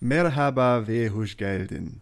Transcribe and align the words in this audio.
Merhaba 0.00 0.86
geldin. 1.36 2.00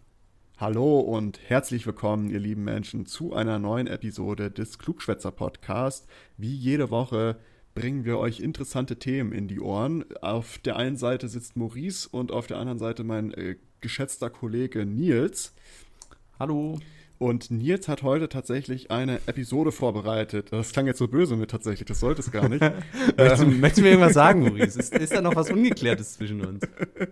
Hallo 0.56 1.00
und 1.00 1.40
herzlich 1.48 1.86
willkommen, 1.86 2.30
ihr 2.30 2.38
lieben 2.38 2.64
Menschen, 2.64 3.06
zu 3.06 3.32
einer 3.34 3.58
neuen 3.58 3.86
Episode 3.86 4.50
des 4.50 4.78
Klugschwätzer 4.78 5.30
Podcast. 5.30 6.06
Wie 6.36 6.54
jede 6.54 6.90
Woche 6.90 7.36
bringen 7.74 8.04
wir 8.04 8.18
euch 8.18 8.40
interessante 8.40 8.98
Themen 8.98 9.32
in 9.32 9.48
die 9.48 9.60
Ohren. 9.60 10.04
Auf 10.20 10.58
der 10.58 10.76
einen 10.76 10.96
Seite 10.96 11.28
sitzt 11.28 11.56
Maurice 11.56 12.08
und 12.10 12.32
auf 12.32 12.46
der 12.46 12.58
anderen 12.58 12.78
Seite 12.78 13.04
mein 13.04 13.32
äh, 13.32 13.56
geschätzter 13.80 14.30
Kollege 14.30 14.84
Nils. 14.84 15.54
Hallo. 16.38 16.78
Und 17.20 17.50
Nils 17.50 17.86
hat 17.86 18.02
heute 18.02 18.30
tatsächlich 18.30 18.90
eine 18.90 19.20
Episode 19.26 19.72
vorbereitet. 19.72 20.52
Das 20.52 20.72
klang 20.72 20.86
jetzt 20.86 20.96
so 20.96 21.06
böse 21.06 21.36
mit 21.36 21.50
tatsächlich, 21.50 21.86
das 21.86 22.00
sollte 22.00 22.22
es 22.22 22.30
gar 22.30 22.48
nicht. 22.48 22.62
möchtest, 23.18 23.42
du, 23.42 23.44
ähm. 23.44 23.60
möchtest, 23.60 23.76
du, 23.76 23.82
mir 23.82 23.90
irgendwas 23.90 24.14
sagen, 24.14 24.40
Maurice? 24.40 24.78
Ist, 24.78 24.96
ist 24.96 25.12
da 25.12 25.20
noch 25.20 25.36
was 25.36 25.50
Ungeklärtes 25.50 26.14
zwischen 26.14 26.42
uns? 26.42 26.62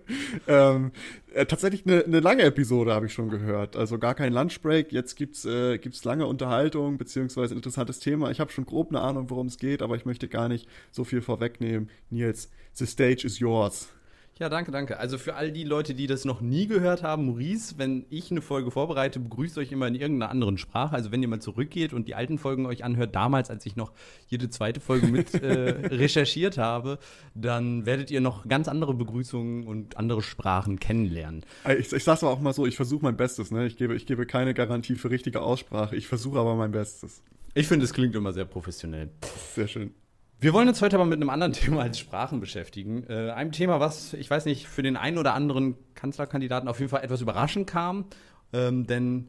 ähm, 0.49 0.93
äh, 1.35 1.45
tatsächlich 1.45 1.85
eine, 1.85 2.05
eine, 2.05 2.21
lange 2.21 2.43
Episode 2.45 2.95
habe 2.95 3.05
ich 3.05 3.13
schon 3.13 3.29
gehört. 3.29 3.77
Also 3.77 3.99
gar 3.99 4.15
kein 4.15 4.33
Lunchbreak. 4.33 4.93
Jetzt 4.93 5.15
gibt's 5.15 5.45
äh, 5.45 5.77
gibt's 5.77 6.03
lange 6.05 6.27
Unterhaltung 6.27 6.97
beziehungsweise 6.97 7.53
ein 7.53 7.59
interessantes 7.59 8.01
Thema. 8.01 8.31
Ich 8.31 8.41
habe 8.41 8.51
schon 8.51 8.65
grob 8.65 8.89
eine 8.89 9.03
Ahnung, 9.03 9.29
worum 9.29 9.49
es 9.49 9.59
geht, 9.59 9.83
aber 9.83 9.95
ich 9.97 10.07
möchte 10.07 10.27
gar 10.27 10.49
nicht 10.49 10.67
so 10.91 11.05
viel 11.05 11.21
vorwegnehmen. 11.21 11.91
Nils, 12.09 12.49
the 12.73 12.87
stage 12.87 13.27
is 13.27 13.41
yours. 13.41 13.91
Ja, 14.39 14.49
danke, 14.49 14.71
danke. 14.71 14.99
Also 14.99 15.19
für 15.19 15.35
all 15.35 15.51
die 15.51 15.65
Leute, 15.65 15.95
die 15.95 16.07
das 16.07 16.25
noch 16.25 16.41
nie 16.41 16.69
gehört 16.69 17.03
haben, 17.03 17.27
Maurice, 17.27 17.75
wenn 17.77 18.07
ich 18.09 18.31
eine 18.31 18.41
Folge 18.41 18.71
vorbereite, 18.71 19.19
begrüßt 19.19 19.59
euch 19.59 19.73
immer 19.73 19.89
in 19.89 19.97
irgendeiner 19.97 20.31
anderen 20.31 20.59
Sprache. 20.59 20.95
Also 20.95 21.11
wenn 21.11 21.21
ihr 21.23 21.29
mal 21.29 21.41
zurückgeht 21.41 21.93
und 21.93 22.07
die 22.07 22.15
alten 22.15 22.39
Folgen 22.39 22.65
euch 22.65 22.85
anhört, 22.85 23.17
damals, 23.17 23.51
als 23.51 23.67
ich 23.67 23.75
noch 23.75 23.93
jede 24.29 24.49
zweite 24.49 24.79
Folge 24.79 25.09
mit 25.09 25.35
äh, 25.35 25.71
recherchiert 25.89 26.57
habe, 26.57 27.01
dann 27.35 27.85
werdet 27.85 28.13
ihr 28.13 28.21
noch 28.21 28.47
ganz 28.47 28.69
andere 28.69 28.95
Begrüßungen 28.95 29.67
und 29.67 29.97
andere 29.97 30.23
Sprachen 30.23 30.79
kennenlernen. 30.79 31.45
Ich, 31.77 31.93
ich 31.93 32.05
sag's 32.05 32.23
aber 32.23 32.33
auch 32.33 32.41
mal 32.41 32.53
so, 32.53 32.65
ich 32.65 32.77
versuche 32.77 33.03
mein 33.03 33.17
Bestes. 33.17 33.51
Ne? 33.51 33.67
Ich, 33.67 33.77
gebe, 33.77 33.97
ich 33.97 34.07
gebe 34.07 34.25
keine 34.25 34.55
Garantie 34.55 34.95
für 34.95 35.11
richtige 35.11 35.43
Aussprache. 35.43 35.97
Ich 35.97 36.07
versuche 36.07 36.39
aber 36.39 36.55
mein 36.55 36.71
Bestes. 36.71 37.23
Ich 37.55 37.67
finde, 37.67 37.87
es 37.87 37.93
klingt 37.93 38.15
immer 38.15 38.33
sehr 38.33 38.45
professionell. 38.45 39.11
Sehr 39.55 39.67
schön. 39.67 39.93
Wir 40.41 40.53
wollen 40.53 40.69
uns 40.69 40.81
heute 40.83 40.97
aber 40.97 41.05
mit 41.05 41.17
einem 41.17 41.31
anderen 41.31 41.53
Thema 41.55 41.83
als 41.83 41.99
Sprachen 41.99 42.41
beschäftigen. 42.41 43.05
Äh, 43.09 43.31
einem 43.31 43.53
Thema, 43.53 43.81
was, 43.81 44.15
ich 44.15 44.31
weiß 44.31 44.45
nicht, 44.45 44.69
für 44.69 44.83
den 44.83 44.97
einen 44.97 45.19
oder 45.19 45.35
anderen 45.35 45.75
Kanzlerkandidaten 45.95 46.69
auf 46.69 46.79
jeden 46.79 46.91
Fall 46.91 47.03
etwas 47.03 47.21
überraschend 47.21 47.67
kam. 47.67 48.07
Ähm, 48.53 48.87
denn 48.87 49.29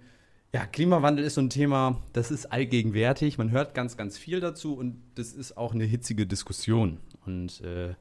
ja, 0.53 0.65
Klimawandel 0.65 1.25
ist 1.25 1.35
so 1.35 1.41
ein 1.41 1.49
Thema, 1.49 2.01
das 2.13 2.31
ist 2.31 2.51
allgegenwärtig. 2.51 3.37
Man 3.37 3.51
hört 3.51 3.73
ganz, 3.73 3.97
ganz 3.97 4.17
viel 4.17 4.39
dazu 4.39 4.75
und 4.75 5.01
das 5.15 5.33
ist 5.33 5.57
auch 5.57 5.73
eine 5.73 5.83
hitzige 5.83 6.27
Diskussion. 6.27 6.99
Und 7.25 7.61
äh, 7.61 7.93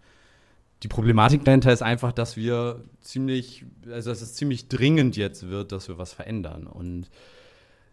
die 0.83 0.89
Problematik 0.89 1.45
dahinter 1.45 1.73
ist 1.73 1.83
einfach, 1.83 2.13
dass 2.13 2.37
wir 2.37 2.85
ziemlich, 3.01 3.65
also 3.91 4.11
dass 4.11 4.23
es 4.23 4.35
ziemlich 4.35 4.69
dringend 4.69 5.17
jetzt 5.17 5.49
wird, 5.49 5.73
dass 5.73 5.89
wir 5.89 5.99
was 5.99 6.13
verändern. 6.13 6.67
Und 6.67 7.11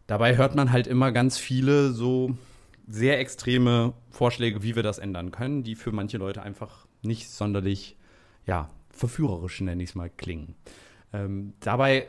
dabei 0.07 0.37
hört 0.37 0.55
man 0.55 0.71
halt 0.71 0.87
immer 0.87 1.11
ganz 1.11 1.37
viele 1.37 1.91
so 1.91 2.37
sehr 2.87 3.19
extreme 3.19 3.93
Vorschläge, 4.09 4.63
wie 4.63 4.75
wir 4.75 4.83
das 4.83 4.99
ändern 4.99 5.31
können, 5.31 5.63
die 5.63 5.75
für 5.75 5.91
manche 5.91 6.17
Leute 6.17 6.41
einfach 6.41 6.87
nicht 7.01 7.29
sonderlich, 7.29 7.97
ja, 8.45 8.69
verführerisch, 8.89 9.61
nenne 9.61 9.83
ich 9.83 9.89
es 9.89 9.95
mal, 9.95 10.09
klingen. 10.09 10.55
Ähm, 11.13 11.53
dabei 11.59 12.07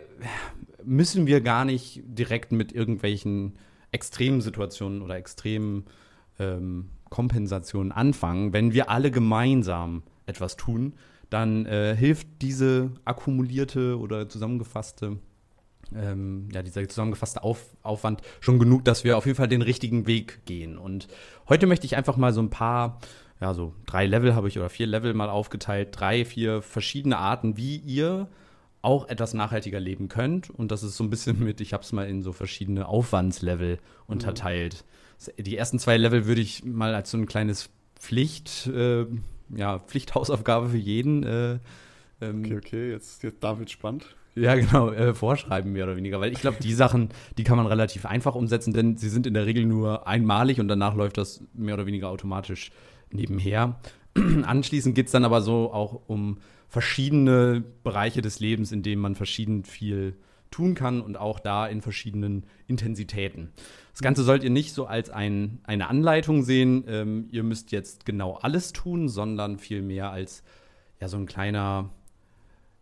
müssen 0.84 1.26
wir 1.26 1.40
gar 1.40 1.64
nicht 1.64 2.02
direkt 2.04 2.52
mit 2.52 2.72
irgendwelchen 2.72 3.58
extremen 3.90 4.40
Situationen 4.40 5.02
oder 5.02 5.16
extremen 5.16 5.84
ähm, 6.38 6.90
Kompensationen 7.08 7.92
anfangen. 7.92 8.52
Wenn 8.52 8.72
wir 8.72 8.90
alle 8.90 9.10
gemeinsam 9.10 10.02
etwas 10.26 10.56
tun, 10.56 10.94
dann 11.30 11.66
äh, 11.66 11.96
hilft 11.96 12.28
diese 12.42 12.92
akkumulierte 13.04 13.98
oder 13.98 14.28
zusammengefasste 14.28 15.18
ähm, 15.94 16.48
ja, 16.52 16.62
dieser 16.62 16.88
zusammengefasste 16.88 17.42
Auf, 17.42 17.76
Aufwand 17.82 18.22
schon 18.40 18.58
genug, 18.58 18.84
dass 18.84 19.04
wir 19.04 19.16
auf 19.16 19.26
jeden 19.26 19.36
Fall 19.36 19.48
den 19.48 19.62
richtigen 19.62 20.06
Weg 20.06 20.44
gehen. 20.44 20.78
Und 20.78 21.08
heute 21.48 21.66
möchte 21.66 21.86
ich 21.86 21.96
einfach 21.96 22.16
mal 22.16 22.32
so 22.32 22.40
ein 22.40 22.50
paar, 22.50 23.00
ja, 23.40 23.54
so 23.54 23.74
drei 23.86 24.06
Level 24.06 24.34
habe 24.34 24.48
ich 24.48 24.58
oder 24.58 24.68
vier 24.68 24.86
Level 24.86 25.14
mal 25.14 25.28
aufgeteilt, 25.28 25.88
drei, 25.92 26.24
vier 26.24 26.62
verschiedene 26.62 27.18
Arten, 27.18 27.56
wie 27.56 27.76
ihr 27.76 28.28
auch 28.82 29.08
etwas 29.08 29.34
nachhaltiger 29.34 29.80
leben 29.80 30.08
könnt. 30.08 30.50
Und 30.50 30.70
das 30.70 30.82
ist 30.82 30.96
so 30.96 31.04
ein 31.04 31.10
bisschen 31.10 31.42
mit, 31.42 31.60
ich 31.60 31.72
habe 31.72 31.82
es 31.82 31.92
mal 31.92 32.08
in 32.08 32.22
so 32.22 32.32
verschiedene 32.32 32.86
Aufwandslevel 32.86 33.78
unterteilt. 34.06 34.84
Mhm. 35.36 35.44
Die 35.44 35.56
ersten 35.56 35.78
zwei 35.78 35.96
Level 35.96 36.26
würde 36.26 36.40
ich 36.40 36.64
mal 36.64 36.94
als 36.94 37.10
so 37.10 37.18
ein 37.18 37.26
kleines 37.26 37.70
Pflicht, 37.98 38.66
äh, 38.68 39.06
ja, 39.54 39.78
Pflichthausaufgabe 39.80 40.68
für 40.68 40.76
jeden. 40.76 41.22
Äh, 41.24 41.58
ähm, 42.20 42.44
okay, 42.44 42.56
okay, 42.56 42.90
jetzt, 42.90 43.22
jetzt 43.22 43.42
David 43.42 43.70
spannend. 43.70 44.14
Ja, 44.36 44.54
genau, 44.54 44.90
äh, 44.90 45.14
vorschreiben 45.14 45.72
mehr 45.72 45.84
oder 45.84 45.96
weniger. 45.96 46.20
Weil 46.20 46.30
ich 46.30 46.40
glaube, 46.40 46.58
die 46.60 46.74
Sachen, 46.74 47.08
die 47.38 47.44
kann 47.44 47.56
man 47.56 47.66
relativ 47.66 48.04
einfach 48.04 48.34
umsetzen, 48.34 48.74
denn 48.74 48.98
sie 48.98 49.08
sind 49.08 49.26
in 49.26 49.32
der 49.32 49.46
Regel 49.46 49.64
nur 49.64 50.06
einmalig 50.06 50.60
und 50.60 50.68
danach 50.68 50.94
läuft 50.94 51.16
das 51.16 51.42
mehr 51.54 51.74
oder 51.74 51.86
weniger 51.86 52.10
automatisch 52.10 52.70
nebenher. 53.10 53.80
Anschließend 54.14 54.94
geht 54.94 55.06
es 55.06 55.12
dann 55.12 55.24
aber 55.24 55.40
so 55.40 55.72
auch 55.72 56.02
um 56.06 56.38
verschiedene 56.68 57.64
Bereiche 57.82 58.20
des 58.20 58.38
Lebens, 58.38 58.72
in 58.72 58.82
denen 58.82 59.00
man 59.00 59.14
verschieden 59.14 59.64
viel 59.64 60.18
tun 60.50 60.74
kann 60.74 61.00
und 61.00 61.16
auch 61.16 61.40
da 61.40 61.66
in 61.66 61.80
verschiedenen 61.80 62.44
Intensitäten. 62.66 63.52
Das 63.92 64.02
Ganze 64.02 64.22
sollt 64.22 64.44
ihr 64.44 64.50
nicht 64.50 64.74
so 64.74 64.86
als 64.86 65.08
ein, 65.08 65.60
eine 65.64 65.88
Anleitung 65.88 66.42
sehen, 66.42 66.84
ähm, 66.86 67.28
ihr 67.30 67.42
müsst 67.42 67.72
jetzt 67.72 68.04
genau 68.04 68.34
alles 68.34 68.74
tun, 68.74 69.08
sondern 69.08 69.58
vielmehr 69.58 70.10
als 70.10 70.42
ja 71.00 71.08
so 71.08 71.16
ein 71.16 71.26
kleiner 71.26 71.90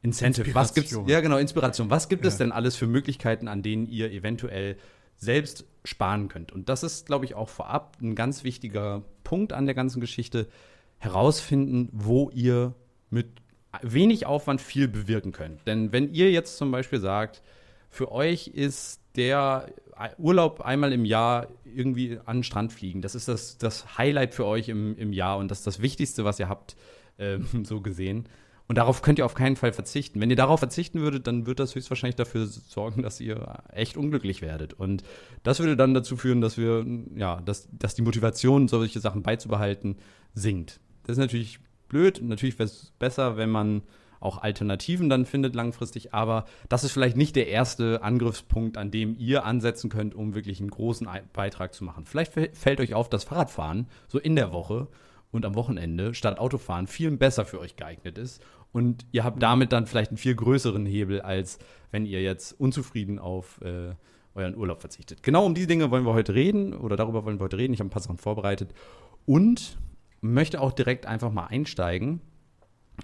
Incentive. 0.04 0.54
Was 0.54 0.74
gibt's? 0.74 0.96
Ja, 1.06 1.20
genau, 1.20 1.38
Inspiration. 1.38 1.88
Was 1.88 2.08
gibt 2.08 2.24
ja. 2.24 2.28
es 2.28 2.36
denn 2.36 2.52
alles 2.52 2.76
für 2.76 2.86
Möglichkeiten, 2.86 3.48
an 3.48 3.62
denen 3.62 3.86
ihr 3.88 4.12
eventuell 4.12 4.76
selbst 5.16 5.64
sparen 5.82 6.28
könnt? 6.28 6.52
Und 6.52 6.68
das 6.68 6.82
ist, 6.82 7.06
glaube 7.06 7.24
ich, 7.24 7.34
auch 7.34 7.48
vorab 7.48 7.96
ein 8.02 8.14
ganz 8.14 8.44
wichtiger 8.44 9.02
Punkt 9.24 9.54
an 9.54 9.64
der 9.64 9.74
ganzen 9.74 10.00
Geschichte. 10.00 10.46
Herausfinden, 10.98 11.88
wo 11.92 12.30
ihr 12.30 12.74
mit 13.10 13.28
wenig 13.82 14.26
Aufwand 14.26 14.60
viel 14.60 14.88
bewirken 14.88 15.32
könnt. 15.32 15.66
Denn 15.66 15.90
wenn 15.90 16.12
ihr 16.12 16.30
jetzt 16.30 16.58
zum 16.58 16.70
Beispiel 16.70 17.00
sagt, 17.00 17.42
für 17.88 18.12
euch 18.12 18.48
ist 18.48 19.00
der 19.16 19.72
Urlaub 20.18 20.60
einmal 20.60 20.92
im 20.92 21.04
Jahr 21.04 21.48
irgendwie 21.64 22.18
an 22.24 22.38
den 22.38 22.44
Strand 22.44 22.72
fliegen, 22.72 23.00
das 23.00 23.14
ist 23.14 23.28
das, 23.28 23.58
das 23.58 23.98
Highlight 23.98 24.34
für 24.34 24.44
euch 24.44 24.68
im, 24.68 24.96
im 24.98 25.12
Jahr 25.12 25.38
und 25.38 25.50
das 25.50 25.58
ist 25.58 25.66
das 25.66 25.82
Wichtigste, 25.82 26.24
was 26.24 26.38
ihr 26.38 26.48
habt, 26.48 26.76
ähm, 27.18 27.46
so 27.64 27.80
gesehen 27.80 28.28
und 28.66 28.78
darauf 28.78 29.02
könnt 29.02 29.18
ihr 29.18 29.26
auf 29.26 29.34
keinen 29.34 29.56
Fall 29.56 29.72
verzichten. 29.72 30.20
Wenn 30.20 30.30
ihr 30.30 30.36
darauf 30.36 30.60
verzichten 30.60 31.00
würdet, 31.00 31.26
dann 31.26 31.46
wird 31.46 31.60
das 31.60 31.74
höchstwahrscheinlich 31.74 32.16
dafür 32.16 32.46
sorgen, 32.46 33.02
dass 33.02 33.20
ihr 33.20 33.62
echt 33.72 33.96
unglücklich 33.96 34.40
werdet. 34.40 34.72
Und 34.72 35.02
das 35.42 35.58
würde 35.58 35.76
dann 35.76 35.92
dazu 35.92 36.16
führen, 36.16 36.40
dass 36.40 36.56
wir, 36.56 36.86
ja, 37.14 37.40
dass, 37.42 37.68
dass 37.72 37.94
die 37.94 38.02
Motivation, 38.02 38.68
solche 38.68 39.00
Sachen 39.00 39.22
beizubehalten, 39.22 39.96
sinkt. 40.34 40.80
Das 41.02 41.16
ist 41.16 41.20
natürlich 41.20 41.58
blöd. 41.88 42.20
Natürlich 42.22 42.58
wäre 42.58 42.68
es 42.68 42.92
besser, 42.98 43.36
wenn 43.36 43.50
man 43.50 43.82
auch 44.20 44.38
Alternativen 44.38 45.10
dann 45.10 45.26
findet 45.26 45.54
langfristig, 45.54 46.14
aber 46.14 46.46
das 46.70 46.82
ist 46.82 46.92
vielleicht 46.92 47.16
nicht 47.16 47.36
der 47.36 47.48
erste 47.48 48.02
Angriffspunkt, 48.02 48.78
an 48.78 48.90
dem 48.90 49.16
ihr 49.18 49.44
ansetzen 49.44 49.90
könnt, 49.90 50.14
um 50.14 50.34
wirklich 50.34 50.60
einen 50.60 50.70
großen 50.70 51.06
Beitrag 51.34 51.74
zu 51.74 51.84
machen. 51.84 52.06
Vielleicht 52.06 52.32
fällt 52.32 52.80
euch 52.80 52.94
auf, 52.94 53.10
dass 53.10 53.24
Fahrradfahren 53.24 53.86
so 54.08 54.18
in 54.18 54.34
der 54.34 54.50
Woche 54.50 54.88
und 55.34 55.44
am 55.44 55.54
Wochenende 55.54 56.14
statt 56.14 56.38
Autofahren 56.38 56.86
viel 56.86 57.10
besser 57.10 57.44
für 57.44 57.60
euch 57.60 57.76
geeignet 57.76 58.18
ist. 58.18 58.42
Und 58.72 59.06
ihr 59.12 59.24
habt 59.24 59.42
damit 59.42 59.72
dann 59.72 59.86
vielleicht 59.86 60.10
einen 60.10 60.18
viel 60.18 60.34
größeren 60.34 60.86
Hebel, 60.86 61.20
als 61.20 61.58
wenn 61.90 62.06
ihr 62.06 62.22
jetzt 62.22 62.58
unzufrieden 62.58 63.18
auf 63.18 63.60
äh, 63.60 63.94
euren 64.34 64.56
Urlaub 64.56 64.80
verzichtet. 64.80 65.22
Genau 65.22 65.44
um 65.46 65.54
diese 65.54 65.66
Dinge 65.66 65.90
wollen 65.90 66.04
wir 66.04 66.12
heute 66.12 66.34
reden 66.34 66.74
oder 66.74 66.96
darüber 66.96 67.24
wollen 67.24 67.38
wir 67.38 67.44
heute 67.44 67.58
reden. 67.58 67.72
Ich 67.72 67.80
habe 67.80 67.88
ein 67.88 67.90
paar 67.90 68.02
Sachen 68.02 68.18
vorbereitet 68.18 68.74
und 69.26 69.78
möchte 70.20 70.60
auch 70.60 70.72
direkt 70.72 71.06
einfach 71.06 71.30
mal 71.30 71.46
einsteigen. 71.46 72.20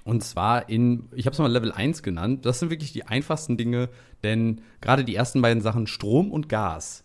Und 0.05 0.23
zwar 0.23 0.69
in, 0.69 1.09
ich 1.15 1.27
habe 1.27 1.35
es 1.35 1.39
mal 1.39 1.51
Level 1.51 1.73
1 1.73 2.03
genannt. 2.03 2.47
Das 2.47 2.61
sind 2.61 2.71
wirklich 2.71 2.93
die 2.93 3.07
einfachsten 3.07 3.57
Dinge, 3.57 3.89
denn 4.23 4.63
gerade 4.81 5.05
die 5.05 5.15
ersten 5.15 5.43
beiden 5.43 5.63
Sachen, 5.63 5.87
Strom 5.87 6.31
und 6.31 6.49
Gas, 6.49 7.05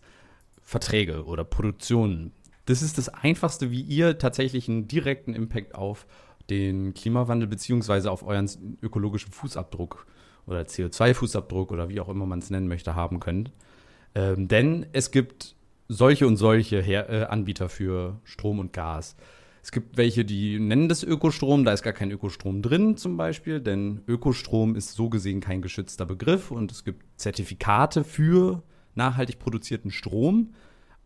Verträge 0.61 1.25
oder 1.25 1.43
Produktionen, 1.43 2.31
das 2.65 2.81
ist 2.81 2.97
das 2.97 3.09
Einfachste, 3.09 3.71
wie 3.71 3.81
ihr 3.81 4.17
tatsächlich 4.17 4.67
einen 4.67 4.87
direkten 4.87 5.33
Impact 5.33 5.75
auf 5.75 6.07
den 6.49 6.93
Klimawandel 6.93 7.47
beziehungsweise 7.47 8.11
auf 8.11 8.23
euren 8.23 8.77
ökologischen 8.81 9.31
Fußabdruck 9.31 10.05
oder 10.47 10.61
CO2-Fußabdruck 10.61 11.71
oder 11.71 11.89
wie 11.89 11.99
auch 11.99 12.09
immer 12.09 12.25
man 12.25 12.39
es 12.39 12.49
nennen 12.49 12.67
möchte, 12.67 12.95
haben 12.95 13.19
könnt. 13.19 13.51
Ähm, 14.13 14.47
denn 14.47 14.85
es 14.93 15.11
gibt 15.11 15.55
solche 15.87 16.27
und 16.27 16.37
solche 16.37 16.81
Her 16.81 17.09
äh, 17.09 17.23
Anbieter 17.23 17.69
für 17.69 18.19
Strom 18.23 18.59
und 18.59 18.73
Gas. 18.73 19.15
Es 19.61 19.71
gibt 19.71 19.97
welche, 19.97 20.25
die 20.25 20.59
nennen 20.59 20.89
das 20.89 21.01
Ökostrom, 21.03 21.65
da 21.65 21.73
ist 21.73 21.81
gar 21.81 21.93
kein 21.93 22.11
Ökostrom 22.11 22.61
drin 22.61 22.97
zum 22.97 23.17
Beispiel, 23.17 23.59
denn 23.59 24.01
Ökostrom 24.07 24.75
ist 24.75 24.93
so 24.93 25.09
gesehen 25.09 25.41
kein 25.41 25.63
geschützter 25.63 26.05
Begriff 26.05 26.51
und 26.51 26.71
es 26.71 26.83
gibt 26.83 27.03
Zertifikate 27.19 28.03
für 28.03 28.61
nachhaltig 28.93 29.39
produzierten 29.39 29.89
Strom. 29.89 30.53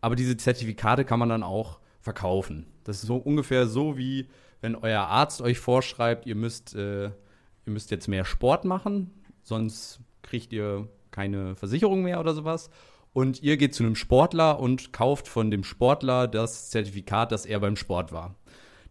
Aber 0.00 0.16
diese 0.16 0.36
Zertifikate 0.36 1.04
kann 1.04 1.18
man 1.18 1.28
dann 1.28 1.42
auch 1.42 1.80
verkaufen. 2.00 2.66
Das 2.84 2.96
ist 2.96 3.06
so 3.06 3.16
ungefähr 3.16 3.66
so 3.66 3.98
wie, 3.98 4.28
wenn 4.60 4.74
euer 4.74 5.02
Arzt 5.02 5.42
euch 5.42 5.58
vorschreibt, 5.58 6.26
ihr 6.26 6.34
müsst, 6.34 6.74
äh, 6.74 7.04
ihr 7.04 7.12
müsst 7.72 7.90
jetzt 7.90 8.08
mehr 8.08 8.24
Sport 8.24 8.64
machen, 8.64 9.10
sonst 9.42 10.00
kriegt 10.22 10.52
ihr 10.52 10.88
keine 11.10 11.56
Versicherung 11.56 12.02
mehr 12.02 12.20
oder 12.20 12.34
sowas. 12.34 12.70
Und 13.12 13.42
ihr 13.42 13.56
geht 13.56 13.74
zu 13.74 13.82
einem 13.82 13.96
Sportler 13.96 14.60
und 14.60 14.92
kauft 14.92 15.26
von 15.26 15.50
dem 15.50 15.64
Sportler 15.64 16.28
das 16.28 16.70
Zertifikat, 16.70 17.32
dass 17.32 17.44
er 17.44 17.58
beim 17.58 17.76
Sport 17.76 18.12
war. 18.12 18.36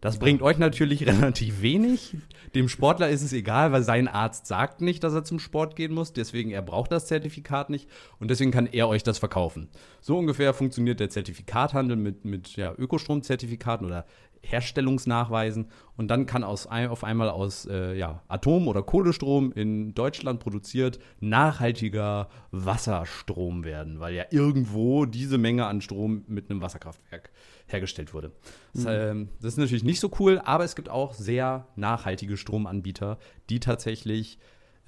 Das 0.00 0.18
bringt 0.18 0.42
euch 0.42 0.58
natürlich 0.58 1.06
relativ 1.06 1.62
wenig. 1.62 2.16
Dem 2.54 2.68
Sportler 2.68 3.10
ist 3.10 3.22
es 3.22 3.32
egal, 3.32 3.72
weil 3.72 3.82
sein 3.82 4.08
Arzt 4.08 4.46
sagt 4.46 4.80
nicht, 4.80 5.04
dass 5.04 5.14
er 5.14 5.24
zum 5.24 5.38
Sport 5.38 5.76
gehen 5.76 5.92
muss. 5.92 6.12
Deswegen, 6.12 6.50
er 6.50 6.62
braucht 6.62 6.90
das 6.90 7.06
Zertifikat 7.06 7.70
nicht. 7.70 7.88
Und 8.18 8.30
deswegen 8.30 8.50
kann 8.50 8.66
er 8.66 8.88
euch 8.88 9.02
das 9.02 9.18
verkaufen. 9.18 9.68
So 10.00 10.18
ungefähr 10.18 10.54
funktioniert 10.54 11.00
der 11.00 11.10
Zertifikathandel 11.10 11.96
mit, 11.96 12.24
mit 12.24 12.56
ja, 12.56 12.74
Ökostromzertifikaten 12.76 13.86
oder 13.86 14.06
Herstellungsnachweisen. 14.42 15.68
Und 15.96 16.08
dann 16.08 16.24
kann 16.26 16.44
aus, 16.44 16.66
auf 16.66 17.04
einmal 17.04 17.28
aus 17.28 17.66
äh, 17.66 17.94
ja, 17.94 18.22
Atom- 18.28 18.68
oder 18.68 18.82
Kohlestrom 18.82 19.52
in 19.52 19.94
Deutschland 19.94 20.40
produziert 20.40 20.98
nachhaltiger 21.20 22.28
Wasserstrom 22.50 23.64
werden, 23.64 24.00
weil 24.00 24.14
ja 24.14 24.24
irgendwo 24.30 25.04
diese 25.04 25.36
Menge 25.36 25.66
an 25.66 25.82
Strom 25.82 26.24
mit 26.26 26.50
einem 26.50 26.62
Wasserkraftwerk 26.62 27.30
hergestellt 27.72 28.14
wurde. 28.14 28.32
Das, 28.74 28.84
mhm. 28.84 28.90
ähm, 28.90 29.28
das 29.40 29.54
ist 29.54 29.58
natürlich 29.58 29.84
nicht 29.84 30.00
so 30.00 30.10
cool, 30.18 30.40
aber 30.44 30.64
es 30.64 30.76
gibt 30.76 30.88
auch 30.88 31.14
sehr 31.14 31.66
nachhaltige 31.76 32.36
Stromanbieter, 32.36 33.18
die 33.48 33.60
tatsächlich 33.60 34.38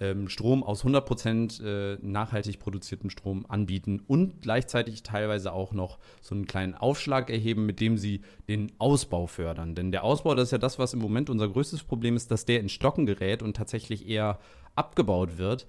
ähm, 0.00 0.28
Strom 0.28 0.64
aus 0.64 0.84
100% 0.84 1.62
äh, 1.62 1.98
nachhaltig 2.02 2.58
produziertem 2.58 3.08
Strom 3.08 3.46
anbieten 3.48 4.02
und 4.06 4.42
gleichzeitig 4.42 5.02
teilweise 5.02 5.52
auch 5.52 5.72
noch 5.72 5.98
so 6.20 6.34
einen 6.34 6.46
kleinen 6.46 6.74
Aufschlag 6.74 7.30
erheben, 7.30 7.66
mit 7.66 7.80
dem 7.80 7.96
sie 7.96 8.22
den 8.48 8.72
Ausbau 8.78 9.26
fördern. 9.26 9.74
Denn 9.74 9.92
der 9.92 10.02
Ausbau, 10.02 10.34
das 10.34 10.48
ist 10.48 10.52
ja 10.52 10.58
das, 10.58 10.78
was 10.78 10.94
im 10.94 11.00
Moment 11.00 11.30
unser 11.30 11.48
größtes 11.48 11.84
Problem 11.84 12.16
ist, 12.16 12.30
dass 12.30 12.44
der 12.44 12.60
in 12.60 12.68
Stocken 12.68 13.06
gerät 13.06 13.42
und 13.42 13.56
tatsächlich 13.56 14.08
eher 14.08 14.38
abgebaut 14.74 15.38
wird 15.38 15.66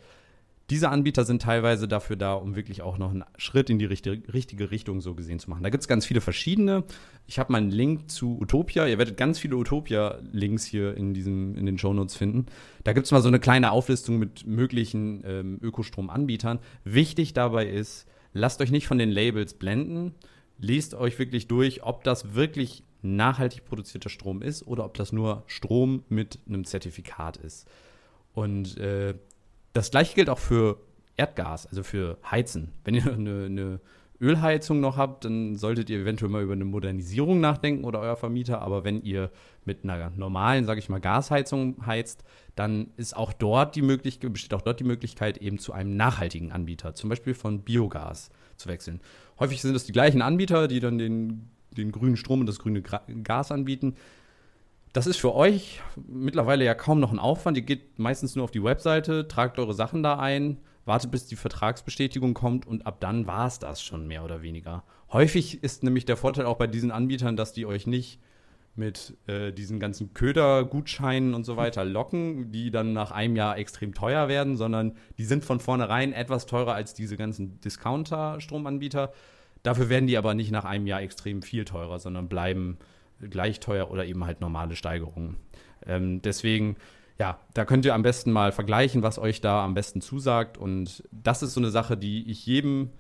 diese 0.74 0.90
Anbieter 0.90 1.24
sind 1.24 1.44
teilweise 1.44 1.88
dafür 1.88 2.16
da, 2.16 2.34
um 2.34 2.56
wirklich 2.56 2.82
auch 2.82 2.98
noch 2.98 3.12
einen 3.12 3.24
Schritt 3.38 3.70
in 3.70 3.78
die 3.78 3.86
richtige, 3.86 4.34
richtige 4.34 4.72
Richtung 4.72 5.02
so 5.02 5.14
gesehen 5.14 5.38
zu 5.38 5.52
machen. 5.52 5.62
Da 5.62 5.70
gibt 5.70 5.84
es 5.84 5.88
ganz 5.88 6.04
viele 6.04 6.20
verschiedene. 6.20 6.84
Ich 7.28 7.38
habe 7.38 7.52
mal 7.52 7.60
einen 7.60 7.70
Link 7.70 8.10
zu 8.10 8.40
Utopia. 8.42 8.88
Ihr 8.88 8.98
werdet 8.98 9.16
ganz 9.16 9.38
viele 9.38 9.56
Utopia-Links 9.56 10.66
hier 10.66 10.98
in, 10.98 11.14
diesem, 11.14 11.56
in 11.58 11.68
den 11.68 11.78
Shownotes 11.78 12.16
finden. 12.16 12.48
Da 12.84 12.94
gibt 12.94 13.06
es 13.06 13.12
mal 13.12 13.22
so 13.22 13.28
eine 13.28 13.40
kleine 13.40 13.72
Auflistung 13.72 14.18
mit 14.18 14.48
möglichen 14.48 15.22
ähm, 15.28 15.60
Ökostromanbietern. 15.62 16.58
Wichtig 16.86 17.34
dabei 17.34 17.68
ist, 17.68 18.08
lasst 18.34 18.60
euch 18.60 18.72
nicht 18.72 18.88
von 18.88 18.98
den 18.98 19.12
Labels 19.12 19.54
blenden. 19.54 20.16
Lest 20.58 20.96
euch 20.96 21.20
wirklich 21.20 21.48
durch, 21.48 21.84
ob 21.84 22.04
das 22.04 22.34
wirklich 22.34 22.84
nachhaltig 23.04 23.64
produzierter 23.66 24.10
Strom 24.10 24.42
ist 24.42 24.66
oder 24.66 24.86
ob 24.86 24.96
das 24.96 25.12
nur 25.12 25.44
Strom 25.46 26.04
mit 26.10 26.40
einem 26.48 26.66
Zertifikat 26.66 27.38
ist. 27.38 27.68
Und 28.34 28.76
äh, 28.80 29.14
das 29.74 29.92
gleiche 29.92 30.16
gilt 30.16 30.30
auch 30.30 30.40
für 30.40 30.78
Erdgas, 31.18 31.68
also 31.68 31.84
für 31.84 32.18
Heizen. 32.30 32.74
Wenn 32.84 32.96
ihr 32.96 33.06
eine, 33.14 33.46
eine 33.46 33.80
Ölheizung 34.22 34.80
noch 34.80 34.98
habt, 34.98 35.26
dann 35.26 35.56
solltet 35.56 35.90
ihr 35.90 36.00
eventuell 36.00 36.32
mal 36.32 36.44
über 36.44 36.54
eine 36.54 36.66
Modernisierung 36.66 37.42
nachdenken 37.42 37.84
oder 37.84 38.00
euer 38.00 38.16
Vermieter. 38.16 38.62
Aber 38.62 38.84
wenn 38.84 39.02
ihr 39.02 39.32
mit 39.66 39.84
einer 39.84 40.12
normalen, 40.12 40.66
sage 40.66 40.80
ich 40.80 40.90
mal, 40.90 41.02
Gasheizung 41.02 41.86
heizt, 41.86 42.24
dann 42.56 42.92
ist 42.96 43.18
auch 43.18 43.34
dort 43.34 43.76
die 43.76 43.82
Möglichkeit, 43.82 44.32
besteht 44.32 44.54
auch 44.54 44.62
dort 44.62 44.80
die 44.80 44.86
Möglichkeit, 44.86 45.38
eben 45.40 45.60
zu 45.60 45.74
einem 45.74 45.98
nachhaltigen 45.98 46.52
Anbieter, 46.52 46.96
zum 46.96 47.10
Beispiel 47.10 47.34
von 47.34 47.62
Biogas, 47.62 48.30
zu 48.56 48.70
wechseln. 48.70 49.02
Häufig 49.40 49.62
sind 49.62 49.76
es 49.76 49.86
die 49.86 49.92
gleichen 49.92 50.22
Anbieter, 50.22 50.68
die 50.68 50.80
dann 50.80 50.98
den, 50.98 51.50
den 51.72 51.92
grünen 51.92 52.16
Strom 52.16 52.42
und 52.42 52.46
das 52.46 52.60
grüne 52.60 52.82
Gas 52.82 53.52
anbieten. 53.52 53.96
Das 54.94 55.08
ist 55.08 55.18
für 55.18 55.34
euch 55.34 55.82
mittlerweile 56.08 56.64
ja 56.64 56.76
kaum 56.76 57.00
noch 57.00 57.12
ein 57.12 57.18
Aufwand. 57.18 57.58
Ihr 57.58 57.64
geht 57.64 57.98
meistens 57.98 58.36
nur 58.36 58.44
auf 58.44 58.52
die 58.52 58.64
Webseite, 58.64 59.28
tragt 59.28 59.58
eure 59.58 59.74
Sachen 59.74 60.04
da 60.04 60.20
ein, 60.20 60.60
wartet, 60.86 61.10
bis 61.10 61.26
die 61.26 61.36
Vertragsbestätigung 61.36 62.36
kommt 62.36 62.68
und 62.68 62.86
ab 62.86 63.00
dann 63.00 63.26
war 63.26 63.48
es 63.48 63.58
das 63.58 63.82
schon 63.82 64.08
mehr 64.08 64.24
oder 64.24 64.44
weniger. 64.44 64.84
Häufig 65.12 65.64
ist 65.64 65.84
nämlich 65.84 66.06
der 66.06 66.16
Vorteil 66.16 66.46
auch 66.46 66.58
bei 66.58 66.68
diesen 66.68 66.92
Anbietern, 66.92 67.36
dass 67.36 67.54
die 67.54 67.66
euch 67.66 67.88
nicht 67.88 68.20
mit 68.76 69.18
äh, 69.28 69.52
diesen 69.52 69.80
ganzen 69.80 70.14
Ködergutscheinen 70.14 71.34
und 71.34 71.44
so 71.44 71.58
weiter 71.58 71.86
locken, 71.86 72.52
die 72.52 72.70
dann 72.70 72.94
nach 72.94 73.12
einem 73.12 73.36
Jahr 73.36 73.58
extrem 73.58 73.96
teuer 73.96 74.28
werden, 74.28 74.58
sondern 74.58 74.96
die 75.18 75.26
sind 75.26 75.44
von 75.44 75.60
vornherein 75.60 76.14
etwas 76.14 76.46
teurer 76.46 76.74
als 76.76 76.94
diese 76.94 77.18
ganzen 77.18 77.60
Discounter-Stromanbieter. 77.62 79.12
Dafür 79.64 79.90
werden 79.90 80.08
die 80.08 80.18
aber 80.18 80.34
nicht 80.36 80.52
nach 80.52 80.66
einem 80.66 80.86
Jahr 80.86 81.02
extrem 81.02 81.42
viel 81.42 81.66
teurer, 81.66 82.00
sondern 82.00 82.30
bleiben 82.30 82.78
gleich 83.20 83.60
teuer 83.60 83.92
oder 83.92 84.06
eben 84.06 84.26
halt 84.26 84.42
normale 84.42 84.76
Steigerungen. 84.76 85.38
Ähm, 85.86 86.22
deswegen, 86.22 86.78
ja, 87.20 87.40
da 87.54 87.66
könnt 87.66 87.86
ihr 87.86 87.94
am 87.94 88.04
besten 88.04 88.32
mal 88.32 88.52
vergleichen, 88.52 89.04
was 89.04 89.20
euch 89.20 89.42
da 89.42 89.64
am 89.64 89.74
besten 89.74 90.02
zusagt. 90.02 90.58
Und 90.58 91.04
das 91.12 91.44
ist 91.44 91.54
so 91.54 91.60
eine 91.60 91.70
Sache, 91.72 91.98
die 91.98 92.30
ich 92.30 92.46
jedem 92.46 92.92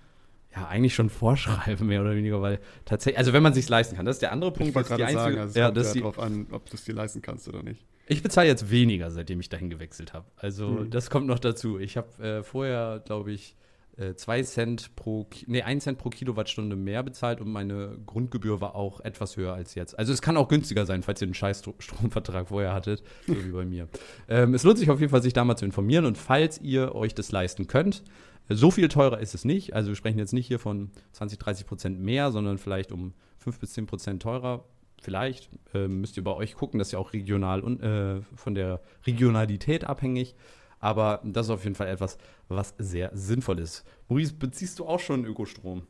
ja 0.56 0.68
eigentlich 0.68 0.94
schon 0.96 1.10
vorschreibe, 1.10 1.84
mehr 1.86 2.02
oder 2.02 2.16
weniger, 2.16 2.42
weil 2.42 2.60
tatsächlich, 2.86 3.18
also 3.18 3.34
wenn 3.34 3.44
man 3.44 3.54
sich 3.54 3.68
leisten 3.70 3.96
kann, 3.96 4.06
das 4.06 4.18
ist 4.18 4.22
der 4.22 4.32
andere 4.32 4.52
Punkt. 4.52 4.70
Ich 4.70 4.76
wollte 4.76 4.90
gerade 4.90 5.12
sagen, 5.12 5.38
also 5.38 5.50
es 5.50 5.56
ja, 5.56 5.72
kommt 5.72 5.78
ja 5.78 5.94
darauf 5.94 6.20
an, 6.20 6.48
ob 6.52 6.70
du 6.70 6.76
es 6.76 6.84
dir 6.84 6.94
leisten 6.94 7.22
kannst 7.22 7.48
oder 7.48 7.64
nicht. 7.64 7.86
Ich 8.08 8.22
bezahle 8.22 8.48
jetzt 8.48 8.70
weniger, 8.70 9.10
seitdem 9.12 9.40
ich 9.40 9.50
dahin 9.50 9.70
gewechselt 9.70 10.14
habe. 10.14 10.26
Also 10.36 10.68
mhm. 10.68 10.90
das 10.90 11.10
kommt 11.10 11.26
noch 11.26 11.40
dazu. 11.40 11.80
Ich 11.80 11.98
habe 11.98 12.24
äh, 12.24 12.44
vorher, 12.44 13.02
glaube 13.06 13.32
ich, 13.32 13.56
äh, 13.98 14.16
zwei 14.16 14.42
Cent 14.42 14.96
pro, 14.96 15.28
nee, 15.46 15.62
ein 15.62 15.80
Cent 15.80 15.98
pro 15.98 16.10
Kilowattstunde 16.10 16.76
mehr 16.76 17.04
bezahlt 17.04 17.42
und 17.42 17.52
meine 17.52 17.98
Grundgebühr 18.06 18.60
war 18.60 18.76
auch 18.76 19.00
etwas 19.02 19.38
höher 19.38 19.54
als 19.54 19.76
jetzt. 19.76 19.98
Also 19.98 20.14
es 20.14 20.22
kann 20.22 20.38
auch 20.38 20.48
günstiger 20.48 20.86
sein, 20.86 21.04
falls 21.04 21.22
ihr 21.22 21.28
einen 21.28 21.36
scheiß 21.36 21.64
Stromvertrag 21.80 22.50
vorher 22.50 22.74
hattet, 22.74 23.04
so 23.28 23.36
wie 23.36 23.52
bei 23.52 23.66
mir. 23.66 23.88
Ähm, 24.28 24.54
es 24.54 24.64
lohnt 24.64 24.80
sich 24.80 24.90
auf 24.90 25.00
jeden 25.00 25.12
Fall, 25.12 25.22
sich 25.22 25.34
da 25.34 25.44
mal 25.46 25.58
zu 25.58 25.66
informieren 25.66 26.06
und 26.06 26.18
falls 26.18 26.60
ihr 26.60 26.96
euch 26.96 27.14
das 27.14 27.32
leisten 27.32 27.68
könnt, 27.68 28.04
äh, 28.50 28.56
so 28.56 28.72
viel 28.72 28.88
teurer 28.88 29.20
ist 29.20 29.36
es 29.36 29.46
nicht. 29.46 29.74
Also 29.74 29.90
wir 29.90 29.96
sprechen 29.96 30.18
jetzt 30.20 30.34
nicht 30.34 30.48
hier 30.48 30.60
von 30.60 30.92
20, 31.12 31.40
30 31.40 31.66
Prozent 31.68 32.00
mehr, 32.00 32.32
sondern 32.32 32.58
vielleicht 32.58 32.92
um 32.92 33.14
5 33.38 33.60
bis 33.60 33.74
10 33.74 33.86
Prozent 33.86 34.22
teurer. 34.22 34.66
Vielleicht 35.02 35.50
äh, 35.74 35.88
müsst 35.88 36.16
ihr 36.16 36.24
bei 36.24 36.32
euch 36.32 36.56
gucken, 36.56 36.80
das 36.80 36.88
ist 36.88 36.92
ja 36.94 37.00
auch 37.00 37.14
regional 37.14 37.60
und 37.60 37.82
äh, 37.82 38.22
von 38.36 38.56
der 38.56 38.82
Regionalität 39.06 39.84
abhängig. 39.84 40.36
Aber 40.84 41.22
das 41.24 41.46
ist 41.46 41.50
auf 41.50 41.64
jeden 41.64 41.76
Fall 41.76 41.88
etwas, 41.88 42.18
was 42.50 42.76
sehr 42.78 43.10
sinnvoll 43.14 43.60
ist. 43.60 43.86
Maurice, 44.10 44.34
beziehst 44.34 44.80
du 44.80 44.86
auch 44.86 45.00
schon 45.00 45.24
Ökostrom? 45.24 45.84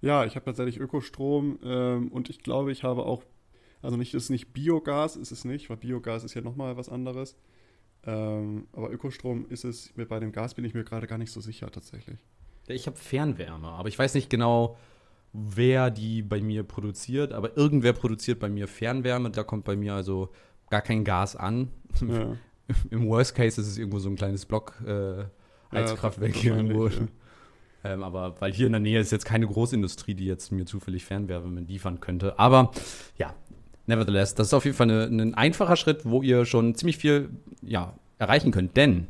Ja, 0.00 0.24
ich 0.24 0.34
habe 0.34 0.44
tatsächlich 0.44 0.80
Ökostrom 0.80 1.60
ähm, 1.62 2.08
und 2.08 2.30
ich 2.30 2.40
glaube, 2.42 2.72
ich 2.72 2.82
habe 2.82 3.06
auch, 3.06 3.22
also 3.80 3.96
nicht, 3.96 4.12
ist 4.12 4.30
nicht 4.30 4.52
Biogas, 4.52 5.14
ist 5.14 5.30
es 5.30 5.44
nicht, 5.44 5.70
weil 5.70 5.76
Biogas 5.76 6.24
ist 6.24 6.34
ja 6.34 6.40
nochmal 6.40 6.76
was 6.76 6.88
anderes. 6.88 7.36
Ähm, 8.04 8.66
aber 8.72 8.90
Ökostrom 8.90 9.46
ist 9.50 9.62
es, 9.62 9.92
bei 9.94 10.18
dem 10.18 10.32
Gas 10.32 10.54
bin 10.54 10.64
ich 10.64 10.74
mir 10.74 10.82
gerade 10.82 11.06
gar 11.06 11.18
nicht 11.18 11.30
so 11.30 11.40
sicher 11.40 11.70
tatsächlich. 11.70 12.18
Ich 12.66 12.88
habe 12.88 12.96
Fernwärme, 12.96 13.68
aber 13.68 13.88
ich 13.88 13.96
weiß 13.96 14.14
nicht 14.14 14.30
genau, 14.30 14.76
wer 15.32 15.92
die 15.92 16.22
bei 16.22 16.40
mir 16.40 16.64
produziert, 16.64 17.32
aber 17.32 17.56
irgendwer 17.56 17.92
produziert 17.92 18.40
bei 18.40 18.48
mir 18.48 18.66
Fernwärme, 18.66 19.30
da 19.30 19.44
kommt 19.44 19.64
bei 19.64 19.76
mir 19.76 19.94
also 19.94 20.30
gar 20.70 20.82
kein 20.82 21.04
Gas 21.04 21.36
an. 21.36 21.70
Ja. 22.00 22.36
Im 22.90 23.08
Worst 23.08 23.34
Case 23.34 23.60
ist 23.60 23.68
es 23.68 23.78
irgendwo 23.78 23.98
so 23.98 24.08
ein 24.08 24.16
kleines 24.16 24.46
Block 24.46 24.80
äh, 24.86 25.24
Heizkraftwerk 25.72 26.42
ja, 26.42 26.56
irgendwo. 26.56 26.88
Ja. 26.88 27.08
Ähm, 27.84 28.02
aber 28.02 28.40
weil 28.40 28.52
hier 28.52 28.66
in 28.66 28.72
der 28.72 28.80
Nähe 28.80 28.98
ist 29.00 29.12
jetzt 29.12 29.26
keine 29.26 29.46
Großindustrie, 29.46 30.14
die 30.14 30.24
jetzt 30.24 30.52
mir 30.52 30.64
zufällig 30.64 31.04
Fernwärme 31.04 31.60
liefern 31.60 32.00
könnte. 32.00 32.38
Aber 32.38 32.70
ja, 33.18 33.34
nevertheless, 33.86 34.34
das 34.34 34.48
ist 34.48 34.54
auf 34.54 34.64
jeden 34.64 34.76
Fall 34.76 34.90
eine, 34.90 35.22
ein 35.22 35.34
einfacher 35.34 35.76
Schritt, 35.76 36.04
wo 36.04 36.22
ihr 36.22 36.46
schon 36.46 36.74
ziemlich 36.74 36.96
viel 36.96 37.28
ja, 37.60 37.94
erreichen 38.18 38.52
könnt. 38.52 38.76
Denn 38.76 39.08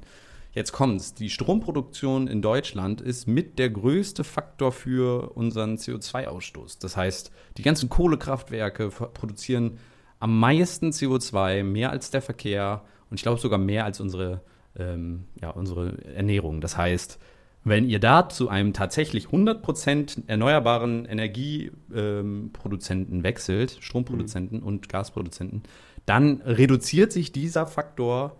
Jetzt 0.54 0.70
kommt's. 0.70 1.14
Die 1.14 1.30
Stromproduktion 1.30 2.28
in 2.28 2.40
Deutschland 2.40 3.00
ist 3.00 3.26
mit 3.26 3.58
der 3.58 3.70
größte 3.70 4.22
Faktor 4.22 4.70
für 4.70 5.32
unseren 5.34 5.76
CO2-Ausstoß. 5.76 6.78
Das 6.80 6.96
heißt, 6.96 7.32
die 7.56 7.62
ganzen 7.62 7.88
Kohlekraftwerke 7.88 8.90
produzieren 8.90 9.78
am 10.20 10.38
meisten 10.38 10.90
CO2, 10.90 11.64
mehr 11.64 11.90
als 11.90 12.12
der 12.12 12.22
Verkehr 12.22 12.84
und 13.14 13.18
ich 13.18 13.22
glaube 13.22 13.40
sogar 13.40 13.60
mehr 13.60 13.84
als 13.84 14.00
unsere, 14.00 14.40
ähm, 14.76 15.26
ja, 15.40 15.50
unsere 15.50 16.04
Ernährung. 16.16 16.60
Das 16.60 16.76
heißt, 16.76 17.20
wenn 17.62 17.88
ihr 17.88 18.00
da 18.00 18.28
zu 18.28 18.48
einem 18.48 18.72
tatsächlich 18.72 19.28
100% 19.28 20.24
erneuerbaren 20.26 21.06
Energieproduzenten 21.06 23.18
ähm, 23.18 23.22
wechselt, 23.22 23.78
Stromproduzenten 23.78 24.62
mhm. 24.62 24.66
und 24.66 24.88
Gasproduzenten, 24.88 25.62
dann 26.06 26.42
reduziert 26.42 27.12
sich 27.12 27.30
dieser 27.30 27.68
Faktor, 27.68 28.34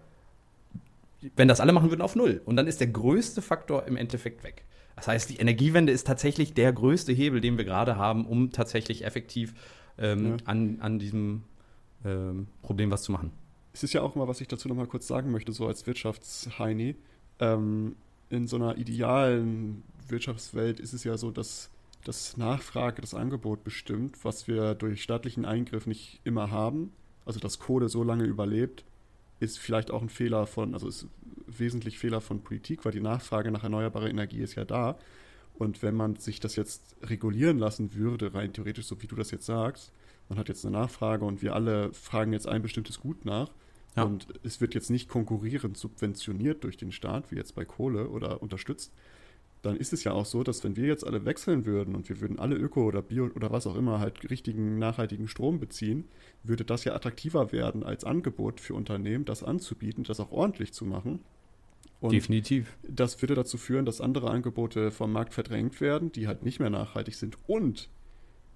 wenn 1.37 1.47
das 1.47 1.61
alle 1.61 1.73
machen 1.73 1.91
würden, 1.91 2.03
auf 2.03 2.17
null. 2.17 2.43
Und 2.45 2.57
dann 2.57 2.67
ist 2.67 2.81
der 2.81 2.89
größte 2.89 3.43
Faktor 3.43 3.87
im 3.87 3.97
Endeffekt 3.97 4.43
weg. 4.43 4.65
Das 4.97 5.07
heißt, 5.07 5.31
die 5.31 5.37
Energiewende 5.37 5.93
ist 5.93 6.05
tatsächlich 6.05 6.53
der 6.53 6.73
größte 6.73 7.13
Hebel, 7.13 7.41
den 7.41 7.59
wir 7.59 7.65
gerade 7.65 7.95
haben, 7.95 8.27
um 8.27 8.51
tatsächlich 8.51 9.05
effektiv 9.05 9.55
ähm, 9.99 10.31
ja. 10.31 10.37
an, 10.47 10.79
an 10.81 10.99
diesem 10.99 11.45
ähm, 12.05 12.49
Problem 12.61 12.91
was 12.91 13.05
zu 13.05 13.13
machen 13.13 13.31
es 13.75 13.83
ist 13.83 13.93
ja 13.93 14.03
auch 14.03 14.15
mal, 14.15 14.29
was 14.29 14.41
ich 14.41 14.47
dazu 14.47 14.69
nochmal 14.69 14.87
kurz 14.87 15.09
sagen 15.09 15.33
möchte, 15.33 15.53
so 15.53 15.67
als 15.67 15.87
Wirtschaftsheini. 15.87 16.95
Ähm, 17.41 17.97
in 18.31 18.47
so 18.47 18.57
einer 18.57 18.79
idealen 18.79 19.83
Wirtschaftswelt 20.09 20.79
ist 20.79 20.93
es 20.93 21.03
ja 21.03 21.19
so, 21.19 21.33
dass 21.33 21.71
das 22.05 22.37
Nachfrage, 22.37 23.01
das 23.01 23.15
Angebot 23.15 23.65
bestimmt, 23.65 24.25
was 24.25 24.47
wir 24.47 24.75
durch 24.77 25.03
staatlichen 25.03 25.45
Eingriff 25.45 25.87
nicht 25.87 26.21
immer 26.23 26.53
haben. 26.53 26.93
Also 27.25 27.41
dass 27.41 27.59
Kohle 27.59 27.89
so 27.89 28.05
lange 28.05 28.25
überlebt, 28.25 28.85
ist 29.41 29.59
vielleicht 29.59 29.91
auch 29.91 30.03
ein 30.03 30.09
Fehler 30.09 30.47
von, 30.47 30.75
also 30.75 30.87
ist 30.87 31.09
wesentlich 31.47 31.99
Fehler 31.99 32.21
von 32.21 32.43
Politik, 32.43 32.85
weil 32.85 32.93
die 32.93 33.01
Nachfrage 33.01 33.51
nach 33.51 33.65
erneuerbarer 33.65 34.09
Energie 34.09 34.41
ist 34.41 34.55
ja 34.55 34.65
da. 34.65 34.97
Und 35.55 35.83
wenn 35.83 35.97
man 35.97 36.15
sich 36.17 36.39
das 36.39 36.55
jetzt 36.55 36.95
regulieren 37.03 37.59
lassen 37.59 37.95
würde, 37.95 38.35
rein 38.35 38.53
theoretisch, 38.53 38.87
so 38.87 39.03
wie 39.03 39.09
du 39.09 39.17
das 39.17 39.33
jetzt 39.33 39.47
sagst, 39.47 39.93
man 40.29 40.39
hat 40.39 40.49
jetzt 40.49 40.65
eine 40.65 40.79
Nachfrage 40.79 41.25
und 41.25 41.43
wir 41.43 41.55
alle 41.55 41.93
fragen 41.93 42.33
jetzt 42.33 42.47
ein 42.47 42.63
bestimmtes 42.63 43.01
Gut 43.01 43.25
nach 43.25 43.51
ja. 43.97 44.05
und 44.05 44.27
es 44.43 44.61
wird 44.61 44.75
jetzt 44.75 44.91
nicht 44.91 45.09
konkurrierend 45.09 45.77
subventioniert 45.77 46.65
durch 46.65 46.77
den 46.77 46.93
Staat, 46.93 47.31
wie 47.31 47.37
jetzt 47.37 47.55
bei 47.55 47.65
Kohle 47.65 48.09
oder 48.09 48.43
unterstützt, 48.43 48.93
dann 49.65 49.77
ist 49.77 49.93
es 49.93 50.05
ja 50.05 50.13
auch 50.13 50.27
so, 50.27 50.43
dass 50.43 50.63
wenn 50.63 50.77
wir 50.77 50.87
jetzt 50.87 51.07
alle 51.07 51.25
wechseln 51.25 51.65
würden 51.65 51.95
und 51.95 52.09
wir 52.09 52.21
würden 52.21 52.39
alle 52.39 52.57
Öko 52.57 52.85
oder 52.85 53.01
Bio 53.01 53.31
oder 53.35 53.51
was 53.51 53.67
auch 53.67 53.77
immer 53.77 53.99
halt 53.99 54.29
richtigen, 54.29 54.79
nachhaltigen 54.79 55.27
Strom 55.27 55.59
beziehen, 55.59 56.05
würde 56.43 56.65
das 56.65 56.85
ja 56.85 56.95
attraktiver 56.95 57.51
werden 57.51 57.83
als 57.83 58.05
Angebot 58.05 58.61
für 58.61 58.75
Unternehmen, 58.75 59.25
das 59.25 59.43
anzubieten, 59.43 60.05
das 60.05 60.21
auch 60.21 60.33
ordentlich 60.33 60.73
zu 60.73 60.85
machen. 60.85 61.21
Und 62.01 62.13
Definitiv. 62.13 62.77
Das 62.87 63.23
würde 63.23 63.35
dazu 63.35 63.57
führen, 63.57 63.87
dass 63.87 64.03
andere 64.03 64.31
Angebote 64.31 64.91
vom 64.91 65.13
Markt 65.13 65.33
verdrängt 65.33 65.81
werden, 65.81 66.13
die 66.13 66.27
halt 66.27 66.43
nicht 66.43 66.61
mehr 66.61 66.69
nachhaltig 66.69 67.15
sind. 67.15 67.39
Und 67.47 67.89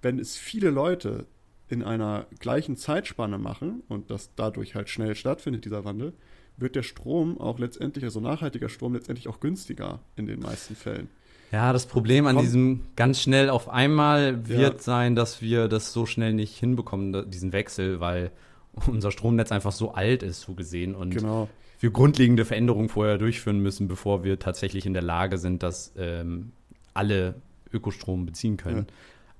wenn 0.03 0.19
es 0.19 0.37
viele 0.37 0.69
Leute 0.69 1.25
in 1.69 1.83
einer 1.83 2.25
gleichen 2.39 2.75
Zeitspanne 2.75 3.37
machen 3.37 3.83
und 3.87 4.09
das 4.09 4.31
dadurch 4.35 4.75
halt 4.75 4.89
schnell 4.89 5.15
stattfindet, 5.15 5.65
dieser 5.65 5.85
Wandel, 5.85 6.13
wird 6.57 6.75
der 6.75 6.83
Strom 6.83 7.39
auch 7.39 7.59
letztendlich, 7.59 8.03
also 8.03 8.19
nachhaltiger 8.19 8.69
Strom 8.69 8.93
letztendlich 8.93 9.27
auch 9.27 9.39
günstiger 9.39 9.99
in 10.15 10.25
den 10.25 10.39
meisten 10.39 10.75
Fällen. 10.75 11.09
Ja, 11.51 11.73
das 11.73 11.87
Problem 11.87 12.27
an 12.27 12.35
Komm. 12.35 12.45
diesem 12.45 12.81
ganz 12.95 13.21
schnell 13.21 13.49
auf 13.49 13.69
einmal 13.69 14.47
wird 14.47 14.75
ja. 14.75 14.79
sein, 14.79 15.15
dass 15.15 15.41
wir 15.41 15.67
das 15.67 15.93
so 15.93 16.05
schnell 16.05 16.33
nicht 16.33 16.57
hinbekommen, 16.57 17.29
diesen 17.29 17.53
Wechsel, 17.53 17.99
weil 17.99 18.31
unser 18.87 19.11
Stromnetz 19.11 19.51
einfach 19.51 19.71
so 19.71 19.93
alt 19.93 20.21
ist, 20.21 20.41
so 20.41 20.53
gesehen. 20.53 20.93
Und 20.93 21.15
genau. 21.15 21.49
wir 21.79 21.89
grundlegende 21.89 22.45
Veränderungen 22.45 22.89
vorher 22.89 23.17
durchführen 23.17 23.59
müssen, 23.59 23.87
bevor 23.87 24.23
wir 24.23 24.37
tatsächlich 24.37 24.85
in 24.85 24.93
der 24.93 25.01
Lage 25.01 25.37
sind, 25.37 25.63
dass 25.63 25.93
ähm, 25.97 26.51
alle 26.93 27.35
Ökostrom 27.73 28.25
beziehen 28.25 28.57
können. 28.57 28.85
Ja. 28.87 28.93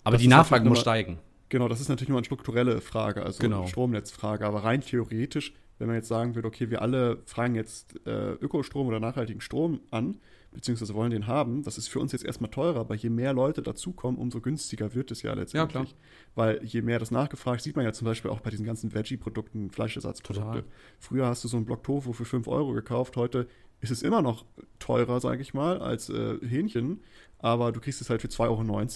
Aber 0.04 0.14
das 0.16 0.22
die 0.22 0.28
Nachfrage 0.28 0.68
muss 0.68 0.80
steigen. 0.80 1.20
Genau, 1.50 1.68
das 1.68 1.82
ist 1.82 1.90
natürlich 1.90 2.10
nur 2.10 2.20
eine 2.20 2.26
strukturelle 2.26 2.80
Frage, 2.80 3.24
also 3.24 3.42
genau. 3.42 3.60
eine 3.60 3.68
Stromnetzfrage. 3.68 4.46
Aber 4.46 4.64
rein 4.64 4.82
theoretisch 4.82 5.54
wenn 5.80 5.88
man 5.88 5.96
jetzt 5.96 6.10
sagen 6.10 6.36
würde, 6.36 6.48
okay, 6.48 6.70
wir 6.70 6.82
alle 6.82 7.20
fragen 7.26 7.56
jetzt 7.56 8.06
äh, 8.06 8.34
Ökostrom 8.34 8.88
oder 8.88 9.00
nachhaltigen 9.00 9.42
Strom 9.42 9.80
an, 9.92 10.18
beziehungsweise 10.52 10.94
wollen 10.94 11.12
den 11.12 11.26
haben, 11.26 11.64
das 11.64 11.78
ist 11.78 11.88
für 11.88 12.00
uns 12.00 12.12
jetzt 12.12 12.26
erstmal 12.26 12.52
teurer, 12.52 12.82
aber 12.82 12.96
je 12.96 13.10
mehr 13.10 13.34
Leute 13.34 13.62
dazukommen, 13.62 14.20
umso 14.20 14.42
günstiger 14.42 14.94
wird 14.94 15.12
es 15.12 15.22
ja 15.22 15.34
letztendlich. 15.34 15.92
Ja, 15.92 15.98
Weil 16.36 16.64
je 16.66 16.82
mehr 16.82 17.00
das 17.00 17.12
nachgefragt, 17.12 17.62
sieht 17.62 17.76
man 17.76 17.86
ja 17.86 17.94
zum 17.94 18.06
Beispiel 18.06 18.30
auch 18.30 18.42
bei 18.42 18.50
diesen 18.50 18.66
ganzen 18.66 18.94
Veggie-Produkten, 18.94 19.72
Fleischersatzprodukte. 19.72 20.64
Total. 20.64 20.72
Früher 21.00 21.28
hast 21.28 21.44
du 21.44 21.48
so 21.48 21.58
einen 21.58 21.66
Block 21.66 21.84
Tofu 21.84 22.14
für 22.14 22.26
5 22.26 22.48
Euro 22.48 22.74
gekauft, 22.74 23.16
heute 23.16 23.48
ist 23.80 23.92
es 23.92 24.02
immer 24.02 24.22
noch 24.22 24.44
teurer, 24.80 25.22
sage 25.22 25.42
ich 25.42 25.54
mal, 25.54 25.80
als 25.80 26.10
äh, 26.10 26.38
Hähnchen, 26.46 27.02
aber 27.38 27.72
du 27.72 27.80
kriegst 27.80 28.02
es 28.02 28.10
halt 28.10 28.22
für 28.22 28.28
2,90 28.28 28.42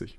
Euro. 0.02 0.12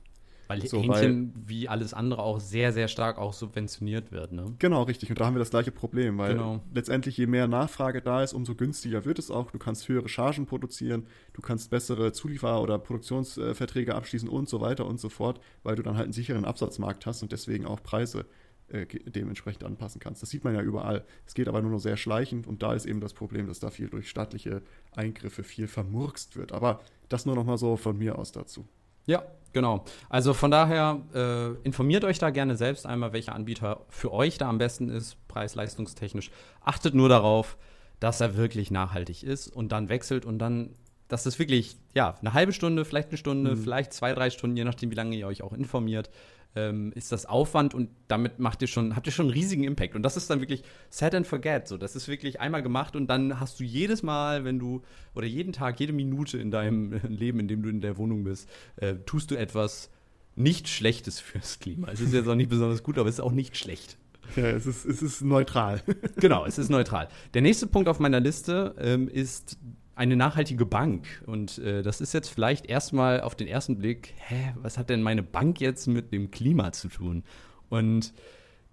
Weil 0.47 0.67
so, 0.67 0.81
Hähnchen 0.81 1.33
weil, 1.35 1.49
wie 1.49 1.69
alles 1.69 1.95
andere 1.95 2.23
auch 2.23 2.41
sehr, 2.41 2.73
sehr 2.73 2.89
stark 2.89 3.19
auch 3.19 3.33
subventioniert 3.33 4.13
wird. 4.13 4.33
Ne? 4.33 4.55
Genau, 4.59 4.83
richtig. 4.83 5.11
Und 5.11 5.21
da 5.21 5.27
haben 5.27 5.35
wir 5.35 5.39
das 5.39 5.51
gleiche 5.51 5.71
Problem, 5.71 6.19
weil 6.19 6.35
genau. 6.35 6.61
letztendlich 6.73 7.17
je 7.17 7.27
mehr 7.27 7.49
Nachfrage 7.49 8.03
da 8.03 8.23
ist, 8.23 8.33
umso 8.33 8.55
günstiger 8.55 9.05
wird 9.05 9.19
es 9.19 9.31
auch. 9.31 9.51
Du 9.51 9.59
kannst 9.59 9.89
höhere 9.89 10.09
Chargen 10.09 10.47
produzieren, 10.47 11.07
du 11.33 11.41
kannst 11.41 11.71
bessere 11.71 12.13
Zuliefer- 12.13 12.61
oder 12.61 12.79
Produktionsverträge 12.79 13.95
abschließen 13.95 14.29
und 14.29 14.49
so 14.49 14.61
weiter 14.61 14.87
und 14.87 15.01
so 15.01 15.09
fort, 15.09 15.41
weil 15.63 15.77
du 15.77 15.83
dann 15.83 15.97
halt 15.97 16.05
einen 16.05 16.13
sicheren 16.13 16.45
Absatzmarkt 16.45 17.07
hast 17.07 17.23
und 17.23 17.33
deswegen 17.33 17.67
auch 17.67 17.83
Preise 17.83 18.27
äh, 18.69 18.87
dementsprechend 18.87 19.63
anpassen 19.65 20.01
kannst. 20.01 20.23
Das 20.23 20.31
sieht 20.31 20.43
man 20.43 20.55
ja 20.55 20.63
überall. 20.63 21.05
Es 21.27 21.35
geht 21.35 21.49
aber 21.49 21.61
nur 21.61 21.71
noch 21.71 21.81
sehr 21.81 21.97
schleichend 21.97 22.47
und 22.47 22.63
da 22.63 22.73
ist 22.73 22.87
eben 22.87 23.01
das 23.01 23.13
Problem, 23.13 23.47
dass 23.47 23.61
da 23.61 23.71
viel 23.71 23.89
durch 23.89 24.09
staatliche 24.09 24.63
Eingriffe 24.93 25.43
viel 25.43 25.69
vermurkst 25.69 26.37
wird. 26.37 26.53
Aber 26.53 26.81
das 27.09 27.27
nur 27.27 27.35
noch 27.35 27.45
mal 27.45 27.59
so 27.59 27.77
von 27.77 27.99
mir 27.99 28.19
aus 28.19 28.33
dazu. 28.33 28.67
Ja, 29.07 29.23
genau. 29.53 29.85
Also 30.09 30.35
von 30.35 30.51
daher 30.51 31.01
äh, 31.15 31.53
informiert 31.67 32.05
euch 32.05 32.19
da 32.19 32.31
gerne 32.31 32.57
selbst 32.57 32.87
einmal, 32.87 33.13
welcher 33.13 33.35
Anbieter 33.35 33.81
für 33.89 34.13
euch 34.13 34.39
da 34.39 34.49
am 34.49 34.59
besten 34.59 34.89
ist, 34.89 35.17
preis-leistungstechnisch. 35.29 36.31
Achtet 36.63 36.95
nur 36.95 37.09
darauf, 37.09 37.57
dass 38.01 38.21
er 38.21 38.37
wirklich 38.37 38.71
nachhaltig 38.71 39.23
ist 39.23 39.49
und 39.49 39.73
dann 39.73 39.89
wechselt 39.89 40.25
und 40.25 40.39
dann, 40.39 40.75
dass 41.09 41.27
es 41.27 41.39
wirklich, 41.39 41.77
ja, 41.95 42.17
eine 42.21 42.35
halbe 42.35 42.53
Stunde, 42.53 42.85
vielleicht 42.85 43.09
eine 43.09 43.19
Stunde, 43.19 43.53
mhm. 43.53 43.57
vielleicht 43.57 43.93
zwei, 43.93 44.13
drei 44.13 44.31
Stunden, 44.31 44.57
je 44.57 44.65
nachdem, 44.65 44.91
wie 44.91 44.97
lange 44.97 45.17
ihr 45.17 45.27
euch 45.27 45.43
auch 45.43 45.53
informiert, 45.53 46.11
ähm, 46.57 46.93
ist 46.95 47.13
das 47.13 47.27
Aufwand 47.27 47.75
und 47.75 47.91
damit 48.09 48.39
macht 48.39 48.63
ihr 48.63 48.69
schon, 48.69 48.97
habt 48.97 49.07
ihr 49.07 49.13
schon 49.13 49.27
einen 49.27 49.35
riesigen 49.35 49.65
Impact. 49.65 49.95
Und 49.95 50.03
das 50.03 50.17
ist 50.17 50.31
dann 50.31 50.41
wirklich 50.41 50.63
set 50.91 51.15
and 51.15 51.27
forget. 51.27 51.69
So, 51.69 51.77
das 51.77 51.97
ist 51.97 52.09
wirklich 52.09 52.41
einmal 52.41 52.63
gemacht 52.63 52.97
und 52.97 53.09
dann 53.09 53.41
hast 53.41 53.61
du 53.61 53.65
jedes 53.65 54.03
Mal, 54.03 54.45
wenn 54.45 54.59
du, 54.59 54.83
oder 55.15 55.27
jeden 55.27 55.53
Tag, 55.53 55.81
jede 55.81 55.93
Minute 55.93 56.39
in 56.39 56.51
deinem 56.51 56.93
Leben, 57.09 57.41
in 57.41 57.49
dem 57.49 57.63
du 57.63 57.69
in 57.69 57.81
der 57.81 57.97
Wohnung 57.97 58.25
bist, 58.25 58.49
äh, 58.77 58.95
tust 59.07 59.31
du 59.31 59.37
etwas 59.37 59.91
nicht 60.37 60.69
Schlechtes 60.69 61.21
fürs 61.21 61.59
Klima. 61.59 61.89
Es 61.93 62.01
ist 62.01 62.13
jetzt 62.13 62.29
auch 62.29 62.35
nicht 62.35 62.51
besonders 62.51 62.83
gut, 62.83 62.99
aber 62.99 63.09
es 63.09 63.17
ist 63.17 63.21
auch 63.21 63.33
nicht 63.33 63.57
schlecht. 63.57 63.99
Ja, 64.37 64.47
es 64.47 64.67
ist, 64.67 64.85
es 64.85 65.03
ist 65.03 65.23
neutral. 65.23 65.83
genau, 66.17 66.45
es 66.45 66.59
ist 66.59 66.71
neutral. 66.71 67.09
Der 67.35 67.43
nächste 67.43 67.67
Punkt 67.67 67.89
auf 67.89 68.01
meiner 68.01 68.21
Liste 68.21 68.75
ähm, 68.79 69.09
ist 69.09 69.59
eine 69.95 70.17
nachhaltige 70.17 70.67
Bank. 70.67 71.23
Und 71.27 71.59
äh, 71.59 71.83
das 71.83 72.01
ist 72.01 72.15
jetzt 72.15 72.29
vielleicht 72.29 72.67
erstmal 72.67 73.21
auf 73.21 73.35
den 73.35 73.47
ersten 73.47 73.79
Blick, 73.79 74.15
hä, 74.17 74.55
was 74.57 74.79
hat 74.79 74.91
denn 74.91 75.03
meine 75.03 75.23
Bank 75.23 75.61
jetzt 75.61 75.87
mit 75.87 76.13
dem 76.13 76.31
Klima 76.31 76.73
zu 76.73 76.89
tun? 76.89 77.23
Und 77.69 78.13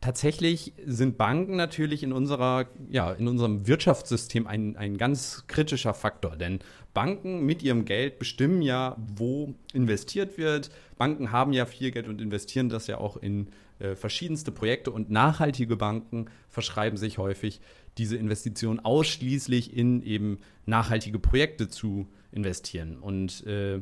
tatsächlich 0.02 0.74
sind 0.86 1.18
Banken 1.18 1.56
natürlich 1.56 2.04
in 2.04 2.12
unserer, 2.12 2.66
ja, 2.90 3.12
in 3.12 3.28
unserem 3.28 3.68
Wirtschaftssystem 3.68 4.48
ein, 4.48 4.76
ein 4.76 4.98
ganz 4.98 5.46
kritischer 5.48 5.94
Faktor. 5.94 6.36
Denn 6.36 6.60
Banken 6.94 7.46
mit 7.46 7.64
ihrem 7.64 7.86
Geld 7.86 8.20
bestimmen 8.20 8.62
ja, 8.62 8.98
wo 8.98 9.54
investiert 9.74 10.38
wird. 10.38 10.72
Banken 10.98 11.32
haben 11.32 11.54
ja 11.54 11.66
viel 11.66 11.92
Geld 11.92 12.08
und 12.08 12.20
investieren 12.20 12.70
das 12.70 12.88
ja 12.88 12.98
auch 12.98 13.16
in 13.16 13.48
äh, 13.80 13.96
verschiedenste 13.96 14.52
Projekte 14.52 14.92
und 14.92 15.10
nachhaltige 15.10 15.76
Banken 15.76 16.26
verschreiben 16.50 16.98
sich 16.98 17.18
häufig 17.18 17.62
diese 17.98 18.18
Investition 18.18 18.80
ausschließlich 18.80 19.76
in 19.76 20.02
eben 20.04 20.40
nachhaltige 20.66 21.20
Projekte 21.20 21.68
zu 21.70 22.08
investieren. 22.32 22.98
Und 22.98 23.46
äh, 23.46 23.82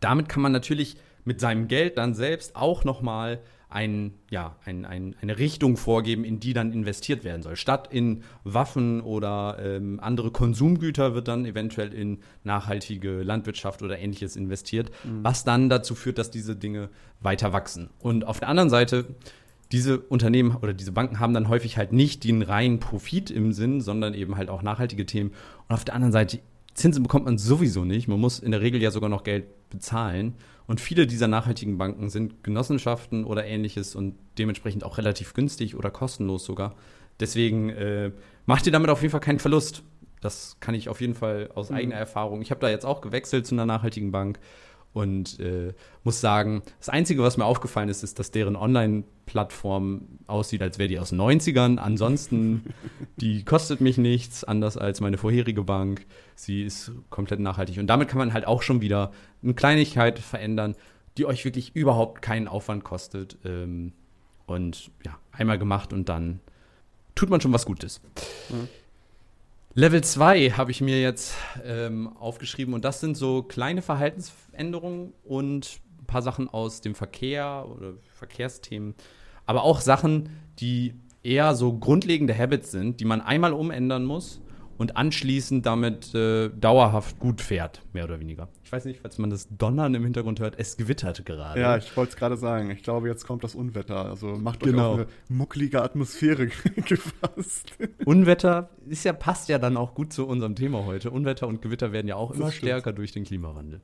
damit 0.00 0.28
kann 0.28 0.42
man 0.42 0.52
natürlich 0.52 0.96
mit 1.24 1.40
seinem 1.40 1.68
Geld 1.68 1.98
dann 1.98 2.14
selbst 2.14 2.56
auch 2.56 2.84
nochmal 2.84 3.40
ein, 3.68 4.14
ja, 4.30 4.56
ein, 4.64 4.84
ein, 4.84 5.16
eine 5.20 5.38
Richtung 5.38 5.76
vorgeben, 5.76 6.24
in 6.24 6.38
die 6.38 6.52
dann 6.52 6.72
investiert 6.72 7.24
werden 7.24 7.42
soll. 7.42 7.56
Statt 7.56 7.88
in 7.92 8.22
Waffen 8.44 9.00
oder 9.00 9.58
ähm, 9.60 9.98
andere 10.00 10.30
Konsumgüter 10.30 11.14
wird 11.14 11.28
dann 11.28 11.44
eventuell 11.44 11.92
in 11.92 12.20
nachhaltige 12.44 13.22
Landwirtschaft 13.22 13.82
oder 13.82 13.98
ähnliches 13.98 14.36
investiert, 14.36 14.90
mhm. 15.04 15.24
was 15.24 15.44
dann 15.44 15.68
dazu 15.68 15.94
führt, 15.96 16.18
dass 16.18 16.30
diese 16.30 16.54
Dinge 16.54 16.90
weiter 17.20 17.52
wachsen. 17.52 17.90
Und 17.98 18.24
auf 18.24 18.38
der 18.38 18.48
anderen 18.48 18.70
Seite 18.70 19.16
diese 19.72 19.98
Unternehmen 19.98 20.56
oder 20.56 20.72
diese 20.72 20.92
Banken 20.92 21.18
haben 21.18 21.34
dann 21.34 21.48
häufig 21.48 21.76
halt 21.76 21.92
nicht 21.92 22.24
den 22.24 22.42
reinen 22.42 22.78
Profit 22.78 23.30
im 23.30 23.52
Sinn, 23.52 23.80
sondern 23.80 24.14
eben 24.14 24.36
halt 24.36 24.48
auch 24.48 24.62
nachhaltige 24.62 25.06
Themen. 25.06 25.30
Und 25.68 25.74
auf 25.74 25.84
der 25.84 25.94
anderen 25.94 26.12
Seite, 26.12 26.38
Zinsen 26.74 27.02
bekommt 27.02 27.24
man 27.24 27.38
sowieso 27.38 27.84
nicht. 27.84 28.06
Man 28.06 28.20
muss 28.20 28.38
in 28.38 28.52
der 28.52 28.60
Regel 28.60 28.82
ja 28.82 28.90
sogar 28.90 29.08
noch 29.08 29.24
Geld 29.24 29.46
bezahlen. 29.70 30.34
Und 30.66 30.80
viele 30.80 31.06
dieser 31.06 31.28
nachhaltigen 31.28 31.78
Banken 31.78 32.10
sind 32.10 32.44
Genossenschaften 32.44 33.24
oder 33.24 33.44
ähnliches 33.44 33.94
und 33.94 34.14
dementsprechend 34.38 34.84
auch 34.84 34.98
relativ 34.98 35.34
günstig 35.34 35.76
oder 35.76 35.90
kostenlos 35.90 36.44
sogar. 36.44 36.74
Deswegen 37.18 37.70
äh, 37.70 38.10
macht 38.44 38.66
ihr 38.66 38.72
damit 38.72 38.90
auf 38.90 39.00
jeden 39.00 39.12
Fall 39.12 39.20
keinen 39.20 39.38
Verlust. 39.38 39.82
Das 40.20 40.56
kann 40.60 40.74
ich 40.74 40.88
auf 40.88 41.00
jeden 41.00 41.14
Fall 41.14 41.50
aus 41.54 41.70
mhm. 41.70 41.76
eigener 41.76 41.96
Erfahrung. 41.96 42.42
Ich 42.42 42.50
habe 42.50 42.60
da 42.60 42.68
jetzt 42.68 42.84
auch 42.84 43.00
gewechselt 43.00 43.46
zu 43.46 43.54
einer 43.54 43.66
nachhaltigen 43.66 44.12
Bank 44.12 44.38
und 44.96 45.38
äh, 45.40 45.74
muss 46.04 46.22
sagen, 46.22 46.62
das 46.78 46.88
Einzige, 46.88 47.22
was 47.22 47.36
mir 47.36 47.44
aufgefallen 47.44 47.90
ist, 47.90 48.02
ist, 48.02 48.18
dass 48.18 48.30
deren 48.30 48.56
Online-Plattform 48.56 50.08
aussieht, 50.26 50.62
als 50.62 50.78
wäre 50.78 50.88
die 50.88 50.98
aus 50.98 51.10
den 51.10 51.20
90ern. 51.20 51.76
Ansonsten, 51.76 52.72
die 53.18 53.44
kostet 53.44 53.82
mich 53.82 53.98
nichts, 53.98 54.42
anders 54.42 54.78
als 54.78 55.02
meine 55.02 55.18
vorherige 55.18 55.64
Bank. 55.64 56.06
Sie 56.34 56.62
ist 56.62 56.92
komplett 57.10 57.40
nachhaltig. 57.40 57.76
Und 57.76 57.88
damit 57.88 58.08
kann 58.08 58.16
man 58.16 58.32
halt 58.32 58.46
auch 58.46 58.62
schon 58.62 58.80
wieder 58.80 59.12
eine 59.42 59.52
Kleinigkeit 59.52 60.18
verändern, 60.18 60.74
die 61.18 61.26
euch 61.26 61.44
wirklich 61.44 61.76
überhaupt 61.76 62.22
keinen 62.22 62.48
Aufwand 62.48 62.82
kostet. 62.82 63.36
Ähm, 63.44 63.92
und 64.46 64.90
ja, 65.04 65.18
einmal 65.30 65.58
gemacht 65.58 65.92
und 65.92 66.08
dann 66.08 66.40
tut 67.14 67.28
man 67.28 67.42
schon 67.42 67.52
was 67.52 67.66
Gutes. 67.66 68.00
Mhm. 68.48 68.68
Level 69.78 70.02
2 70.02 70.52
habe 70.52 70.70
ich 70.70 70.80
mir 70.80 71.02
jetzt 71.02 71.34
ähm, 71.62 72.08
aufgeschrieben 72.16 72.72
und 72.72 72.82
das 72.86 73.00
sind 73.00 73.14
so 73.14 73.42
kleine 73.42 73.82
Verhaltensänderungen 73.82 75.12
und 75.22 75.80
ein 76.00 76.06
paar 76.06 76.22
Sachen 76.22 76.48
aus 76.48 76.80
dem 76.80 76.94
Verkehr 76.94 77.66
oder 77.68 77.92
Verkehrsthemen, 78.14 78.94
aber 79.44 79.64
auch 79.64 79.82
Sachen, 79.82 80.30
die 80.60 80.94
eher 81.22 81.54
so 81.54 81.74
grundlegende 81.74 82.34
Habits 82.34 82.70
sind, 82.70 83.00
die 83.00 83.04
man 83.04 83.20
einmal 83.20 83.52
umändern 83.52 84.06
muss 84.06 84.40
und 84.78 84.96
anschließend 84.96 85.64
damit 85.66 86.14
äh, 86.14 86.48
dauerhaft 86.50 87.18
gut 87.18 87.40
fährt, 87.40 87.82
mehr 87.92 88.04
oder 88.04 88.20
weniger. 88.20 88.48
Ich 88.64 88.72
weiß 88.72 88.84
nicht, 88.84 89.00
falls 89.00 89.18
man 89.18 89.30
das 89.30 89.48
Donnern 89.56 89.94
im 89.94 90.02
Hintergrund 90.04 90.40
hört, 90.40 90.54
es 90.58 90.76
gewittert 90.76 91.24
gerade. 91.24 91.60
Ja, 91.60 91.76
ich 91.76 91.96
wollte 91.96 92.10
es 92.10 92.16
gerade 92.16 92.36
sagen. 92.36 92.70
Ich 92.70 92.82
glaube, 92.82 93.08
jetzt 93.08 93.26
kommt 93.26 93.44
das 93.44 93.54
Unwetter. 93.54 94.04
Also 94.06 94.26
macht 94.36 94.60
Genau. 94.60 94.94
euch 94.94 95.00
auf 95.02 95.06
eine 95.28 95.36
mucklige 95.38 95.82
Atmosphäre 95.82 96.46
gefasst. 96.76 97.72
Unwetter 98.04 98.70
ist 98.88 99.04
ja, 99.04 99.12
passt 99.12 99.48
ja 99.48 99.58
dann 99.58 99.76
auch 99.76 99.94
gut 99.94 100.12
zu 100.12 100.26
unserem 100.26 100.54
Thema 100.56 100.84
heute. 100.84 101.10
Unwetter 101.10 101.46
und 101.46 101.62
Gewitter 101.62 101.92
werden 101.92 102.08
ja 102.08 102.16
auch 102.16 102.30
immer 102.32 102.52
stärker 102.52 102.92
durch 102.92 103.12
den 103.12 103.24
Klimawandel. 103.24 103.80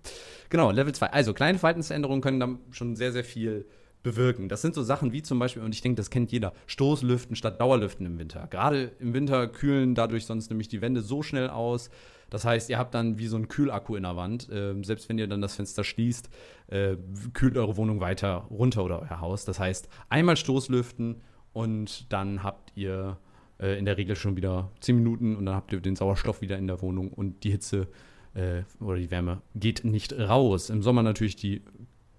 Genau, 0.51 0.71
Level 0.71 0.95
2. 0.95 1.07
Also 1.13 1.33
kleine 1.35 1.59
Verhaltensänderungen 1.59 2.21
können 2.21 2.41
dann 2.41 2.59
schon 2.71 2.97
sehr, 2.97 3.13
sehr 3.13 3.25
viel 3.25 3.67
bewirken. 4.03 4.49
Das 4.49 4.63
sind 4.63 4.75
so 4.75 4.83
Sachen 4.83 5.13
wie 5.13 5.23
zum 5.23 5.39
Beispiel, 5.39 5.63
und 5.63 5.75
ich 5.75 5.81
denke, 5.81 5.97
das 5.97 6.11
kennt 6.11 6.33
jeder, 6.33 6.53
Stoßlüften 6.67 7.37
statt 7.37 7.61
Dauerlüften 7.61 8.07
im 8.07 8.19
Winter. 8.19 8.47
Gerade 8.51 8.93
im 8.99 9.15
Winter 9.15 9.47
kühlen 9.49 9.95
dadurch 9.95 10.27
sonst 10.27 10.51
nämlich 10.51 10.69
die 10.69 10.81
Wände 10.81 11.03
so 11.03 11.23
schnell 11.23 11.49
aus. 11.51 11.91
Das 12.31 12.45
heißt, 12.45 12.71
ihr 12.71 12.79
habt 12.79 12.95
dann 12.95 13.19
wie 13.19 13.27
so 13.27 13.37
einen 13.37 13.49
Kühlakku 13.49 13.95
in 13.95 14.05
der 14.05 14.17
Wand. 14.17 14.49
Ähm, 14.51 14.85
selbst 14.85 15.09
wenn 15.09 15.19
ihr 15.19 15.29
dann 15.29 15.43
das 15.43 15.57
Fenster 15.57 15.85
schließt, 15.85 16.31
äh, 16.69 16.97
kühlt 17.35 17.57
eure 17.57 17.77
Wohnung 17.77 18.01
weiter 18.01 18.47
runter 18.51 18.85
oder 18.85 19.03
euer 19.03 19.21
Haus. 19.21 19.45
Das 19.45 19.61
heißt, 19.61 19.89
einmal 20.09 20.37
Stoßlüften 20.37 21.21
und 21.53 22.11
dann 22.13 22.43
habt 22.43 22.73
ihr 22.75 23.19
äh, 23.61 23.79
in 23.79 23.85
der 23.85 23.99
Regel 23.99 24.17
schon 24.17 24.37
wieder 24.37 24.71
10 24.81 24.97
Minuten 24.97 25.37
und 25.37 25.47
dann 25.47 25.55
habt 25.55 25.73
ihr 25.73 25.81
den 25.81 25.95
Sauerstoff 25.95 26.41
wieder 26.41 26.57
in 26.57 26.67
der 26.67 26.81
Wohnung 26.81 27.09
und 27.13 27.45
die 27.45 27.51
Hitze 27.51 27.89
äh, 28.35 28.63
oder 28.81 28.97
die 28.97 29.11
Wärme 29.11 29.43
geht 29.55 29.85
nicht 29.85 30.19
raus. 30.19 30.71
Im 30.71 30.83
Sommer 30.83 31.03
natürlich 31.03 31.37
die 31.37 31.63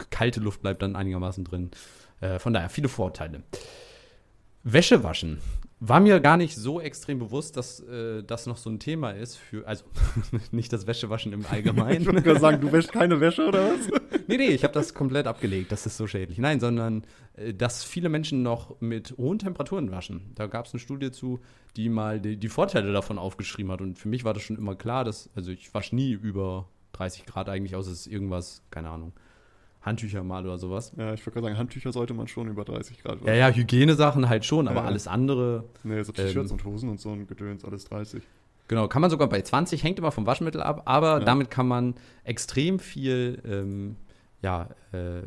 kalte 0.10 0.40
Luft 0.40 0.62
bleibt 0.62 0.82
dann 0.82 0.96
einigermaßen 0.96 1.44
drin. 1.44 1.72
Äh, 2.22 2.40
von 2.40 2.54
daher 2.54 2.70
viele 2.70 2.90
Vorteile. 2.90 3.44
Wäsche 4.64 5.04
waschen. 5.04 5.40
War 5.86 6.00
mir 6.00 6.22
gar 6.22 6.38
nicht 6.38 6.56
so 6.56 6.80
extrem 6.80 7.20
bewusst, 7.20 7.58
dass 7.58 7.82
äh, 7.82 8.24
das 8.24 8.46
noch 8.46 8.56
so 8.56 8.70
ein 8.70 8.80
Thema 8.80 9.12
ist 9.12 9.36
für, 9.36 9.68
also 9.68 9.84
nicht 10.52 10.72
das 10.72 10.88
Wäschewaschen 10.88 11.34
im 11.34 11.42
Ich 11.42 11.52
Allgemeinen. 11.52 12.06
wollte 12.06 12.22
gerade 12.22 12.40
sagen, 12.40 12.62
du 12.62 12.72
wäschst 12.72 12.94
keine 12.94 13.20
Wäsche 13.20 13.46
oder 13.48 13.72
was? 13.72 14.02
Nee, 14.28 14.38
nee, 14.38 14.48
ich 14.48 14.64
habe 14.64 14.74
das 14.74 14.94
komplett 14.94 15.28
abgelegt. 15.28 15.74
Das 15.74 15.86
ist 15.86 15.98
so 15.98 16.08
schädlich. 16.08 16.38
Nein, 16.38 16.62
sondern 16.62 17.04
äh, 17.36 17.54
dass 17.54 17.84
viele 17.84 18.08
Menschen 18.08 18.42
noch 18.42 18.80
mit 18.80 19.14
hohen 19.18 19.38
Temperaturen 19.38 19.92
waschen. 19.92 20.32
Da 20.36 20.48
gab 20.48 20.66
es 20.66 20.74
eine 20.74 20.80
Studie 20.80 21.12
zu, 21.12 21.42
die 21.76 21.90
mal 21.90 22.22
die, 22.22 22.38
die 22.38 22.48
Vorteile 22.48 22.94
davon 22.94 23.18
aufgeschrieben 23.20 23.70
hat. 23.74 23.82
Und 23.82 24.00
für 24.00 24.08
mich 24.08 24.24
war 24.24 24.34
das 24.34 24.44
schon 24.44 24.58
immer 24.58 24.76
klar, 24.76 25.04
dass, 25.04 25.30
also 25.36 25.52
ich 25.52 25.74
wasche 25.74 25.94
nie 25.94 26.12
über 26.14 26.70
30 26.94 27.26
Grad 27.26 27.50
eigentlich, 27.50 27.76
außer 27.76 27.92
es 27.92 28.02
ist 28.02 28.08
irgendwas, 28.08 28.62
keine 28.72 28.90
Ahnung, 28.90 29.12
Handtücher 29.84 30.24
mal 30.24 30.44
oder 30.46 30.58
sowas. 30.58 30.94
Ja, 30.98 31.14
ich 31.14 31.20
wollte 31.22 31.32
gerade 31.32 31.48
sagen, 31.48 31.58
Handtücher 31.58 31.92
sollte 31.92 32.14
man 32.14 32.28
schon 32.28 32.48
über 32.48 32.64
30 32.66 33.04
Grad 33.04 33.20
Ja, 33.26 33.34
ja, 33.34 33.50
Hygienesachen 33.50 34.30
halt 34.30 34.46
schon, 34.46 34.68
aber 34.68 34.82
Ja. 34.82 34.86
alles 34.86 35.08
andere, 35.08 35.66
Nee, 35.84 36.02
so 36.04 36.12
T-Shirts 36.12 36.52
Ähm, 36.52 36.58
und 36.58 36.66
Hosen 36.66 36.90
und 36.90 37.00
so 37.02 37.12
ein 37.12 37.28
Gedöns, 37.28 37.66
alles 37.66 37.84
30. 37.86 38.24
genau, 38.70 38.88
kann 38.88 39.02
man 39.02 39.12
sogar 39.12 39.28
bei 39.30 39.42
20, 39.42 39.84
hängt 39.84 40.00
immer 40.00 40.12
vom 40.12 40.26
Waschmittel 40.26 40.62
ab, 40.64 40.84
aber 40.86 41.20
Ja. 41.20 41.26
damit 41.26 41.52
kann 41.52 41.68
man 41.68 41.96
extrem 42.24 42.80
viel 42.80 43.42
ähm, 43.46 43.98
ja, 44.42 44.70
äh, 44.94 45.22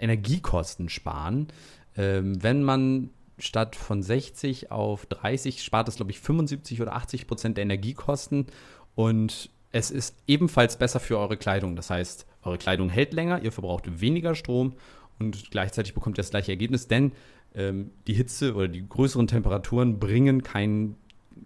Energiekosten 0.00 0.88
sparen. 0.88 1.48
Ähm, 1.96 2.42
wenn 2.42 2.62
man 2.62 3.10
statt 3.38 3.76
von 3.76 4.02
60 4.02 4.70
auf 4.70 5.06
30 5.06 5.62
spart 5.62 5.88
es, 5.88 5.96
glaube 5.96 6.10
ich, 6.10 6.20
75 6.20 6.80
oder 6.80 6.94
80 6.94 7.26
Prozent 7.26 7.56
der 7.58 7.62
Energiekosten 7.62 8.46
und 8.94 9.50
es 9.72 9.90
ist 9.90 10.16
ebenfalls 10.26 10.78
besser 10.78 11.00
für 11.00 11.18
eure 11.18 11.36
Kleidung. 11.36 11.76
Das 11.76 11.90
heißt, 11.90 12.26
eure 12.46 12.58
Kleidung 12.58 12.88
hält 12.88 13.12
länger, 13.12 13.42
ihr 13.42 13.52
verbraucht 13.52 14.00
weniger 14.00 14.34
Strom 14.34 14.74
und 15.18 15.50
gleichzeitig 15.50 15.94
bekommt 15.94 16.16
ihr 16.18 16.22
das 16.22 16.30
gleiche 16.30 16.52
Ergebnis, 16.52 16.88
denn 16.88 17.12
ähm, 17.54 17.90
die 18.06 18.14
Hitze 18.14 18.54
oder 18.54 18.68
die 18.68 18.86
größeren 18.86 19.26
Temperaturen 19.26 19.98
bringen 19.98 20.42
keinen 20.42 20.96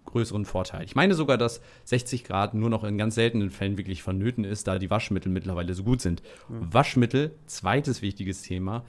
größeren 0.05 0.45
Vorteil. 0.45 0.83
Ich 0.83 0.95
meine 0.95 1.13
sogar, 1.13 1.37
dass 1.37 1.61
60 1.85 2.23
Grad 2.23 2.53
nur 2.53 2.69
noch 2.69 2.83
in 2.83 2.97
ganz 2.97 3.15
seltenen 3.15 3.49
Fällen 3.49 3.77
wirklich 3.77 4.03
vonnöten 4.03 4.43
ist, 4.43 4.67
da 4.67 4.79
die 4.79 4.89
Waschmittel 4.89 5.31
mittlerweile 5.31 5.73
so 5.73 5.83
gut 5.83 6.01
sind. 6.01 6.21
Waschmittel, 6.47 7.31
zweites 7.45 8.01
wichtiges 8.01 8.41
Thema, 8.41 8.83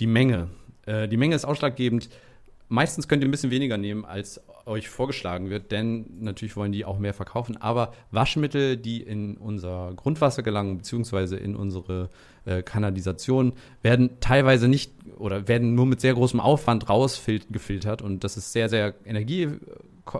die 0.00 0.06
Menge. 0.06 0.48
Äh, 0.86 1.08
die 1.08 1.16
Menge 1.16 1.34
ist 1.34 1.44
ausschlaggebend. 1.44 2.08
Meistens 2.72 3.06
könnt 3.06 3.22
ihr 3.22 3.28
ein 3.28 3.30
bisschen 3.30 3.50
weniger 3.50 3.76
nehmen, 3.76 4.06
als 4.06 4.40
euch 4.64 4.88
vorgeschlagen 4.88 5.50
wird, 5.50 5.72
denn 5.72 6.06
natürlich 6.20 6.56
wollen 6.56 6.72
die 6.72 6.86
auch 6.86 6.98
mehr 6.98 7.12
verkaufen. 7.12 7.58
Aber 7.58 7.92
Waschmittel, 8.12 8.78
die 8.78 9.02
in 9.02 9.36
unser 9.36 9.92
Grundwasser 9.94 10.42
gelangen, 10.42 10.78
beziehungsweise 10.78 11.36
in 11.36 11.54
unsere 11.54 12.08
äh, 12.46 12.62
Kanalisation, 12.62 13.52
werden 13.82 14.18
teilweise 14.20 14.68
nicht 14.68 14.90
oder 15.18 15.48
werden 15.48 15.74
nur 15.74 15.84
mit 15.84 16.00
sehr 16.00 16.14
großem 16.14 16.40
Aufwand 16.40 16.88
rausgefiltert. 16.88 18.00
Und 18.00 18.24
das 18.24 18.38
ist 18.38 18.54
sehr, 18.54 18.70
sehr 18.70 18.94
Energie, 19.04 19.50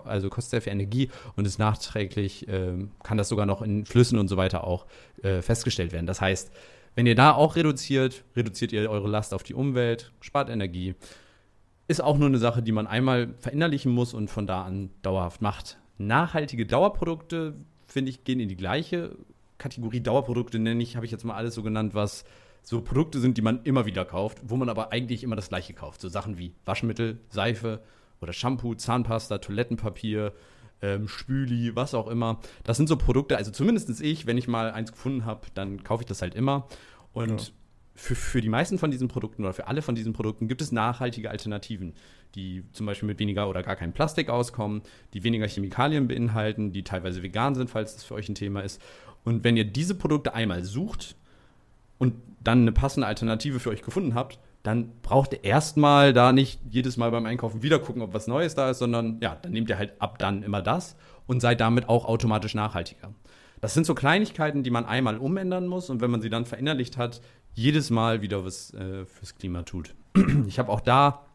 also 0.05 0.29
kostet 0.29 0.51
sehr 0.51 0.61
viel 0.61 0.73
Energie 0.73 1.09
und 1.35 1.47
ist 1.47 1.57
nachträglich, 1.57 2.45
ähm, 2.49 2.91
kann 3.01 3.17
das 3.17 3.29
sogar 3.29 3.47
noch 3.47 3.63
in 3.63 3.87
Flüssen 3.87 4.19
und 4.19 4.27
so 4.27 4.37
weiter 4.37 4.63
auch 4.63 4.85
äh, 5.23 5.41
festgestellt 5.41 5.91
werden. 5.91 6.05
Das 6.05 6.21
heißt, 6.21 6.51
wenn 6.93 7.07
ihr 7.07 7.15
da 7.15 7.31
auch 7.33 7.55
reduziert, 7.55 8.23
reduziert 8.35 8.73
ihr 8.73 8.87
eure 8.91 9.07
Last 9.07 9.33
auf 9.33 9.41
die 9.41 9.55
Umwelt, 9.55 10.11
spart 10.21 10.49
Energie. 10.51 10.93
Ist 11.87 12.01
auch 12.01 12.17
nur 12.17 12.27
eine 12.27 12.37
Sache, 12.37 12.61
die 12.61 12.71
man 12.71 12.87
einmal 12.87 13.33
verinnerlichen 13.39 13.91
muss 13.91 14.13
und 14.13 14.29
von 14.29 14.47
da 14.47 14.63
an 14.63 14.89
dauerhaft 15.01 15.41
macht. 15.41 15.77
Nachhaltige 15.97 16.65
Dauerprodukte, 16.65 17.55
finde 17.85 18.09
ich, 18.09 18.23
gehen 18.23 18.39
in 18.39 18.49
die 18.49 18.55
gleiche 18.55 19.17
Kategorie. 19.57 20.01
Dauerprodukte 20.01 20.59
nenne 20.59 20.81
ich, 20.81 20.95
habe 20.95 21.05
ich 21.05 21.11
jetzt 21.11 21.25
mal 21.25 21.35
alles 21.35 21.55
so 21.55 21.63
genannt, 21.63 21.93
was 21.93 22.23
so 22.61 22.81
Produkte 22.81 23.19
sind, 23.19 23.37
die 23.37 23.41
man 23.41 23.61
immer 23.63 23.85
wieder 23.85 24.05
kauft, 24.05 24.39
wo 24.45 24.55
man 24.55 24.69
aber 24.69 24.91
eigentlich 24.91 25.23
immer 25.23 25.35
das 25.35 25.49
gleiche 25.49 25.73
kauft. 25.73 25.99
So 26.01 26.07
Sachen 26.07 26.37
wie 26.37 26.53
Waschmittel, 26.65 27.19
Seife 27.29 27.81
oder 28.21 28.31
Shampoo, 28.31 28.73
Zahnpasta, 28.75 29.39
Toilettenpapier, 29.39 30.33
ähm, 30.81 31.07
Spüli, 31.09 31.75
was 31.75 31.93
auch 31.93 32.07
immer. 32.07 32.39
Das 32.63 32.77
sind 32.77 32.87
so 32.87 32.95
Produkte, 32.97 33.37
also 33.37 33.51
zumindest 33.51 34.01
ich, 34.01 34.25
wenn 34.25 34.37
ich 34.37 34.47
mal 34.47 34.71
eins 34.71 34.91
gefunden 34.91 35.25
habe, 35.25 35.47
dann 35.53 35.83
kaufe 35.83 36.03
ich 36.03 36.07
das 36.07 36.21
halt 36.21 36.35
immer. 36.35 36.67
Und 37.11 37.41
Ja. 37.41 37.47
Für, 37.95 38.15
für 38.15 38.41
die 38.41 38.49
meisten 38.49 38.79
von 38.79 38.91
diesen 38.91 39.07
Produkten 39.07 39.43
oder 39.43 39.53
für 39.53 39.67
alle 39.67 39.81
von 39.81 39.95
diesen 39.95 40.13
Produkten 40.13 40.47
gibt 40.47 40.61
es 40.61 40.71
nachhaltige 40.71 41.29
Alternativen, 41.29 41.93
die 42.35 42.63
zum 42.73 42.85
Beispiel 42.85 43.07
mit 43.07 43.19
weniger 43.19 43.47
oder 43.47 43.61
gar 43.61 43.75
keinem 43.75 43.93
Plastik 43.93 44.29
auskommen, 44.29 44.81
die 45.13 45.23
weniger 45.23 45.47
Chemikalien 45.47 46.07
beinhalten, 46.07 46.71
die 46.71 46.83
teilweise 46.83 47.21
vegan 47.21 47.53
sind, 47.55 47.69
falls 47.69 47.95
das 47.95 48.03
für 48.03 48.15
euch 48.15 48.27
ein 48.29 48.35
Thema 48.35 48.61
ist. 48.61 48.81
Und 49.23 49.43
wenn 49.43 49.57
ihr 49.57 49.65
diese 49.65 49.95
Produkte 49.95 50.33
einmal 50.33 50.63
sucht 50.63 51.15
und 51.99 52.15
dann 52.43 52.61
eine 52.61 52.71
passende 52.71 53.07
Alternative 53.07 53.59
für 53.59 53.69
euch 53.69 53.83
gefunden 53.83 54.15
habt, 54.15 54.39
dann 54.63 54.91
braucht 55.01 55.33
ihr 55.33 55.43
erstmal 55.43 56.13
da 56.13 56.31
nicht 56.31 56.59
jedes 56.69 56.97
Mal 56.97 57.11
beim 57.11 57.25
Einkaufen 57.25 57.63
wieder 57.63 57.79
gucken, 57.79 58.01
ob 58.01 58.13
was 58.13 58.27
Neues 58.27 58.55
da 58.55 58.69
ist, 58.69 58.79
sondern 58.79 59.19
ja, 59.21 59.37
dann 59.41 59.51
nehmt 59.51 59.69
ihr 59.69 59.77
halt 59.77 60.01
ab 60.01 60.17
dann 60.17 60.41
immer 60.41 60.61
das 60.61 60.95
und 61.27 61.41
seid 61.41 61.61
damit 61.61 61.89
auch 61.89 62.05
automatisch 62.05 62.55
nachhaltiger. 62.55 63.13
Das 63.61 63.73
sind 63.73 63.85
so 63.85 63.95
Kleinigkeiten, 63.95 64.63
die 64.63 64.71
man 64.71 64.85
einmal 64.85 65.17
umändern 65.17 65.67
muss 65.67 65.89
und 65.89 66.01
wenn 66.01 66.11
man 66.11 66.21
sie 66.21 66.29
dann 66.29 66.45
verinnerlicht 66.45 66.97
hat, 66.97 67.21
jedes 67.55 67.89
Mal 67.89 68.21
wieder 68.21 68.43
was 68.45 68.73
äh, 68.73 69.05
fürs 69.05 69.35
Klima 69.35 69.63
tut. 69.63 69.93
Ich 70.47 70.59
habe 70.59 70.71
auch 70.71 70.81
da 70.81 71.25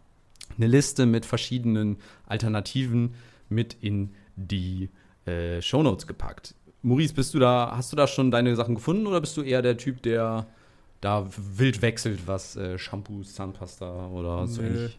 eine 0.57 0.67
Liste 0.67 1.07
mit 1.07 1.27
verschiedenen 1.27 1.97
Alternativen 2.27 3.15
mit 3.49 3.77
in 3.81 4.11
die 4.37 4.89
äh, 5.27 5.61
Shownotes 5.61 6.07
gepackt. 6.07 6.55
Maurice, 6.83 7.13
bist 7.15 7.35
du 7.35 7.39
da, 7.39 7.73
hast 7.77 7.93
du 7.93 7.97
da 7.97 8.07
schon 8.07 8.31
deine 8.31 8.55
Sachen 8.57 8.77
gefunden 8.77 9.07
oder 9.07 9.21
bist 9.21 9.37
du 9.37 9.43
eher 9.43 9.63
der 9.63 9.77
Typ, 9.77 10.01
der 10.03 10.47
da 11.01 11.27
wild 11.37 11.83
wechselt, 11.83 12.21
was 12.27 12.57
äh, 12.57 12.79
Shampoos, 12.79 13.35
Zahnpasta 13.35 14.07
oder 14.09 14.47
so 14.47 14.63
Nee. 14.63 14.69
ähnlich? 14.69 14.99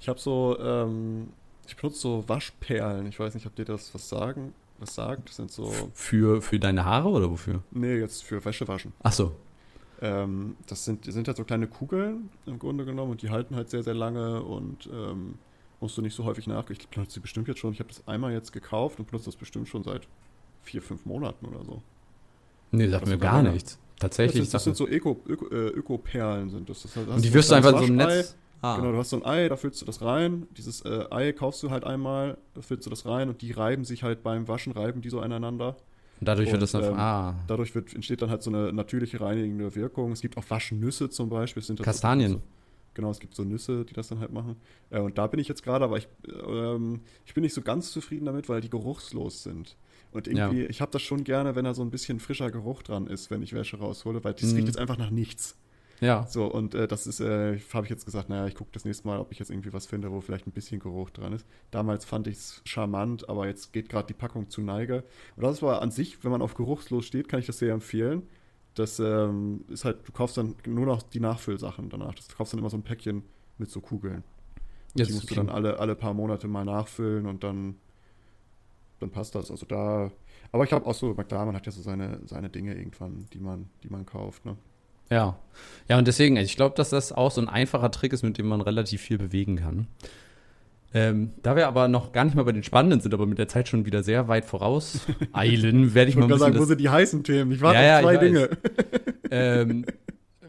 Ich 0.00 0.08
habe 0.08 0.18
so, 0.18 0.58
ähm, 0.60 1.28
ich 1.66 1.76
benutze 1.76 2.00
so 2.00 2.24
Waschperlen. 2.28 3.06
Ich 3.06 3.18
weiß 3.20 3.34
nicht, 3.34 3.46
ob 3.46 3.54
dir 3.54 3.64
das 3.64 3.94
was 3.94 4.08
sagen, 4.08 4.52
was 4.78 4.94
sagt. 4.96 5.28
Das 5.28 5.36
sind 5.36 5.50
so, 5.50 5.72
Für, 5.94 6.42
für 6.42 6.58
deine 6.58 6.84
Haare 6.84 7.08
oder 7.08 7.30
wofür? 7.30 7.62
nee, 7.70 7.96
jetzt 7.98 8.24
für 8.24 8.44
Wäsche 8.44 8.66
waschen. 8.68 8.92
Ach 9.02 9.12
so. 9.12 9.32
Ähm, 10.02 10.56
das 10.66 10.84
sind, 10.84 11.04
sind 11.04 11.28
halt 11.28 11.36
so 11.36 11.44
kleine 11.44 11.68
Kugeln 11.68 12.28
im 12.46 12.58
Grunde 12.58 12.84
genommen 12.84 13.12
und 13.12 13.22
die 13.22 13.30
halten 13.30 13.54
halt 13.54 13.70
sehr, 13.70 13.84
sehr 13.84 13.94
lange 13.94 14.42
und 14.42 14.88
ähm, 14.92 15.38
musst 15.80 15.96
du 15.96 16.02
nicht 16.02 16.14
so 16.14 16.24
häufig 16.24 16.48
nach. 16.48 16.68
Ich 16.70 16.88
benutze 16.88 17.14
sie 17.14 17.20
bestimmt 17.20 17.46
jetzt 17.46 17.60
schon. 17.60 17.72
Ich 17.72 17.78
habe 17.78 17.88
das 17.88 18.06
einmal 18.08 18.32
jetzt 18.32 18.52
gekauft 18.52 18.98
und 18.98 19.06
benutze 19.06 19.26
das 19.26 19.36
bestimmt 19.36 19.68
schon 19.68 19.84
seit 19.84 20.08
vier, 20.62 20.82
fünf 20.82 21.06
Monaten 21.06 21.46
oder 21.46 21.64
so. 21.64 21.82
Nee, 22.72 22.88
sagt 22.88 23.02
Das 23.02 23.10
mir 23.10 23.18
gar 23.18 23.42
nichts. 23.42 23.78
Das, 23.96 24.10
Tatsächlich. 24.10 24.42
ist, 24.42 24.54
das 24.54 24.64
sind 24.64 24.76
so 24.76 24.88
Öko, 24.88 25.20
Öko, 25.26 25.46
äh, 25.48 25.68
Öko-Perlen 25.68 26.50
sind 26.50 26.68
das. 26.68 26.82
das 26.82 26.96
heißt, 26.96 27.08
und 27.08 27.24
die 27.24 27.32
wirst 27.32 27.50
du 27.50 27.54
ein 27.54 27.64
einfach 27.64 27.80
in 27.80 27.86
so 27.86 27.94
kleines 27.94 28.16
Netz. 28.16 28.36
Ah. 28.60 28.76
Genau, 28.76 28.92
du 28.92 28.98
hast 28.98 29.10
so 29.10 29.16
ein 29.16 29.24
Ei, 29.24 29.48
da 29.48 29.56
füllst 29.56 29.80
du 29.82 29.86
das 29.86 30.02
rein. 30.02 30.46
Dieses 30.56 30.84
äh, 30.84 31.04
Ei 31.10 31.32
kaufst 31.32 31.62
du 31.62 31.70
halt 31.70 31.84
einmal, 31.84 32.38
da 32.54 32.62
füllst 32.62 32.86
du 32.86 32.90
das 32.90 33.06
rein 33.06 33.28
und 33.28 33.42
die 33.42 33.52
reiben 33.52 33.84
sich 33.84 34.02
halt 34.02 34.22
beim 34.22 34.48
Waschen, 34.48 34.72
reiben 34.72 35.00
die 35.00 35.10
so 35.10 35.20
aneinander. 35.20 35.76
Und 36.22 36.26
dadurch 36.28 36.46
wird 36.46 36.54
und, 36.54 36.60
das 36.62 36.70
dann. 36.70 36.84
ähm, 36.84 36.94
ah. 37.00 37.34
Dadurch 37.48 37.74
wird, 37.74 37.92
entsteht 37.94 38.22
dann 38.22 38.30
halt 38.30 38.44
so 38.44 38.50
eine 38.50 38.72
natürliche 38.72 39.20
reinigende 39.20 39.74
Wirkung. 39.74 40.12
Es 40.12 40.20
gibt 40.20 40.36
auch 40.36 40.44
Waschnüsse 40.48 41.10
zum 41.10 41.28
Beispiel. 41.28 41.60
Es 41.62 41.66
Sind 41.66 41.80
das 41.80 41.84
Kastanien. 41.84 42.34
So, 42.34 42.40
genau, 42.94 43.10
es 43.10 43.18
gibt 43.18 43.34
so 43.34 43.42
Nüsse, 43.42 43.84
die 43.84 43.92
das 43.92 44.06
dann 44.06 44.20
halt 44.20 44.32
machen. 44.32 44.54
Äh, 44.90 45.00
und 45.00 45.18
da 45.18 45.26
bin 45.26 45.40
ich 45.40 45.48
jetzt 45.48 45.64
gerade, 45.64 45.84
aber 45.84 45.98
ich, 45.98 46.06
ähm, 46.48 47.00
ich 47.26 47.34
bin 47.34 47.42
nicht 47.42 47.54
so 47.54 47.60
ganz 47.60 47.90
zufrieden 47.90 48.26
damit, 48.26 48.48
weil 48.48 48.60
die 48.60 48.70
geruchslos 48.70 49.42
sind. 49.42 49.76
Und 50.12 50.28
irgendwie, 50.28 50.62
ich 50.66 50.80
habe 50.80 50.92
das 50.92 51.02
schon 51.02 51.24
gerne, 51.24 51.56
wenn 51.56 51.64
da 51.64 51.74
so 51.74 51.82
ein 51.82 51.90
bisschen 51.90 52.20
frischer 52.20 52.52
Geruch 52.52 52.84
dran 52.84 53.08
ist, 53.08 53.32
wenn 53.32 53.42
ich 53.42 53.52
Wäsche 53.52 53.78
raushole, 53.78 54.22
weil 54.22 54.34
das 54.34 54.50
Mhm. 54.50 54.56
riecht 54.58 54.68
jetzt 54.68 54.78
einfach 54.78 54.98
nach 54.98 55.10
nichts. 55.10 55.56
Ja. 56.02 56.26
So, 56.26 56.46
und 56.46 56.74
äh, 56.74 56.88
das 56.88 57.06
ist, 57.06 57.20
äh, 57.20 57.60
habe 57.72 57.86
ich 57.86 57.90
jetzt 57.90 58.04
gesagt, 58.04 58.28
naja, 58.28 58.48
ich 58.48 58.56
gucke 58.56 58.70
das 58.72 58.84
nächste 58.84 59.06
Mal, 59.06 59.20
ob 59.20 59.30
ich 59.30 59.38
jetzt 59.38 59.50
irgendwie 59.50 59.72
was 59.72 59.86
finde, 59.86 60.10
wo 60.10 60.20
vielleicht 60.20 60.48
ein 60.48 60.50
bisschen 60.50 60.80
Geruch 60.80 61.10
dran 61.10 61.32
ist. 61.32 61.46
Damals 61.70 62.04
fand 62.04 62.26
ich 62.26 62.38
es 62.38 62.60
charmant, 62.64 63.28
aber 63.28 63.46
jetzt 63.46 63.72
geht 63.72 63.88
gerade 63.88 64.08
die 64.08 64.14
Packung 64.14 64.50
zu 64.50 64.62
Neige. 64.62 65.04
Und 65.36 65.44
das 65.44 65.62
war 65.62 65.80
an 65.80 65.92
sich, 65.92 66.22
wenn 66.24 66.32
man 66.32 66.42
auf 66.42 66.54
geruchslos 66.54 67.06
steht, 67.06 67.28
kann 67.28 67.38
ich 67.38 67.46
das 67.46 67.58
sehr 67.58 67.72
empfehlen. 67.72 68.28
Das 68.74 68.98
ähm, 68.98 69.64
ist 69.68 69.84
halt, 69.84 70.08
du 70.08 70.10
kaufst 70.10 70.36
dann 70.36 70.56
nur 70.66 70.86
noch 70.86 71.04
die 71.04 71.20
Nachfüllsachen 71.20 71.88
danach. 71.88 72.14
Du 72.14 72.22
kaufst 72.36 72.52
dann 72.52 72.58
immer 72.58 72.70
so 72.70 72.76
ein 72.76 72.82
Päckchen 72.82 73.22
mit 73.58 73.70
so 73.70 73.80
Kugeln. 73.80 74.24
Jetzt 74.94 75.10
die 75.10 75.14
musst 75.14 75.30
du 75.30 75.36
dann 75.36 75.50
alle, 75.50 75.78
alle 75.78 75.94
paar 75.94 76.14
Monate 76.14 76.48
mal 76.48 76.64
nachfüllen 76.64 77.26
und 77.26 77.44
dann, 77.44 77.76
dann 78.98 79.10
passt 79.10 79.36
das. 79.36 79.52
Also 79.52 79.66
da. 79.66 80.10
Aber 80.50 80.64
ich 80.64 80.68
glaube 80.68 80.86
auch 80.86 80.94
so, 80.94 81.14
McDermott 81.14 81.54
hat 81.54 81.66
ja 81.66 81.70
so 81.70 81.80
seine, 81.80 82.18
seine 82.26 82.50
Dinge 82.50 82.74
irgendwann, 82.74 83.26
die 83.32 83.38
man, 83.38 83.68
die 83.84 83.88
man 83.88 84.04
kauft, 84.04 84.44
ne? 84.44 84.56
Ja. 85.12 85.38
Ja, 85.88 85.98
und 85.98 86.06
deswegen, 86.08 86.38
also 86.38 86.46
ich 86.46 86.56
glaube, 86.56 86.74
dass 86.76 86.90
das 86.90 87.12
auch 87.12 87.30
so 87.30 87.40
ein 87.40 87.48
einfacher 87.48 87.90
Trick 87.90 88.12
ist, 88.12 88.22
mit 88.22 88.38
dem 88.38 88.46
man 88.46 88.60
relativ 88.60 89.02
viel 89.02 89.18
bewegen 89.18 89.56
kann. 89.56 89.88
Ähm, 90.94 91.30
da 91.42 91.56
wir 91.56 91.66
aber 91.68 91.88
noch 91.88 92.12
gar 92.12 92.24
nicht 92.24 92.34
mal 92.34 92.44
bei 92.44 92.52
den 92.52 92.62
Spannenden 92.62 93.00
sind, 93.00 93.14
aber 93.14 93.26
mit 93.26 93.38
der 93.38 93.48
Zeit 93.48 93.68
schon 93.68 93.86
wieder 93.86 94.02
sehr 94.02 94.28
weit 94.28 94.44
voraus 94.44 95.00
eilen, 95.32 95.94
werde 95.94 96.10
ich, 96.10 96.14
ich 96.14 96.18
mal 96.18 96.26
ein 96.26 96.28
bisschen. 96.28 96.52
sagen, 96.52 96.58
wo 96.58 96.64
sind 96.64 96.80
die 96.80 96.88
heißen 96.88 97.24
Themen? 97.24 97.52
Ich 97.52 97.60
warte 97.60 97.82
ja, 97.82 97.96
auf 97.96 98.02
zwei 98.02 98.16
Dinge. 98.18 98.50
ähm, 99.30 99.86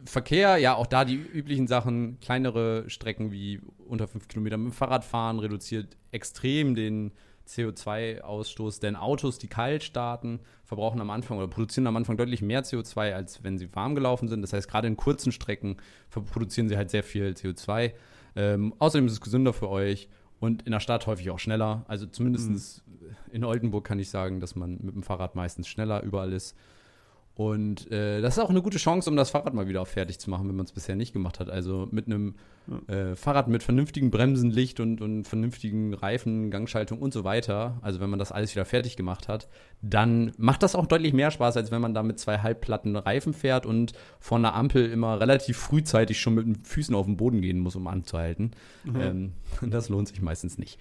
Verkehr, 0.05 0.57
ja, 0.57 0.75
auch 0.75 0.87
da 0.87 1.05
die 1.05 1.15
üblichen 1.15 1.67
Sachen, 1.67 2.19
kleinere 2.19 2.89
Strecken 2.89 3.31
wie 3.31 3.61
unter 3.87 4.07
fünf 4.07 4.27
Kilometer 4.27 4.57
mit 4.57 4.71
dem 4.71 4.75
Fahrrad 4.75 5.05
fahren, 5.05 5.39
reduziert 5.39 5.95
extrem 6.11 6.75
den 6.75 7.11
CO2-Ausstoß, 7.47 8.79
denn 8.79 8.95
Autos, 8.95 9.37
die 9.37 9.47
kalt 9.47 9.83
starten, 9.83 10.39
verbrauchen 10.63 11.01
am 11.01 11.09
Anfang 11.09 11.37
oder 11.37 11.47
produzieren 11.47 11.87
am 11.87 11.97
Anfang 11.97 12.17
deutlich 12.17 12.41
mehr 12.41 12.63
CO2, 12.63 13.13
als 13.13 13.43
wenn 13.43 13.57
sie 13.57 13.73
warm 13.75 13.95
gelaufen 13.95 14.27
sind. 14.27 14.41
Das 14.41 14.53
heißt, 14.53 14.69
gerade 14.69 14.87
in 14.87 14.97
kurzen 14.97 15.31
Strecken 15.31 15.77
produzieren 16.09 16.69
sie 16.69 16.77
halt 16.77 16.89
sehr 16.89 17.03
viel 17.03 17.31
CO2. 17.31 17.93
Ähm, 18.35 18.73
außerdem 18.79 19.05
ist 19.07 19.13
es 19.13 19.21
gesünder 19.21 19.53
für 19.53 19.69
euch 19.69 20.09
und 20.39 20.63
in 20.63 20.71
der 20.71 20.79
Stadt 20.79 21.05
häufig 21.07 21.29
auch 21.29 21.39
schneller. 21.39 21.85
Also 21.87 22.05
zumindest 22.05 22.49
mhm. 22.87 23.15
in 23.31 23.43
Oldenburg 23.43 23.85
kann 23.85 23.99
ich 23.99 24.09
sagen, 24.09 24.39
dass 24.39 24.55
man 24.55 24.79
mit 24.81 24.95
dem 24.95 25.03
Fahrrad 25.03 25.35
meistens 25.35 25.67
schneller 25.67 26.01
überall 26.03 26.33
ist. 26.33 26.55
Und 27.35 27.91
äh, 27.91 28.21
das 28.21 28.37
ist 28.37 28.43
auch 28.43 28.51
eine 28.51 28.61
gute 28.61 28.77
Chance, 28.77 29.09
um 29.09 29.15
das 29.15 29.31
Fahrrad 29.31 29.55
mal 29.55 29.67
wieder 29.67 29.83
fertig 29.87 30.19
zu 30.19 30.29
machen, 30.29 30.47
wenn 30.47 30.55
man 30.55 30.65
es 30.65 30.71
bisher 30.71 30.95
nicht 30.95 31.13
gemacht 31.13 31.39
hat. 31.39 31.49
Also 31.49 31.87
mit 31.89 32.05
einem 32.05 32.35
äh, 32.87 33.15
Fahrrad 33.15 33.47
mit 33.47 33.63
vernünftigen 33.63 34.11
Bremsen, 34.11 34.51
Licht 34.51 34.79
und, 34.79 35.01
und 35.01 35.23
vernünftigen 35.27 35.95
Reifen, 35.95 36.51
Gangschaltung 36.51 36.99
und 36.99 37.11
so 37.11 37.23
weiter. 37.23 37.79
Also 37.81 37.99
wenn 37.99 38.11
man 38.11 38.19
das 38.19 38.31
alles 38.31 38.53
wieder 38.53 38.65
fertig 38.65 38.97
gemacht 38.97 39.27
hat, 39.27 39.47
dann 39.81 40.31
macht 40.37 40.61
das 40.61 40.75
auch 40.75 40.85
deutlich 40.85 41.13
mehr 41.13 41.31
Spaß, 41.31 41.57
als 41.57 41.71
wenn 41.71 41.81
man 41.81 41.95
da 41.95 42.03
mit 42.03 42.19
zwei 42.19 42.37
halbplatten 42.37 42.95
Reifen 42.95 43.33
fährt 43.33 43.65
und 43.65 43.93
von 44.19 44.43
der 44.43 44.53
Ampel 44.53 44.91
immer 44.91 45.19
relativ 45.19 45.57
frühzeitig 45.57 46.21
schon 46.21 46.35
mit 46.35 46.45
den 46.45 46.63
Füßen 46.63 46.93
auf 46.93 47.07
den 47.07 47.17
Boden 47.17 47.41
gehen 47.41 47.57
muss, 47.57 47.75
um 47.75 47.87
anzuhalten. 47.87 48.51
Mhm. 48.83 49.01
Ähm, 49.01 49.33
das 49.71 49.89
lohnt 49.89 50.07
sich 50.07 50.21
meistens 50.21 50.59
nicht. 50.59 50.79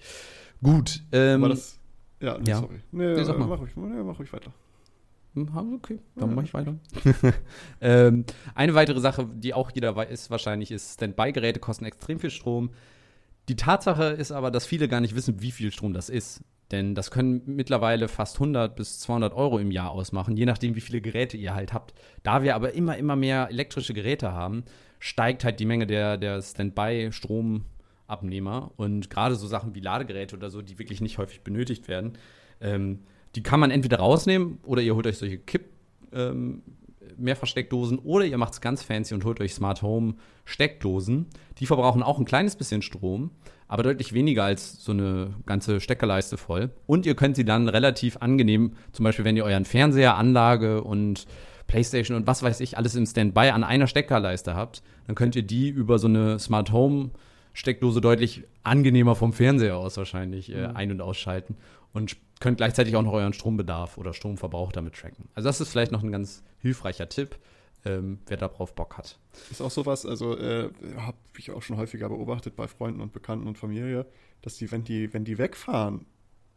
Gut. 0.61 1.01
Ähm, 1.11 1.41
das, 1.41 1.79
ja, 2.21 2.37
nee, 2.37 2.51
ja, 2.51 2.57
sorry. 2.57 2.79
Nee, 2.91 3.15
nee, 3.15 3.33
mach, 3.39 3.59
ruhig, 3.59 3.71
nee, 3.75 4.03
mach 4.03 4.19
ruhig 4.19 4.31
weiter. 4.31 4.53
Hm, 5.35 5.75
okay, 5.75 5.99
dann 6.15 6.29
ja. 6.29 6.35
mache 6.35 6.45
ich 6.45 6.53
weiter. 6.53 6.75
ähm, 7.81 8.25
eine 8.53 8.75
weitere 8.75 8.99
Sache, 8.99 9.27
die 9.33 9.53
auch 9.53 9.71
jeder 9.71 9.95
weiß, 9.95 10.29
wahrscheinlich 10.29 10.71
ist, 10.71 10.95
Standby-Geräte 10.95 11.59
kosten 11.59 11.85
extrem 11.85 12.19
viel 12.19 12.29
Strom. 12.29 12.71
Die 13.49 13.55
Tatsache 13.55 14.05
ist 14.05 14.31
aber, 14.31 14.51
dass 14.51 14.65
viele 14.65 14.87
gar 14.87 15.01
nicht 15.01 15.15
wissen, 15.15 15.41
wie 15.41 15.51
viel 15.51 15.71
Strom 15.71 15.93
das 15.93 16.09
ist. 16.09 16.41
Denn 16.71 16.95
das 16.95 17.11
können 17.11 17.41
mittlerweile 17.45 18.07
fast 18.07 18.37
100 18.37 18.75
bis 18.75 18.99
200 19.01 19.33
Euro 19.33 19.59
im 19.59 19.69
Jahr 19.69 19.91
ausmachen, 19.91 20.37
je 20.37 20.45
nachdem, 20.45 20.75
wie 20.75 20.81
viele 20.81 21.01
Geräte 21.01 21.37
ihr 21.37 21.53
halt 21.53 21.73
habt. 21.73 21.93
Da 22.23 22.41
wir 22.41 22.55
aber 22.55 22.73
immer, 22.73 22.97
immer 22.97 23.15
mehr 23.15 23.49
elektrische 23.49 23.93
Geräte 23.93 24.31
haben, 24.31 24.63
steigt 24.99 25.43
halt 25.43 25.59
die 25.59 25.65
Menge 25.65 25.85
der, 25.85 26.17
der 26.17 26.41
Standby-Stromabnehmer. 26.41 28.71
Und 28.77 29.09
gerade 29.09 29.35
so 29.35 29.45
Sachen 29.45 29.75
wie 29.75 29.81
Ladegeräte 29.81 30.35
oder 30.35 30.49
so, 30.49 30.61
die 30.61 30.79
wirklich 30.79 31.01
nicht 31.01 31.17
häufig 31.17 31.41
benötigt 31.41 31.87
werden, 31.87 32.13
ähm, 32.61 32.99
die 33.35 33.43
kann 33.43 33.59
man 33.59 33.71
entweder 33.71 33.97
rausnehmen 33.97 34.59
oder 34.63 34.81
ihr 34.81 34.95
holt 34.95 35.07
euch 35.07 35.17
solche 35.17 35.37
Kipp 35.37 35.65
ähm, 36.13 36.61
Mehrfachsteckdosen 37.17 37.99
oder 37.99 38.25
ihr 38.25 38.37
macht 38.37 38.53
es 38.53 38.61
ganz 38.61 38.83
fancy 38.83 39.13
und 39.13 39.25
holt 39.25 39.39
euch 39.39 39.53
Smart 39.53 39.81
Home 39.81 40.15
Steckdosen. 40.45 41.27
Die 41.59 41.65
verbrauchen 41.65 42.03
auch 42.03 42.19
ein 42.19 42.25
kleines 42.25 42.55
bisschen 42.55 42.81
Strom, 42.81 43.31
aber 43.67 43.83
deutlich 43.83 44.13
weniger 44.13 44.43
als 44.43 44.83
so 44.83 44.91
eine 44.91 45.33
ganze 45.45 45.79
Steckerleiste 45.79 46.37
voll. 46.37 46.71
Und 46.85 47.05
ihr 47.05 47.15
könnt 47.15 47.35
sie 47.35 47.45
dann 47.45 47.69
relativ 47.69 48.17
angenehm, 48.17 48.73
zum 48.91 49.03
Beispiel 49.03 49.25
wenn 49.25 49.37
ihr 49.37 49.45
euren 49.45 49.65
Fernseher, 49.65 50.17
Anlage 50.17 50.83
und 50.83 51.27
Playstation 51.67 52.17
und 52.17 52.27
was 52.27 52.43
weiß 52.43 52.59
ich 52.59 52.77
alles 52.77 52.95
im 52.95 53.05
Standby 53.05 53.49
an 53.49 53.63
einer 53.63 53.87
Steckerleiste 53.87 54.55
habt, 54.55 54.83
dann 55.07 55.15
könnt 55.15 55.35
ihr 55.35 55.43
die 55.43 55.69
über 55.69 55.97
so 55.97 56.07
eine 56.07 56.39
Smart 56.39 56.71
Home 56.71 57.11
Steckdose 57.53 58.01
deutlich 58.01 58.43
angenehmer 58.63 59.15
vom 59.15 59.31
Fernseher 59.31 59.77
aus 59.77 59.97
wahrscheinlich 59.97 60.51
äh, 60.51 60.67
mhm. 60.67 60.75
ein- 60.75 60.91
und 60.91 61.01
ausschalten 61.01 61.55
und 61.93 62.17
könnt 62.39 62.57
gleichzeitig 62.57 62.95
auch 62.95 63.01
noch 63.01 63.13
euren 63.13 63.33
Strombedarf 63.33 63.97
oder 63.97 64.13
Stromverbrauch 64.13 64.71
damit 64.71 64.95
tracken. 64.95 65.29
Also 65.35 65.49
das 65.49 65.61
ist 65.61 65.69
vielleicht 65.69 65.91
noch 65.91 66.03
ein 66.03 66.11
ganz 66.11 66.43
hilfreicher 66.59 67.09
Tipp, 67.09 67.37
ähm, 67.85 68.19
wer 68.27 68.37
darauf 68.37 68.75
Bock 68.75 68.97
hat. 68.97 69.17
Ist 69.51 69.61
auch 69.61 69.71
sowas, 69.71 70.05
also 70.05 70.37
äh, 70.37 70.69
habe 70.97 71.17
ich 71.37 71.51
auch 71.51 71.61
schon 71.61 71.77
häufiger 71.77 72.09
beobachtet 72.09 72.55
bei 72.55 72.67
Freunden 72.67 73.01
und 73.01 73.13
Bekannten 73.13 73.47
und 73.47 73.57
Familie, 73.57 74.05
dass 74.41 74.57
die, 74.57 74.71
wenn 74.71 74.83
die, 74.83 75.13
wenn 75.13 75.25
die 75.25 75.37
wegfahren, 75.37 76.05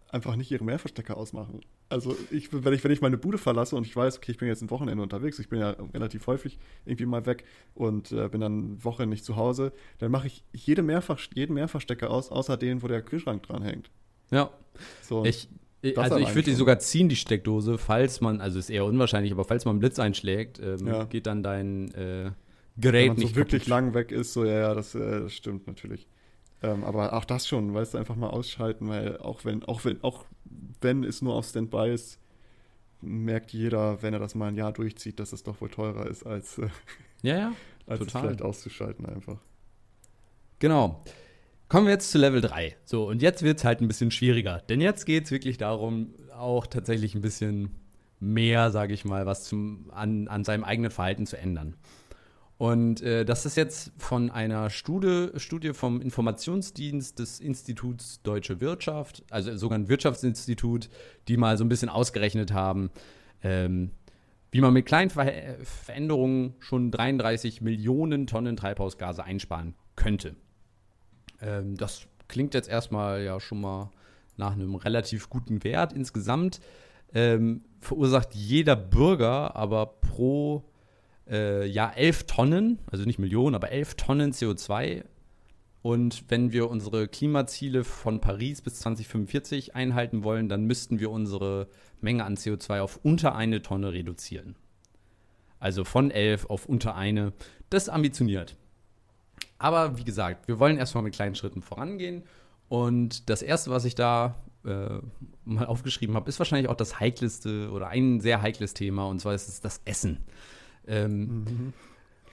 einfach 0.08 0.36
nicht 0.36 0.50
ihre 0.50 0.64
Mehrverstecker 0.64 1.16
ausmachen. 1.16 1.60
Also 1.88 2.16
ich, 2.30 2.52
wenn 2.52 2.72
ich, 2.72 2.82
wenn 2.82 2.90
ich 2.90 3.00
meine 3.00 3.16
Bude 3.16 3.38
verlasse 3.38 3.76
und 3.76 3.86
ich 3.86 3.94
weiß, 3.94 4.16
okay, 4.16 4.32
ich 4.32 4.38
bin 4.38 4.48
jetzt 4.48 4.62
ein 4.62 4.70
Wochenende 4.70 5.02
unterwegs, 5.02 5.38
ich 5.38 5.48
bin 5.48 5.60
ja 5.60 5.70
relativ 5.94 6.26
häufig 6.26 6.58
irgendwie 6.84 7.06
mal 7.06 7.26
weg 7.26 7.44
und 7.74 8.10
äh, 8.10 8.28
bin 8.28 8.40
dann 8.40 8.64
eine 8.64 8.84
Woche 8.84 9.06
nicht 9.06 9.24
zu 9.24 9.36
Hause, 9.36 9.72
dann 9.98 10.10
mache 10.10 10.26
ich 10.26 10.42
jede 10.52 10.82
Mehrfach, 10.82 11.20
jeden 11.34 11.54
Mehrverstecker 11.54 12.10
aus, 12.10 12.30
außer 12.30 12.56
den, 12.56 12.82
wo 12.82 12.88
der 12.88 13.02
Kühlschrank 13.02 13.44
dran 13.44 13.62
hängt. 13.62 13.90
Ja. 14.32 14.50
So, 15.02 15.24
ich, 15.24 15.48
also 15.94 16.18
ich 16.18 16.34
würde 16.34 16.50
die 16.50 16.54
sogar 16.54 16.78
ziehen, 16.78 17.08
die 17.08 17.16
Steckdose, 17.16 17.78
falls 17.78 18.20
man, 18.20 18.40
also 18.40 18.58
ist 18.58 18.70
eher 18.70 18.84
unwahrscheinlich, 18.84 19.32
aber 19.32 19.44
falls 19.44 19.64
man 19.64 19.74
einen 19.74 19.80
Blitz 19.80 19.98
einschlägt, 19.98 20.58
ähm, 20.58 20.86
ja. 20.86 21.04
geht 21.04 21.26
dann 21.26 21.42
dein 21.42 21.92
äh, 21.94 22.30
Gerät 22.78 23.02
Wenn 23.02 23.08
man 23.08 23.16
nicht 23.18 23.28
so 23.30 23.36
wirklich 23.36 23.62
kaputt. 23.62 23.70
lang 23.70 23.94
weg 23.94 24.12
ist, 24.12 24.32
so 24.32 24.44
ja, 24.44 24.58
ja, 24.58 24.74
das, 24.74 24.94
äh, 24.94 25.22
das 25.22 25.32
stimmt 25.32 25.66
natürlich. 25.66 26.06
Ähm, 26.62 26.84
aber 26.84 27.12
auch 27.12 27.24
das 27.24 27.46
schon, 27.46 27.72
weißt 27.72 27.94
du, 27.94 27.98
einfach 27.98 28.16
mal 28.16 28.28
ausschalten, 28.28 28.88
weil 28.88 29.18
auch 29.18 29.44
wenn, 29.44 29.64
auch 29.64 29.84
wenn, 29.84 30.02
auch 30.02 30.24
wenn 30.80 31.04
es 31.04 31.22
nur 31.22 31.34
auf 31.34 31.46
Standby 31.46 31.90
ist, 31.92 32.18
merkt 33.00 33.52
jeder, 33.52 34.02
wenn 34.02 34.12
er 34.14 34.20
das 34.20 34.34
mal 34.34 34.48
ein 34.48 34.56
Jahr 34.56 34.72
durchzieht, 34.72 35.20
dass 35.20 35.32
es 35.32 35.42
doch 35.42 35.60
wohl 35.60 35.70
teurer 35.70 36.06
ist, 36.06 36.24
als, 36.26 36.58
äh, 36.58 36.68
ja, 37.22 37.38
ja, 37.38 37.52
als 37.86 38.00
es 38.00 38.12
vielleicht 38.12 38.42
auszuschalten 38.42 39.06
einfach. 39.06 39.38
Genau. 40.58 41.02
Kommen 41.68 41.86
wir 41.86 41.94
jetzt 41.94 42.12
zu 42.12 42.18
Level 42.18 42.40
3. 42.40 42.76
So, 42.84 43.08
und 43.08 43.22
jetzt 43.22 43.42
wird 43.42 43.58
es 43.58 43.64
halt 43.64 43.80
ein 43.80 43.88
bisschen 43.88 44.12
schwieriger. 44.12 44.62
Denn 44.68 44.80
jetzt 44.80 45.04
geht 45.04 45.24
es 45.24 45.30
wirklich 45.32 45.58
darum, 45.58 46.14
auch 46.32 46.66
tatsächlich 46.66 47.16
ein 47.16 47.22
bisschen 47.22 47.70
mehr, 48.20 48.70
sage 48.70 48.94
ich 48.94 49.04
mal, 49.04 49.26
was 49.26 49.44
zum, 49.44 49.90
an, 49.90 50.28
an 50.28 50.44
seinem 50.44 50.62
eigenen 50.62 50.92
Verhalten 50.92 51.26
zu 51.26 51.36
ändern. 51.36 51.74
Und 52.56 53.02
äh, 53.02 53.24
das 53.24 53.44
ist 53.46 53.56
jetzt 53.56 53.92
von 53.98 54.30
einer 54.30 54.70
Studie, 54.70 55.28
Studie 55.36 55.74
vom 55.74 56.00
Informationsdienst 56.00 57.18
des 57.18 57.40
Instituts 57.40 58.22
Deutsche 58.22 58.60
Wirtschaft, 58.60 59.24
also 59.30 59.54
sogar 59.56 59.76
ein 59.76 59.88
Wirtschaftsinstitut, 59.88 60.88
die 61.28 61.36
mal 61.36 61.58
so 61.58 61.64
ein 61.64 61.68
bisschen 61.68 61.90
ausgerechnet 61.90 62.52
haben, 62.52 62.90
ähm, 63.42 63.90
wie 64.52 64.60
man 64.60 64.72
mit 64.72 64.86
kleinen 64.86 65.10
Ver 65.10 65.56
Veränderungen 65.64 66.54
schon 66.60 66.92
33 66.92 67.60
Millionen 67.60 68.26
Tonnen 68.26 68.56
Treibhausgase 68.56 69.22
einsparen 69.22 69.74
könnte. 69.96 70.36
Ähm, 71.40 71.76
das 71.76 72.06
klingt 72.28 72.54
jetzt 72.54 72.68
erstmal 72.68 73.22
ja 73.22 73.40
schon 73.40 73.60
mal 73.60 73.90
nach 74.36 74.52
einem 74.52 74.74
relativ 74.74 75.30
guten 75.30 75.64
Wert. 75.64 75.92
Insgesamt 75.92 76.60
ähm, 77.14 77.62
verursacht 77.80 78.34
jeder 78.34 78.76
Bürger 78.76 79.56
aber 79.56 79.86
pro 79.86 80.64
äh, 81.28 81.66
Jahr 81.66 81.96
11 81.96 82.24
Tonnen, 82.24 82.78
also 82.90 83.04
nicht 83.04 83.18
Millionen, 83.18 83.54
aber 83.54 83.70
11 83.70 83.94
Tonnen 83.94 84.32
CO2. 84.32 85.04
Und 85.82 86.24
wenn 86.28 86.50
wir 86.50 86.68
unsere 86.68 87.06
Klimaziele 87.06 87.84
von 87.84 88.20
Paris 88.20 88.60
bis 88.60 88.80
2045 88.80 89.76
einhalten 89.76 90.24
wollen, 90.24 90.48
dann 90.48 90.64
müssten 90.64 90.98
wir 90.98 91.10
unsere 91.10 91.68
Menge 92.00 92.24
an 92.24 92.36
CO2 92.36 92.80
auf 92.80 92.98
unter 93.02 93.36
eine 93.36 93.62
Tonne 93.62 93.92
reduzieren. 93.92 94.56
Also 95.60 95.84
von 95.84 96.10
11 96.10 96.46
auf 96.46 96.66
unter 96.66 96.96
eine. 96.96 97.32
Das 97.70 97.84
ist 97.84 97.88
ambitioniert. 97.88 98.56
Aber 99.58 99.98
wie 99.98 100.04
gesagt, 100.04 100.48
wir 100.48 100.58
wollen 100.58 100.76
erstmal 100.76 101.04
mit 101.04 101.14
kleinen 101.14 101.34
Schritten 101.34 101.62
vorangehen. 101.62 102.24
Und 102.68 103.30
das 103.30 103.42
Erste, 103.42 103.70
was 103.70 103.84
ich 103.84 103.94
da 103.94 104.34
äh, 104.64 104.98
mal 105.44 105.66
aufgeschrieben 105.66 106.16
habe, 106.16 106.28
ist 106.28 106.38
wahrscheinlich 106.38 106.68
auch 106.68 106.76
das 106.76 106.98
heikleste 107.00 107.70
oder 107.70 107.88
ein 107.88 108.20
sehr 108.20 108.42
heikles 108.42 108.74
Thema. 108.74 109.06
Und 109.06 109.20
zwar 109.20 109.34
ist 109.34 109.48
es 109.48 109.60
das 109.60 109.80
Essen. 109.84 110.24
Ähm, 110.86 111.20
mhm. 111.20 111.72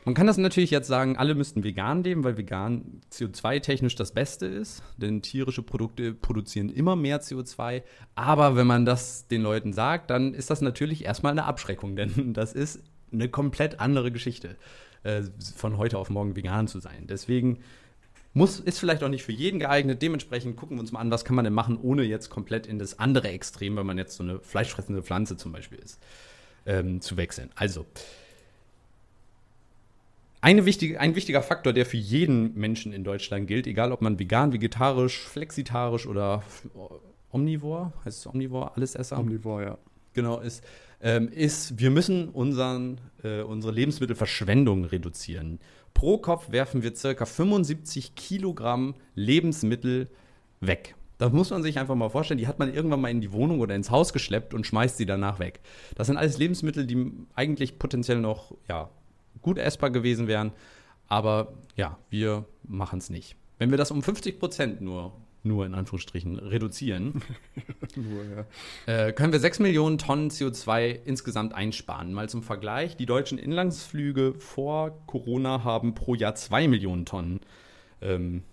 Man 0.06 0.16
kann 0.16 0.28
das 0.28 0.38
natürlich 0.38 0.72
jetzt 0.72 0.88
sagen, 0.88 1.16
alle 1.16 1.34
müssten 1.34 1.64
vegan 1.64 2.04
leben, 2.04 2.26
weil 2.26 2.36
vegan 2.36 3.02
CO2-technisch 3.12 3.96
das 3.96 4.12
Beste 4.12 4.46
ist, 4.48 4.84
denn 4.98 5.22
tierische 5.22 5.64
Produkte 5.64 6.14
produzieren 6.14 6.70
immer 6.70 6.98
mehr 6.98 7.22
CO2. 7.22 7.84
Aber 8.14 8.58
wenn 8.58 8.68
man 8.68 8.86
das 8.86 9.28
den 9.30 9.42
Leuten 9.42 9.72
sagt, 9.72 10.10
dann 10.10 10.34
ist 10.34 10.50
das 10.50 10.60
natürlich 10.60 11.06
erstmal 11.06 11.32
eine 11.32 11.46
Abschreckung, 11.46 11.96
denn 11.96 12.34
das 12.34 12.54
ist 12.54 12.84
eine 13.14 13.30
komplett 13.30 13.80
andere 13.80 14.12
Geschichte. 14.12 14.58
Äh, 15.04 15.24
von 15.56 15.78
heute 15.78 15.98
auf 15.98 16.10
morgen 16.10 16.36
vegan 16.36 16.68
zu 16.68 16.80
sein. 16.80 17.08
Deswegen 17.08 17.60
muss, 18.34 18.60
ist 18.60 18.80
vielleicht 18.80 19.04
auch 19.04 19.10
nicht 19.10 19.24
für 19.24 19.32
jeden 19.32 19.60
geeignet. 19.60 20.02
Dementsprechend 20.02 20.58
gucken 20.58 20.78
wir 20.78 20.82
uns 20.82 20.92
mal 20.92 21.00
an, 21.00 21.12
was 21.12 21.24
kann 21.24 21.36
man 21.36 21.46
denn 21.46 21.54
machen, 21.54 21.78
ohne 21.82 22.04
jetzt 22.04 22.30
komplett 22.30 22.66
in 22.66 22.80
das 22.80 23.00
andere 23.00 23.30
Extrem, 23.30 23.78
wenn 23.78 23.86
man 23.86 23.98
jetzt 23.98 24.16
so 24.16 24.24
eine 24.24 24.40
fleischfressende 24.40 25.04
Pflanze 25.04 25.38
zum 25.38 25.52
Beispiel 25.52 25.80
ist, 25.80 26.00
ähm, 26.66 27.00
zu 27.02 27.16
wechseln. 27.18 27.52
Also, 27.56 27.86
eine 30.42 30.66
wichtige, 30.66 31.00
ein 31.00 31.16
wichtiger 31.16 31.42
Faktor, 31.42 31.72
der 31.72 31.86
für 31.86 31.98
jeden 31.98 32.54
Menschen 32.56 32.92
in 32.92 33.04
Deutschland 33.04 33.48
gilt, 33.48 33.68
egal 33.68 33.92
ob 33.92 34.02
man 34.02 34.20
vegan, 34.20 34.52
vegetarisch, 34.52 35.20
flexitarisch 35.20 36.06
oder 36.06 36.44
omnivor, 37.32 37.94
heißt 38.04 38.20
es 38.20 38.28
omnivor, 38.28 38.76
Allesesser? 38.76 39.20
Omnivor, 39.20 39.62
ja. 39.62 39.78
Genau, 40.14 40.40
ist, 40.40 40.64
ähm, 41.04 41.28
ist 41.28 41.78
wir 41.78 41.92
müssen 41.92 42.30
unseren, 42.30 43.00
äh, 43.24 43.42
unsere 43.42 43.74
Lebensmittelverschwendung 43.74 44.86
reduzieren. 44.86 45.60
Pro 45.94 46.18
Kopf 46.18 46.52
werfen 46.52 46.82
wir 46.82 46.96
circa 46.96 47.26
75 47.26 48.16
Kilogramm 48.16 48.96
Lebensmittel 49.14 50.08
weg. 50.62 50.96
Das 51.20 51.32
muss 51.32 51.52
man 51.52 51.62
sich 51.62 51.78
einfach 51.78 51.96
mal 51.96 52.10
vorstellen. 52.10 52.40
Die 52.40 52.48
hat 52.48 52.58
man 52.58 52.74
irgendwann 52.74 53.02
mal 53.02 53.12
in 53.12 53.22
die 53.22 53.32
Wohnung 53.32 53.60
oder 53.60 53.76
ins 53.76 53.92
Haus 53.92 54.14
geschleppt 54.14 54.54
und 54.54 54.66
schmeißt 54.66 54.98
sie 54.98 55.06
danach 55.06 55.40
weg. 55.40 55.60
Das 55.96 56.08
sind 56.08 56.18
alles 56.18 56.38
Lebensmittel, 56.38 56.88
die 56.88 57.12
eigentlich 57.36 57.78
potenziell 57.78 58.20
noch 58.20 58.56
ja, 58.68 58.90
gut 59.42 59.58
essbar 59.58 59.92
gewesen 59.92 60.28
wären. 60.28 60.54
Aber 61.08 61.54
ja, 61.76 61.98
wir 62.10 62.46
machen 62.64 63.00
es 63.00 63.10
nicht. 63.10 63.36
Wenn 63.60 63.70
wir 63.70 63.78
das 63.78 63.92
um 63.92 64.02
50 64.02 64.40
Prozent 64.40 64.82
nur, 64.82 65.14
nur 65.44 65.66
in 65.66 65.74
Anführungsstrichen, 65.74 66.40
reduzieren, 66.40 67.22
nur, 67.96 68.24
ja. 68.88 69.08
äh, 69.08 69.14
können 69.14 69.34
wir 69.34 69.40
6 69.40 69.60
Millionen 69.60 69.98
Tonnen 69.98 70.30
CO2 70.30 71.00
insgesamt 71.06 71.54
einsparen. 71.54 72.14
Mal 72.14 72.30
zum 72.30 72.44
Vergleich, 72.44 72.96
die 72.96 73.06
deutschen 73.06 73.38
Inlandsflüge 73.38 74.36
vor 74.40 75.06
Corona 75.06 75.64
haben 75.64 75.96
pro 75.96 76.16
Jahr 76.16 76.36
2 76.36 76.68
Millionen 76.68 77.06
Tonnen 77.06 77.42
ähm, 78.02 78.44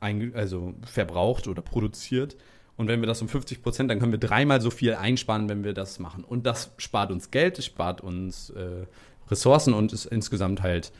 also 0.00 0.74
verbraucht 0.84 1.46
oder 1.46 1.62
produziert. 1.62 2.36
Und 2.76 2.88
wenn 2.88 3.00
wir 3.00 3.06
das 3.06 3.20
um 3.20 3.28
50 3.28 3.62
Prozent, 3.62 3.90
dann 3.90 3.98
können 3.98 4.12
wir 4.12 4.18
dreimal 4.18 4.60
so 4.62 4.70
viel 4.70 4.94
einsparen, 4.94 5.50
wenn 5.50 5.64
wir 5.64 5.74
das 5.74 5.98
machen. 5.98 6.24
Und 6.24 6.46
das 6.46 6.72
spart 6.78 7.10
uns 7.10 7.30
Geld, 7.30 7.58
es 7.58 7.66
spart 7.66 8.00
uns 8.00 8.50
äh, 8.50 8.86
Ressourcen 9.30 9.74
und 9.74 9.92
ist 9.92 10.06
insgesamt 10.06 10.62
halt 10.62 10.90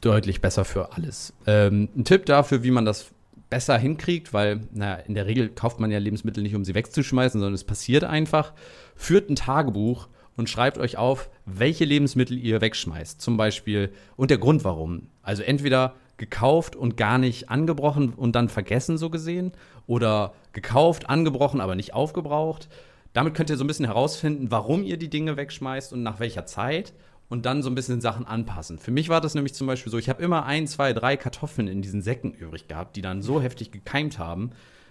deutlich 0.00 0.40
besser 0.40 0.64
für 0.64 0.94
alles. 0.94 1.34
Ähm, 1.46 1.90
ein 1.94 2.04
Tipp 2.04 2.24
dafür, 2.24 2.62
wie 2.62 2.70
man 2.70 2.86
das 2.86 3.10
besser 3.50 3.76
hinkriegt, 3.76 4.32
weil, 4.32 4.60
naja, 4.72 5.02
in 5.06 5.14
der 5.14 5.26
Regel 5.26 5.50
kauft 5.50 5.80
man 5.80 5.90
ja 5.90 5.98
Lebensmittel 5.98 6.42
nicht, 6.42 6.54
um 6.54 6.64
sie 6.64 6.74
wegzuschmeißen, 6.74 7.40
sondern 7.40 7.54
es 7.54 7.64
passiert 7.64 8.04
einfach. 8.04 8.52
Führt 8.94 9.28
ein 9.28 9.36
Tagebuch 9.36 10.08
und 10.36 10.48
schreibt 10.48 10.78
euch 10.78 10.96
auf, 10.96 11.28
welche 11.44 11.84
Lebensmittel 11.84 12.38
ihr 12.38 12.60
wegschmeißt. 12.60 13.20
Zum 13.20 13.36
Beispiel 13.36 13.92
und 14.16 14.30
der 14.30 14.38
Grund 14.38 14.64
warum. 14.64 15.08
Also 15.22 15.42
entweder 15.42 15.94
gekauft 16.16 16.76
und 16.76 16.96
gar 16.96 17.18
nicht 17.18 17.50
angebrochen 17.50 18.12
und 18.14 18.36
dann 18.36 18.48
vergessen, 18.48 18.98
so 18.98 19.10
gesehen, 19.10 19.52
oder 19.86 20.34
gekauft, 20.52 21.10
angebrochen, 21.10 21.60
aber 21.60 21.74
nicht 21.74 21.94
aufgebraucht. 21.94 22.68
Damit 23.12 23.34
könnt 23.34 23.50
ihr 23.50 23.56
so 23.56 23.64
ein 23.64 23.66
bisschen 23.66 23.86
herausfinden, 23.86 24.50
warum 24.50 24.84
ihr 24.84 24.96
die 24.96 25.10
Dinge 25.10 25.36
wegschmeißt 25.36 25.92
und 25.92 26.02
nach 26.02 26.20
welcher 26.20 26.46
Zeit 26.46 26.92
und 27.30 27.46
dann 27.46 27.62
so 27.62 27.70
ein 27.70 27.74
bisschen 27.74 28.00
Sachen 28.00 28.26
anpassen. 28.26 28.78
Für 28.78 28.90
mich 28.90 29.08
war 29.08 29.20
das 29.20 29.34
nämlich 29.34 29.54
zum 29.54 29.66
Beispiel 29.68 29.90
so, 29.90 29.98
ich 29.98 30.10
habe 30.10 30.22
immer 30.22 30.44
ein, 30.44 30.66
zwei, 30.66 30.92
drei 30.92 31.16
Kartoffeln 31.16 31.68
in 31.68 31.80
diesen 31.80 32.02
Säcken 32.02 32.34
übrig 32.34 32.68
gehabt, 32.68 32.96
die 32.96 33.02
dann 33.02 33.22
so 33.22 33.40
heftig 33.40 33.70
gekeimt 33.70 34.18
haben, 34.18 34.50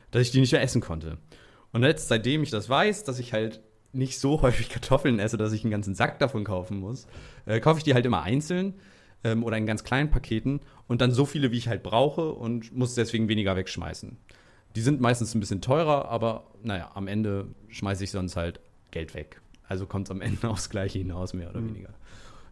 dass 0.10 0.24
ich 0.24 0.32
die 0.32 0.40
nicht 0.40 0.54
mehr 0.54 0.62
essen 0.62 0.82
konnte. 0.82 1.18
Und 1.74 1.84
jetzt, 1.84 2.08
seitdem 2.08 2.42
ich 2.42 2.50
das 2.50 2.70
weiß, 2.70 3.04
dass 3.04 3.20
ich 3.20 3.34
halt 3.34 3.60
nicht 3.92 4.20
so 4.20 4.42
häufig 4.42 4.70
Kartoffeln 4.70 5.20
esse, 5.20 5.38
dass 5.38 5.52
ich 5.52 5.64
einen 5.64 5.72
ganzen 5.72 5.94
Sack 5.94 6.18
davon 6.20 6.46
kaufen 6.46 6.80
muss, 6.80 7.08
äh, 7.46 7.60
kaufe 7.60 7.80
ich 7.80 7.84
die 7.84 7.94
halt 7.94 8.06
immer 8.06 8.24
einzeln 8.24 8.76
ähm, 9.26 9.44
oder 9.44 9.58
in 9.58 9.66
ganz 9.66 9.84
kleinen 9.84 10.10
Paketen 10.10 10.62
und 10.88 11.02
dann 11.02 11.12
so 11.12 11.26
viele, 11.26 11.52
wie 11.52 11.58
ich 11.58 11.68
halt 11.68 11.84
brauche 11.84 12.32
und 12.32 12.76
muss 12.76 12.96
deswegen 12.96 13.28
weniger 13.28 13.58
wegschmeißen. 13.58 14.18
Die 14.78 14.82
sind 14.82 15.02
meistens 15.02 15.36
ein 15.36 15.42
bisschen 15.42 15.62
teurer, 15.62 16.08
aber 16.08 16.46
naja, 16.64 16.92
am 16.94 17.08
Ende 17.08 17.48
schmeiße 17.68 18.06
ich 18.06 18.12
sonst 18.12 18.38
halt 18.38 18.62
Geld 18.92 19.14
weg. 19.14 19.42
Also 19.68 19.86
kommt 19.88 20.08
es 20.08 20.12
am 20.12 20.22
Ende 20.22 20.48
aufs 20.50 20.70
Gleiche 20.70 21.00
hinaus, 21.00 21.34
mehr 21.34 21.50
oder 21.50 21.60
mhm. 21.60 21.70
weniger. 21.76 21.94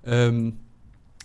Ähm, 0.08 0.60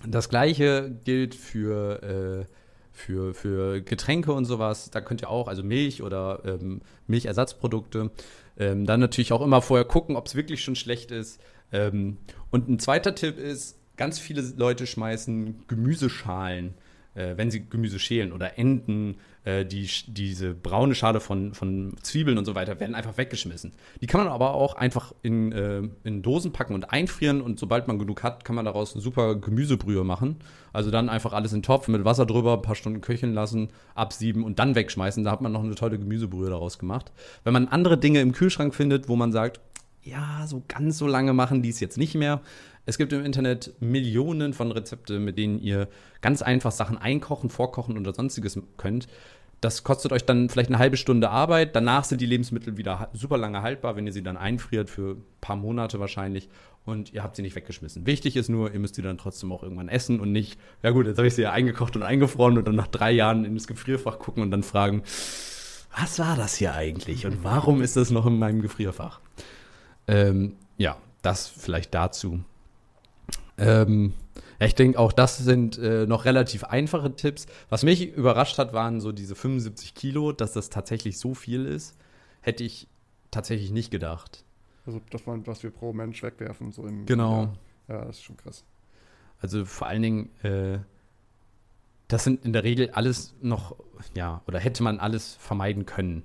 das 0.06 0.28
gleiche 0.28 0.90
gilt 1.04 1.34
für, 1.34 2.02
äh, 2.02 2.44
für, 2.90 3.34
für 3.34 3.80
Getränke 3.80 4.32
und 4.32 4.44
sowas. 4.44 4.90
Da 4.90 5.00
könnt 5.00 5.22
ihr 5.22 5.30
auch, 5.30 5.48
also 5.48 5.62
Milch 5.62 6.02
oder 6.02 6.42
ähm, 6.44 6.82
Milchersatzprodukte, 7.06 8.10
ähm, 8.58 8.84
dann 8.84 9.00
natürlich 9.00 9.32
auch 9.32 9.42
immer 9.42 9.62
vorher 9.62 9.86
gucken, 9.86 10.16
ob 10.16 10.26
es 10.26 10.34
wirklich 10.34 10.62
schon 10.62 10.76
schlecht 10.76 11.10
ist. 11.10 11.40
Ähm, 11.72 12.18
und 12.50 12.68
ein 12.68 12.78
zweiter 12.78 13.14
Tipp 13.14 13.38
ist, 13.38 13.78
ganz 13.96 14.18
viele 14.18 14.42
Leute 14.56 14.86
schmeißen 14.86 15.66
Gemüseschalen 15.68 16.74
äh, 17.14 17.36
wenn 17.36 17.50
sie 17.50 17.68
Gemüse 17.68 17.98
schälen 17.98 18.32
oder 18.32 18.58
Enten, 18.58 19.16
äh, 19.44 19.64
die, 19.64 19.88
diese 20.06 20.54
braune 20.54 20.94
Schale 20.94 21.20
von, 21.20 21.52
von 21.54 21.94
Zwiebeln 22.02 22.38
und 22.38 22.44
so 22.44 22.54
weiter, 22.54 22.78
werden 22.80 22.94
einfach 22.94 23.18
weggeschmissen. 23.18 23.72
Die 24.00 24.06
kann 24.06 24.22
man 24.22 24.32
aber 24.32 24.54
auch 24.54 24.74
einfach 24.74 25.12
in, 25.22 25.52
äh, 25.52 25.82
in 26.04 26.22
Dosen 26.22 26.52
packen 26.52 26.74
und 26.74 26.92
einfrieren 26.92 27.40
und 27.40 27.58
sobald 27.58 27.88
man 27.88 27.98
genug 27.98 28.22
hat, 28.22 28.44
kann 28.44 28.54
man 28.54 28.64
daraus 28.64 28.94
eine 28.94 29.02
super 29.02 29.34
Gemüsebrühe 29.34 30.04
machen. 30.04 30.36
Also 30.72 30.90
dann 30.90 31.08
einfach 31.08 31.32
alles 31.32 31.52
in 31.52 31.58
den 31.58 31.64
Topf 31.64 31.88
mit 31.88 32.04
Wasser 32.04 32.24
drüber, 32.24 32.54
ein 32.54 32.62
paar 32.62 32.76
Stunden 32.76 33.00
köcheln 33.00 33.34
lassen, 33.34 33.68
absieben 33.94 34.44
und 34.44 34.58
dann 34.58 34.74
wegschmeißen. 34.74 35.24
Da 35.24 35.32
hat 35.32 35.40
man 35.40 35.52
noch 35.52 35.64
eine 35.64 35.74
tolle 35.74 35.98
Gemüsebrühe 35.98 36.48
daraus 36.48 36.78
gemacht. 36.78 37.12
Wenn 37.44 37.52
man 37.52 37.68
andere 37.68 37.98
Dinge 37.98 38.20
im 38.20 38.32
Kühlschrank 38.32 38.74
findet, 38.74 39.08
wo 39.08 39.16
man 39.16 39.32
sagt, 39.32 39.60
ja, 40.04 40.44
so 40.46 40.62
ganz 40.66 40.98
so 40.98 41.06
lange 41.06 41.32
machen 41.32 41.62
die 41.62 41.68
es 41.68 41.80
jetzt 41.80 41.96
nicht 41.96 42.14
mehr, 42.14 42.40
es 42.84 42.98
gibt 42.98 43.12
im 43.12 43.24
Internet 43.24 43.74
Millionen 43.80 44.52
von 44.52 44.72
Rezepte, 44.72 45.18
mit 45.18 45.38
denen 45.38 45.60
ihr 45.60 45.88
ganz 46.20 46.42
einfach 46.42 46.72
Sachen 46.72 46.98
einkochen, 46.98 47.50
vorkochen 47.50 47.96
oder 47.96 48.12
sonstiges 48.12 48.58
könnt. 48.76 49.06
Das 49.60 49.84
kostet 49.84 50.10
euch 50.10 50.24
dann 50.24 50.48
vielleicht 50.48 50.70
eine 50.70 50.80
halbe 50.80 50.96
Stunde 50.96 51.30
Arbeit. 51.30 51.76
Danach 51.76 52.02
sind 52.02 52.20
die 52.20 52.26
Lebensmittel 52.26 52.76
wieder 52.76 53.10
super 53.12 53.38
lange 53.38 53.62
haltbar, 53.62 53.94
wenn 53.94 54.06
ihr 54.06 54.12
sie 54.12 54.24
dann 54.24 54.36
einfriert 54.36 54.90
für 54.90 55.12
ein 55.12 55.24
paar 55.40 55.54
Monate 55.54 56.00
wahrscheinlich 56.00 56.48
und 56.84 57.12
ihr 57.12 57.22
habt 57.22 57.36
sie 57.36 57.42
nicht 57.42 57.54
weggeschmissen. 57.54 58.04
Wichtig 58.04 58.36
ist 58.36 58.48
nur, 58.48 58.72
ihr 58.72 58.80
müsst 58.80 58.96
sie 58.96 59.02
dann 59.02 59.18
trotzdem 59.18 59.52
auch 59.52 59.62
irgendwann 59.62 59.88
essen 59.88 60.18
und 60.18 60.32
nicht, 60.32 60.58
ja 60.82 60.90
gut, 60.90 61.06
jetzt 61.06 61.18
habe 61.18 61.28
ich 61.28 61.34
sie 61.34 61.42
ja 61.42 61.52
eingekocht 61.52 61.94
und 61.94 62.02
eingefroren 62.02 62.58
und 62.58 62.66
dann 62.66 62.74
nach 62.74 62.88
drei 62.88 63.12
Jahren 63.12 63.44
ins 63.44 63.68
Gefrierfach 63.68 64.18
gucken 64.18 64.42
und 64.42 64.50
dann 64.50 64.64
fragen, 64.64 65.04
was 65.96 66.18
war 66.18 66.36
das 66.36 66.56
hier 66.56 66.74
eigentlich 66.74 67.26
und 67.26 67.44
warum 67.44 67.82
ist 67.82 67.96
das 67.96 68.10
noch 68.10 68.26
in 68.26 68.40
meinem 68.40 68.62
Gefrierfach? 68.62 69.20
Ähm, 70.08 70.56
ja, 70.76 70.96
das 71.22 71.46
vielleicht 71.46 71.94
dazu. 71.94 72.40
Ähm, 73.58 74.14
ja, 74.60 74.66
ich 74.66 74.74
denke, 74.74 74.98
auch 74.98 75.12
das 75.12 75.38
sind 75.38 75.78
äh, 75.78 76.06
noch 76.06 76.24
relativ 76.24 76.64
einfache 76.64 77.14
Tipps. 77.14 77.46
Was 77.68 77.82
mich 77.82 78.14
überrascht 78.14 78.58
hat, 78.58 78.72
waren 78.72 79.00
so 79.00 79.12
diese 79.12 79.34
75 79.34 79.94
Kilo, 79.94 80.32
dass 80.32 80.52
das 80.52 80.70
tatsächlich 80.70 81.18
so 81.18 81.34
viel 81.34 81.66
ist. 81.66 81.96
Hätte 82.40 82.64
ich 82.64 82.88
tatsächlich 83.30 83.70
nicht 83.70 83.90
gedacht. 83.90 84.44
Also 84.86 85.00
das 85.10 85.26
war, 85.26 85.38
was 85.46 85.62
wir 85.62 85.70
pro 85.70 85.92
Mensch 85.92 86.22
wegwerfen. 86.22 86.72
So 86.72 86.86
im, 86.86 87.06
genau. 87.06 87.54
Ja, 87.88 87.96
ja, 87.96 88.04
das 88.04 88.16
ist 88.18 88.22
schon 88.22 88.36
krass. 88.36 88.64
Also 89.40 89.64
vor 89.64 89.88
allen 89.88 90.02
Dingen, 90.02 90.30
äh, 90.42 90.78
das 92.08 92.24
sind 92.24 92.44
in 92.44 92.52
der 92.52 92.64
Regel 92.64 92.90
alles 92.90 93.34
noch, 93.40 93.76
ja, 94.14 94.42
oder 94.46 94.58
hätte 94.60 94.82
man 94.82 94.98
alles 94.98 95.34
vermeiden 95.34 95.86
können. 95.86 96.22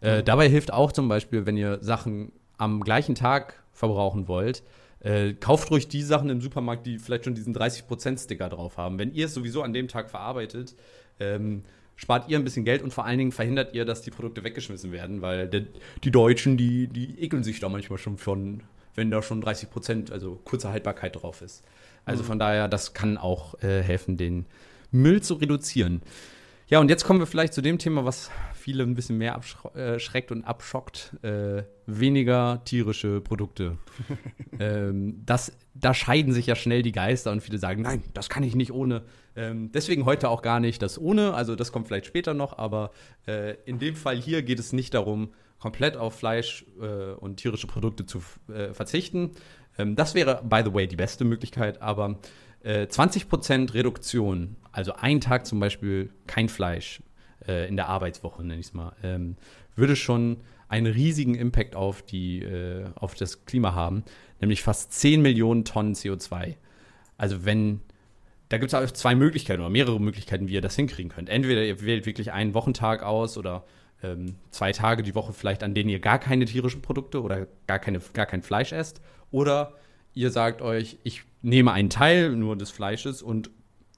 Äh, 0.00 0.20
mhm. 0.20 0.24
Dabei 0.24 0.48
hilft 0.48 0.72
auch 0.72 0.92
zum 0.92 1.08
Beispiel, 1.08 1.46
wenn 1.46 1.56
ihr 1.56 1.82
Sachen 1.82 2.32
am 2.58 2.80
gleichen 2.80 3.14
Tag 3.14 3.62
verbrauchen 3.72 4.28
wollt, 4.28 4.62
äh, 5.00 5.32
kauft 5.32 5.70
ruhig 5.70 5.88
die 5.88 6.02
Sachen 6.02 6.30
im 6.30 6.40
Supermarkt, 6.40 6.86
die 6.86 6.98
vielleicht 6.98 7.24
schon 7.24 7.34
diesen 7.34 7.54
30%-Sticker 7.54 8.48
drauf 8.48 8.76
haben. 8.76 8.98
Wenn 8.98 9.12
ihr 9.12 9.26
es 9.26 9.34
sowieso 9.34 9.62
an 9.62 9.72
dem 9.72 9.88
Tag 9.88 10.10
verarbeitet, 10.10 10.74
ähm, 11.18 11.62
spart 11.96 12.28
ihr 12.28 12.38
ein 12.38 12.44
bisschen 12.44 12.64
Geld 12.64 12.82
und 12.82 12.92
vor 12.92 13.04
allen 13.04 13.18
Dingen 13.18 13.32
verhindert 13.32 13.74
ihr, 13.74 13.84
dass 13.84 14.02
die 14.02 14.10
Produkte 14.10 14.44
weggeschmissen 14.44 14.92
werden, 14.92 15.22
weil 15.22 15.48
der, 15.48 15.64
die 16.02 16.10
Deutschen, 16.10 16.56
die, 16.56 16.86
die 16.86 17.22
ekeln 17.22 17.44
sich 17.44 17.60
da 17.60 17.68
manchmal 17.68 17.98
schon 17.98 18.16
von, 18.16 18.62
wenn 18.94 19.10
da 19.10 19.22
schon 19.22 19.42
30% 19.42 20.10
also 20.10 20.40
kurze 20.44 20.70
Haltbarkeit 20.70 21.16
drauf 21.16 21.42
ist. 21.42 21.62
Also 22.04 22.22
mhm. 22.22 22.28
von 22.28 22.38
daher, 22.38 22.68
das 22.68 22.94
kann 22.94 23.18
auch 23.18 23.62
äh, 23.62 23.82
helfen, 23.82 24.16
den 24.16 24.46
Müll 24.90 25.22
zu 25.22 25.34
reduzieren. 25.34 26.02
Ja, 26.70 26.78
und 26.78 26.88
jetzt 26.88 27.02
kommen 27.02 27.18
wir 27.18 27.26
vielleicht 27.26 27.52
zu 27.52 27.62
dem 27.62 27.78
Thema, 27.78 28.04
was 28.04 28.30
viele 28.54 28.84
ein 28.84 28.94
bisschen 28.94 29.18
mehr 29.18 29.34
abschreckt 29.34 30.30
äh, 30.30 30.34
und 30.34 30.44
abschockt. 30.44 31.16
Äh, 31.22 31.64
weniger 31.86 32.62
tierische 32.64 33.20
Produkte. 33.20 33.76
ähm, 34.60 35.20
das, 35.26 35.52
da 35.74 35.94
scheiden 35.94 36.32
sich 36.32 36.46
ja 36.46 36.54
schnell 36.54 36.82
die 36.82 36.92
Geister 36.92 37.32
und 37.32 37.40
viele 37.40 37.58
sagen, 37.58 37.82
nein, 37.82 38.04
das 38.14 38.28
kann 38.28 38.44
ich 38.44 38.54
nicht 38.54 38.70
ohne. 38.70 39.02
Ähm, 39.34 39.72
deswegen 39.72 40.04
heute 40.04 40.28
auch 40.28 40.42
gar 40.42 40.60
nicht 40.60 40.80
das 40.80 40.96
ohne, 40.96 41.34
also 41.34 41.56
das 41.56 41.72
kommt 41.72 41.88
vielleicht 41.88 42.06
später 42.06 42.34
noch, 42.34 42.56
aber 42.56 42.92
äh, 43.26 43.56
in 43.64 43.80
dem 43.80 43.96
Fall 43.96 44.16
hier 44.16 44.42
geht 44.42 44.60
es 44.60 44.72
nicht 44.72 44.94
darum, 44.94 45.30
komplett 45.58 45.96
auf 45.96 46.14
Fleisch 46.14 46.64
äh, 46.80 47.14
und 47.14 47.38
tierische 47.38 47.66
Produkte 47.66 48.06
zu 48.06 48.22
äh, 48.46 48.74
verzichten. 48.74 49.32
Ähm, 49.76 49.96
das 49.96 50.14
wäre, 50.14 50.40
by 50.44 50.62
the 50.64 50.72
way, 50.72 50.86
die 50.86 50.94
beste 50.94 51.24
Möglichkeit, 51.24 51.82
aber 51.82 52.20
20% 52.64 53.68
äh, 53.68 53.72
Reduktion, 53.72 54.56
also 54.72 54.92
ein 54.94 55.20
Tag 55.20 55.46
zum 55.46 55.60
Beispiel 55.60 56.10
kein 56.26 56.48
Fleisch 56.48 57.02
äh, 57.46 57.68
in 57.68 57.76
der 57.76 57.88
Arbeitswoche, 57.88 58.42
nenne 58.42 58.60
ich 58.60 58.66
es 58.66 58.74
mal, 58.74 58.92
ähm, 59.02 59.36
würde 59.76 59.96
schon 59.96 60.38
einen 60.68 60.86
riesigen 60.86 61.34
Impact 61.34 61.74
auf, 61.74 62.02
die, 62.02 62.42
äh, 62.42 62.84
auf 62.94 63.14
das 63.14 63.44
Klima 63.44 63.74
haben, 63.74 64.04
nämlich 64.40 64.62
fast 64.62 64.92
10 64.92 65.22
Millionen 65.22 65.64
Tonnen 65.64 65.94
CO2. 65.94 66.56
Also 67.16 67.44
wenn 67.44 67.80
da 68.50 68.58
gibt 68.58 68.72
es 68.72 68.74
auch 68.74 68.90
zwei 68.90 69.14
Möglichkeiten 69.14 69.60
oder 69.60 69.70
mehrere 69.70 70.00
Möglichkeiten, 70.00 70.48
wie 70.48 70.54
ihr 70.54 70.60
das 70.60 70.74
hinkriegen 70.74 71.08
könnt. 71.08 71.28
Entweder 71.28 71.64
ihr 71.64 71.80
wählt 71.82 72.04
wirklich 72.04 72.32
einen 72.32 72.52
Wochentag 72.52 73.04
aus 73.04 73.38
oder 73.38 73.64
ähm, 74.02 74.34
zwei 74.50 74.72
Tage 74.72 75.04
die 75.04 75.14
Woche 75.14 75.32
vielleicht, 75.32 75.62
an 75.62 75.72
denen 75.72 75.88
ihr 75.88 76.00
gar 76.00 76.18
keine 76.18 76.46
tierischen 76.46 76.82
Produkte 76.82 77.22
oder 77.22 77.46
gar, 77.68 77.78
keine, 77.78 78.00
gar 78.12 78.26
kein 78.26 78.42
Fleisch 78.42 78.72
esst. 78.72 79.00
Oder 79.30 79.74
ihr 80.14 80.32
sagt 80.32 80.62
euch, 80.62 80.98
ich 81.04 81.22
nehme 81.42 81.72
einen 81.72 81.90
Teil 81.90 82.36
nur 82.36 82.56
des 82.56 82.70
Fleisches 82.70 83.22
und 83.22 83.50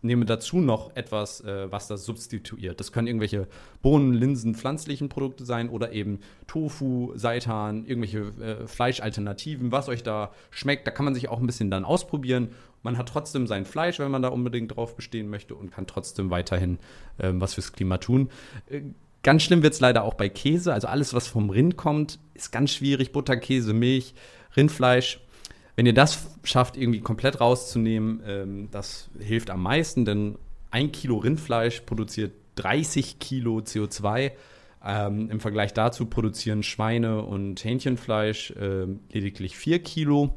nehme 0.02 0.24
dazu 0.24 0.58
noch 0.58 0.94
etwas, 0.96 1.40
äh, 1.42 1.70
was 1.70 1.86
das 1.86 2.04
substituiert. 2.04 2.80
Das 2.80 2.92
können 2.92 3.06
irgendwelche 3.06 3.46
Bohnen, 3.82 4.12
Linsen, 4.12 4.54
pflanzlichen 4.54 5.08
Produkte 5.08 5.44
sein 5.44 5.68
oder 5.68 5.92
eben 5.92 6.20
Tofu, 6.46 7.12
Seitan, 7.14 7.86
irgendwelche 7.86 8.32
äh, 8.42 8.66
Fleischalternativen, 8.66 9.70
was 9.70 9.88
euch 9.88 10.02
da 10.02 10.32
schmeckt. 10.50 10.86
Da 10.86 10.90
kann 10.90 11.04
man 11.04 11.14
sich 11.14 11.28
auch 11.28 11.38
ein 11.38 11.46
bisschen 11.46 11.70
dann 11.70 11.84
ausprobieren. 11.84 12.48
Man 12.82 12.98
hat 12.98 13.08
trotzdem 13.08 13.46
sein 13.46 13.64
Fleisch, 13.64 14.00
wenn 14.00 14.10
man 14.10 14.22
da 14.22 14.28
unbedingt 14.28 14.76
drauf 14.76 14.96
bestehen 14.96 15.28
möchte 15.28 15.54
und 15.54 15.70
kann 15.70 15.86
trotzdem 15.86 16.30
weiterhin 16.30 16.78
äh, 17.18 17.30
was 17.34 17.54
fürs 17.54 17.72
Klima 17.72 17.98
tun. 17.98 18.28
Äh, 18.68 18.82
ganz 19.22 19.44
schlimm 19.44 19.62
wird 19.62 19.74
es 19.74 19.80
leider 19.80 20.02
auch 20.02 20.14
bei 20.14 20.28
Käse. 20.28 20.72
Also 20.72 20.88
alles, 20.88 21.14
was 21.14 21.28
vom 21.28 21.50
Rind 21.50 21.76
kommt, 21.76 22.18
ist 22.34 22.50
ganz 22.50 22.72
schwierig. 22.72 23.12
Butter, 23.12 23.36
Käse, 23.36 23.72
Milch, 23.72 24.14
Rindfleisch 24.56 25.20
wenn 25.76 25.86
ihr 25.86 25.94
das 25.94 26.28
schafft, 26.44 26.76
irgendwie 26.76 27.00
komplett 27.00 27.40
rauszunehmen, 27.40 28.22
ähm, 28.26 28.68
das 28.70 29.08
hilft 29.18 29.50
am 29.50 29.62
meisten, 29.62 30.04
denn 30.04 30.36
ein 30.70 30.92
Kilo 30.92 31.18
Rindfleisch 31.18 31.80
produziert 31.80 32.32
30 32.56 33.18
Kilo 33.18 33.58
CO2. 33.58 34.32
Ähm, 34.84 35.30
Im 35.30 35.40
Vergleich 35.40 35.72
dazu 35.74 36.06
produzieren 36.06 36.62
Schweine 36.62 37.22
und 37.22 37.62
Hähnchenfleisch 37.64 38.50
äh, 38.52 38.86
lediglich 39.12 39.56
4 39.56 39.78
Kilo, 39.82 40.34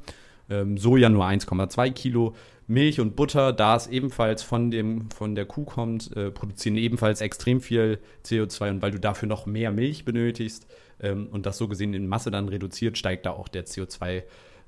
ähm, 0.50 0.78
Soja 0.78 1.10
nur 1.10 1.26
1,2 1.26 1.92
Kilo. 1.92 2.36
Milch 2.68 3.00
und 3.00 3.16
Butter, 3.16 3.54
da 3.54 3.76
es 3.76 3.86
ebenfalls 3.86 4.42
von, 4.42 4.72
dem, 4.72 5.12
von 5.12 5.36
der 5.36 5.46
Kuh 5.46 5.66
kommt, 5.66 6.16
äh, 6.18 6.32
produzieren 6.32 6.78
ebenfalls 6.78 7.22
extrem 7.22 7.62
viel 7.62 8.00
CO2 8.26 8.72
und 8.72 8.82
weil 8.82 8.90
du 8.90 9.00
dafür 9.00 9.28
noch 9.28 9.46
mehr 9.46 9.72
Milch 9.72 10.04
benötigst 10.04 10.66
ähm, 11.00 11.28
und 11.28 11.46
das 11.46 11.60
so 11.60 11.68
gesehen 11.68 11.94
in 11.94 12.08
Masse 12.08 12.32
dann 12.32 12.50
reduziert, 12.50 12.98
steigt 12.98 13.28
da 13.28 13.32
auch 13.32 13.48
der 13.48 13.66
CO2 13.66 14.24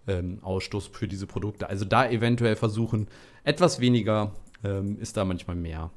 ähm, 0.08 0.39
Ausstoß 0.41 0.88
für 0.88 1.08
diese 1.08 1.28
Produkte. 1.28 1.70
Also 1.70 1.86
da 1.86 2.10
eventuell 2.10 2.56
versuchen, 2.56 3.08
etwas 3.43 3.80
weniger 3.80 4.34
ähm, 4.63 4.98
ist 5.00 5.17
da 5.17 5.26
manchmal 5.26 5.56
mehr. 5.56 5.91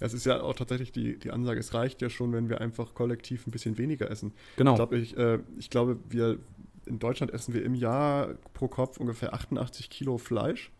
Ja, 0.00 0.06
es 0.06 0.14
ist 0.14 0.26
ja 0.26 0.42
auch 0.42 0.54
tatsächlich 0.54 0.92
die, 0.92 1.18
die 1.18 1.30
Ansage, 1.30 1.60
es 1.60 1.72
reicht 1.72 2.02
ja 2.02 2.10
schon, 2.10 2.32
wenn 2.32 2.48
wir 2.48 2.60
einfach 2.60 2.94
kollektiv 2.94 3.46
ein 3.46 3.50
bisschen 3.50 3.78
weniger 3.78 4.10
essen. 4.10 4.32
Genau. 4.56 4.72
Ich, 4.72 4.76
glaub, 4.76 4.92
ich, 4.92 5.16
äh, 5.16 5.38
ich 5.58 5.70
glaube, 5.70 5.98
wir 6.08 6.38
in 6.86 6.98
Deutschland 6.98 7.32
essen 7.32 7.54
wir 7.54 7.64
im 7.64 7.74
Jahr 7.74 8.34
pro 8.52 8.68
Kopf 8.68 8.98
ungefähr 8.98 9.32
88 9.32 9.88
Kilo 9.88 10.18
Fleisch. 10.18 10.70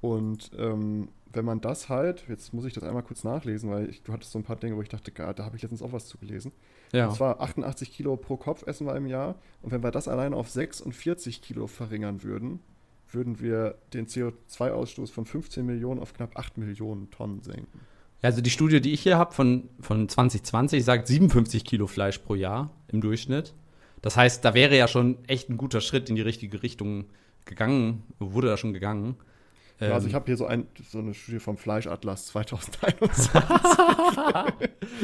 Und 0.00 0.50
ähm, 0.56 1.08
wenn 1.32 1.44
man 1.44 1.60
das 1.60 1.88
halt, 1.88 2.24
jetzt 2.28 2.52
muss 2.54 2.64
ich 2.64 2.72
das 2.72 2.84
einmal 2.84 3.02
kurz 3.02 3.24
nachlesen, 3.24 3.70
weil 3.70 3.88
ich, 3.90 4.02
du 4.02 4.12
hattest 4.12 4.32
so 4.32 4.38
ein 4.38 4.44
paar 4.44 4.56
Dinge, 4.56 4.76
wo 4.76 4.82
ich 4.82 4.88
dachte, 4.88 5.10
da 5.10 5.44
habe 5.44 5.56
ich 5.56 5.62
letztens 5.62 5.82
auch 5.82 5.92
was 5.92 6.06
zu 6.06 6.18
gelesen. 6.18 6.52
Ja. 6.92 7.08
Und 7.08 7.14
zwar 7.14 7.40
88 7.40 7.92
Kilo 7.92 8.16
pro 8.16 8.36
Kopf 8.36 8.66
essen 8.66 8.86
wir 8.86 8.96
im 8.96 9.06
Jahr. 9.06 9.36
Und 9.62 9.72
wenn 9.72 9.82
wir 9.82 9.90
das 9.90 10.08
alleine 10.08 10.36
auf 10.36 10.50
46 10.50 11.42
Kilo 11.42 11.66
verringern 11.66 12.22
würden, 12.22 12.60
würden 13.10 13.40
wir 13.40 13.76
den 13.92 14.06
CO2-Ausstoß 14.06 15.10
von 15.10 15.26
15 15.26 15.64
Millionen 15.64 16.00
auf 16.00 16.14
knapp 16.14 16.36
8 16.36 16.58
Millionen 16.58 17.10
Tonnen 17.10 17.42
senken. 17.42 17.80
Also 18.22 18.40
die 18.40 18.50
Studie, 18.50 18.80
die 18.80 18.92
ich 18.92 19.02
hier 19.02 19.18
habe 19.18 19.32
von, 19.32 19.68
von 19.80 20.08
2020, 20.08 20.84
sagt 20.84 21.06
57 21.06 21.64
Kilo 21.64 21.86
Fleisch 21.86 22.18
pro 22.18 22.34
Jahr 22.34 22.70
im 22.88 23.00
Durchschnitt. 23.00 23.54
Das 24.02 24.16
heißt, 24.16 24.44
da 24.44 24.54
wäre 24.54 24.76
ja 24.76 24.88
schon 24.88 25.18
echt 25.26 25.48
ein 25.48 25.56
guter 25.56 25.80
Schritt 25.80 26.08
in 26.08 26.16
die 26.16 26.22
richtige 26.22 26.62
Richtung 26.62 27.06
gegangen, 27.44 28.02
wurde 28.18 28.48
da 28.48 28.56
schon 28.56 28.72
gegangen. 28.72 29.16
Ja, 29.78 29.92
also 29.92 30.06
ich 30.06 30.12
ähm. 30.12 30.16
habe 30.16 30.26
hier 30.26 30.36
so, 30.38 30.46
ein, 30.46 30.66
so 30.88 30.98
eine 30.98 31.12
Studie 31.12 31.38
vom 31.38 31.58
Fleischatlas 31.58 32.26
2021. 32.28 33.30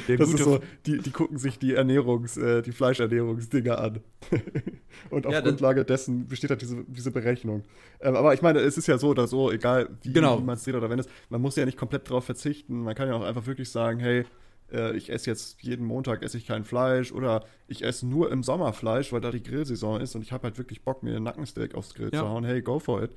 das 0.19 0.33
ist 0.33 0.39
so, 0.39 0.61
die, 0.87 0.99
die 0.99 1.11
gucken 1.11 1.37
sich 1.37 1.59
die 1.59 1.75
Ernährungs, 1.75 2.39
äh, 2.39 2.63
die 2.63 2.73
Fleischernährungsdinger 2.73 3.79
an. 3.79 4.01
Und 5.11 5.27
auf 5.27 5.33
ja, 5.33 5.41
Grundlage 5.43 5.85
dessen 5.85 6.27
besteht 6.27 6.49
halt 6.51 6.63
diese, 6.63 6.85
diese 6.87 7.11
Berechnung. 7.11 7.65
Ähm, 8.01 8.17
aber 8.17 8.33
ich 8.33 8.41
meine, 8.41 8.61
es 8.61 8.79
ist 8.79 8.87
ja 8.87 8.97
so 8.97 9.09
oder 9.09 9.27
so, 9.27 9.53
egal 9.53 9.91
wie, 10.03 10.15
genau. 10.15 10.41
wie 10.41 10.45
man 10.45 10.55
es 10.57 10.65
sieht 10.65 10.75
oder 10.75 10.89
wenn 10.89 10.99
es, 10.99 11.09
man 11.29 11.43
muss 11.43 11.57
ja 11.57 11.67
nicht 11.67 11.77
komplett 11.77 12.09
darauf 12.09 12.25
verzichten. 12.25 12.83
Man 12.83 12.95
kann 12.95 13.09
ja 13.09 13.15
auch 13.15 13.25
einfach 13.25 13.47
wirklich 13.47 13.69
sagen, 13.71 14.01
hey, 14.01 14.25
äh, 14.73 14.97
ich 14.97 15.11
esse 15.13 15.29
jetzt 15.29 15.61
jeden 15.61 15.85
Montag 15.85 16.23
esse 16.23 16.39
ich 16.39 16.47
kein 16.47 16.65
Fleisch 16.65 17.13
oder 17.13 17.45
ich 17.69 17.85
esse 17.85 18.07
nur 18.07 18.33
im 18.33 18.43
Sommer 18.43 18.73
Fleisch, 18.73 19.13
weil 19.13 19.21
da 19.21 19.31
die 19.31 19.43
Grillsaison 19.43 20.01
ist 20.01 20.15
und 20.15 20.23
ich 20.23 20.33
habe 20.33 20.45
halt 20.45 20.57
wirklich 20.57 20.81
Bock, 20.81 21.03
mir 21.03 21.15
einen 21.17 21.25
Nackensteak 21.25 21.75
aufs 21.75 21.93
Grill 21.93 22.09
ja. 22.11 22.21
zu 22.21 22.29
hauen. 22.29 22.45
Hey, 22.45 22.63
go 22.63 22.79
for 22.79 23.03
it 23.03 23.11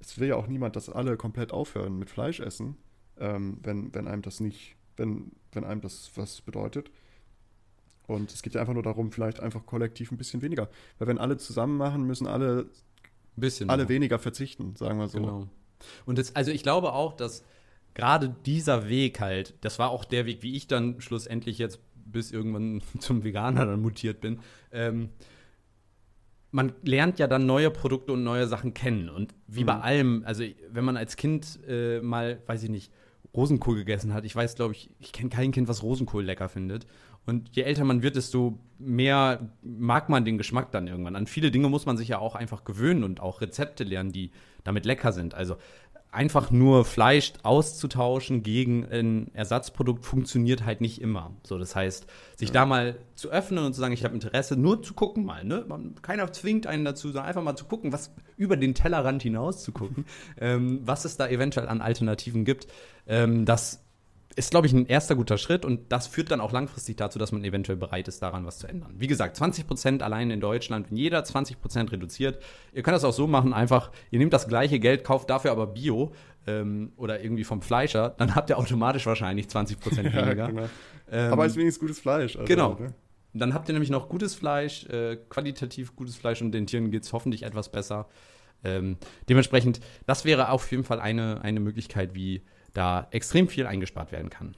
es 0.00 0.18
will 0.18 0.28
ja 0.28 0.36
auch 0.36 0.46
niemand, 0.46 0.76
dass 0.76 0.88
alle 0.88 1.16
komplett 1.16 1.52
aufhören 1.52 1.98
mit 1.98 2.10
Fleisch 2.10 2.40
essen, 2.40 2.76
ähm, 3.18 3.58
wenn, 3.62 3.94
wenn 3.94 4.08
einem 4.08 4.22
das 4.22 4.40
nicht, 4.40 4.76
wenn, 4.96 5.32
wenn 5.52 5.64
einem 5.64 5.80
das 5.80 6.10
was 6.16 6.40
bedeutet. 6.40 6.90
Und 8.06 8.32
es 8.32 8.42
geht 8.42 8.54
ja 8.54 8.60
einfach 8.60 8.74
nur 8.74 8.82
darum, 8.82 9.12
vielleicht 9.12 9.38
einfach 9.38 9.66
kollektiv 9.66 10.10
ein 10.10 10.16
bisschen 10.16 10.42
weniger. 10.42 10.68
Weil 10.98 11.06
wenn 11.06 11.18
alle 11.18 11.36
zusammen 11.36 11.76
machen, 11.76 12.04
müssen 12.04 12.26
alle, 12.26 12.66
bisschen 13.36 13.70
alle 13.70 13.88
weniger 13.88 14.18
verzichten, 14.18 14.74
sagen 14.74 14.98
wir 14.98 15.08
so. 15.08 15.18
Genau. 15.18 15.48
Und 16.06 16.18
das, 16.18 16.34
also 16.34 16.50
ich 16.50 16.62
glaube 16.62 16.92
auch, 16.92 17.14
dass 17.14 17.44
gerade 17.94 18.34
dieser 18.46 18.88
Weg 18.88 19.20
halt, 19.20 19.54
das 19.60 19.78
war 19.78 19.90
auch 19.90 20.04
der 20.04 20.26
Weg, 20.26 20.42
wie 20.42 20.56
ich 20.56 20.66
dann 20.66 21.00
schlussendlich 21.00 21.58
jetzt 21.58 21.78
bis 21.94 22.32
irgendwann 22.32 22.82
zum 22.98 23.22
Veganer 23.22 23.66
dann 23.66 23.80
mutiert 23.80 24.20
bin, 24.20 24.40
ähm, 24.72 25.10
man 26.50 26.72
lernt 26.82 27.18
ja 27.18 27.26
dann 27.26 27.46
neue 27.46 27.70
Produkte 27.70 28.12
und 28.12 28.24
neue 28.24 28.46
Sachen 28.46 28.74
kennen. 28.74 29.08
Und 29.08 29.34
wie 29.46 29.62
mhm. 29.62 29.66
bei 29.66 29.80
allem, 29.80 30.22
also 30.26 30.44
wenn 30.70 30.84
man 30.84 30.96
als 30.96 31.16
Kind 31.16 31.60
äh, 31.68 32.00
mal, 32.00 32.40
weiß 32.46 32.62
ich 32.64 32.70
nicht, 32.70 32.92
Rosenkohl 33.34 33.76
gegessen 33.76 34.12
hat, 34.12 34.24
ich 34.24 34.34
weiß, 34.34 34.56
glaube 34.56 34.74
ich, 34.74 34.90
ich 34.98 35.12
kenne 35.12 35.30
kein 35.30 35.52
Kind, 35.52 35.68
was 35.68 35.82
Rosenkohl 35.82 36.24
lecker 36.24 36.48
findet. 36.48 36.86
Und 37.26 37.54
je 37.54 37.62
älter 37.62 37.84
man 37.84 38.02
wird, 38.02 38.16
desto 38.16 38.58
mehr 38.78 39.50
mag 39.62 40.08
man 40.08 40.24
den 40.24 40.38
Geschmack 40.38 40.72
dann 40.72 40.88
irgendwann. 40.88 41.14
An 41.14 41.26
viele 41.26 41.50
Dinge 41.50 41.68
muss 41.68 41.86
man 41.86 41.96
sich 41.96 42.08
ja 42.08 42.18
auch 42.18 42.34
einfach 42.34 42.64
gewöhnen 42.64 43.04
und 43.04 43.20
auch 43.20 43.40
Rezepte 43.40 43.84
lernen, 43.84 44.10
die 44.10 44.32
damit 44.64 44.84
lecker 44.84 45.12
sind. 45.12 45.34
Also 45.34 45.56
einfach 46.12 46.50
nur 46.50 46.84
Fleisch 46.84 47.32
auszutauschen 47.42 48.42
gegen 48.42 48.84
ein 48.90 49.30
Ersatzprodukt 49.34 50.04
funktioniert 50.04 50.64
halt 50.64 50.80
nicht 50.80 51.00
immer. 51.00 51.32
So, 51.44 51.58
das 51.58 51.76
heißt, 51.76 52.06
sich 52.36 52.48
ja. 52.48 52.54
da 52.54 52.66
mal 52.66 52.96
zu 53.14 53.30
öffnen 53.30 53.64
und 53.64 53.74
zu 53.74 53.80
sagen, 53.80 53.94
ich 53.94 54.04
habe 54.04 54.14
Interesse, 54.14 54.56
nur 54.56 54.82
zu 54.82 54.94
gucken 54.94 55.24
mal, 55.24 55.44
ne? 55.44 55.64
Man, 55.68 55.94
keiner 56.02 56.32
zwingt 56.32 56.66
einen 56.66 56.84
dazu, 56.84 57.08
sondern 57.08 57.26
einfach 57.26 57.42
mal 57.42 57.56
zu 57.56 57.64
gucken, 57.64 57.92
was 57.92 58.12
über 58.36 58.56
den 58.56 58.74
Tellerrand 58.74 59.22
hinaus 59.22 59.62
zu 59.62 59.72
gucken, 59.72 60.04
ähm, 60.40 60.80
was 60.82 61.04
es 61.04 61.16
da 61.16 61.28
eventuell 61.28 61.68
an 61.68 61.80
Alternativen 61.80 62.44
gibt. 62.44 62.66
Ähm, 63.06 63.44
das 63.44 63.84
ist, 64.36 64.50
glaube 64.52 64.66
ich, 64.66 64.72
ein 64.72 64.86
erster 64.86 65.16
guter 65.16 65.38
Schritt 65.38 65.64
und 65.64 65.90
das 65.90 66.06
führt 66.06 66.30
dann 66.30 66.40
auch 66.40 66.52
langfristig 66.52 66.96
dazu, 66.96 67.18
dass 67.18 67.32
man 67.32 67.42
eventuell 67.44 67.76
bereit 67.76 68.06
ist, 68.06 68.22
daran 68.22 68.46
was 68.46 68.58
zu 68.58 68.68
ändern. 68.68 68.94
Wie 68.96 69.08
gesagt, 69.08 69.36
20 69.36 69.66
Prozent 69.66 70.02
allein 70.02 70.30
in 70.30 70.40
Deutschland, 70.40 70.90
wenn 70.90 70.96
jeder 70.96 71.24
20 71.24 71.60
Prozent 71.60 71.90
reduziert. 71.90 72.40
Ihr 72.72 72.82
könnt 72.82 72.94
das 72.94 73.04
auch 73.04 73.12
so 73.12 73.26
machen, 73.26 73.52
einfach, 73.52 73.90
ihr 74.10 74.18
nehmt 74.18 74.32
das 74.32 74.46
gleiche 74.46 74.78
Geld, 74.78 75.02
kauft 75.02 75.30
dafür 75.30 75.50
aber 75.50 75.66
Bio 75.66 76.12
ähm, 76.46 76.92
oder 76.96 77.22
irgendwie 77.22 77.44
vom 77.44 77.60
Fleischer, 77.60 78.14
dann 78.18 78.34
habt 78.34 78.50
ihr 78.50 78.58
automatisch 78.58 79.04
wahrscheinlich 79.06 79.48
20 79.48 79.80
Prozent 79.80 80.04
weniger. 80.14 80.36
ja, 80.36 80.46
genau. 80.46 80.68
ähm, 81.10 81.32
aber 81.32 81.46
ist 81.46 81.56
wenigstens 81.56 81.80
gutes 81.80 81.98
Fleisch. 81.98 82.36
Also, 82.36 82.46
genau. 82.46 82.74
Ne? 82.78 82.94
Dann 83.32 83.54
habt 83.54 83.68
ihr 83.68 83.72
nämlich 83.72 83.90
noch 83.90 84.08
gutes 84.08 84.34
Fleisch, 84.34 84.86
äh, 84.86 85.16
qualitativ 85.28 85.94
gutes 85.96 86.16
Fleisch 86.16 86.40
und 86.40 86.52
den 86.52 86.66
Tieren 86.66 86.90
geht 86.90 87.02
es 87.02 87.12
hoffentlich 87.12 87.42
etwas 87.42 87.70
besser. 87.70 88.08
Ähm, 88.62 88.96
dementsprechend, 89.28 89.80
das 90.06 90.24
wäre 90.24 90.50
auf 90.50 90.70
jeden 90.70 90.84
Fall 90.84 91.00
eine, 91.00 91.40
eine 91.42 91.60
Möglichkeit, 91.60 92.14
wie 92.14 92.42
da 92.74 93.08
extrem 93.10 93.48
viel 93.48 93.66
eingespart 93.66 94.12
werden 94.12 94.30
kann. 94.30 94.54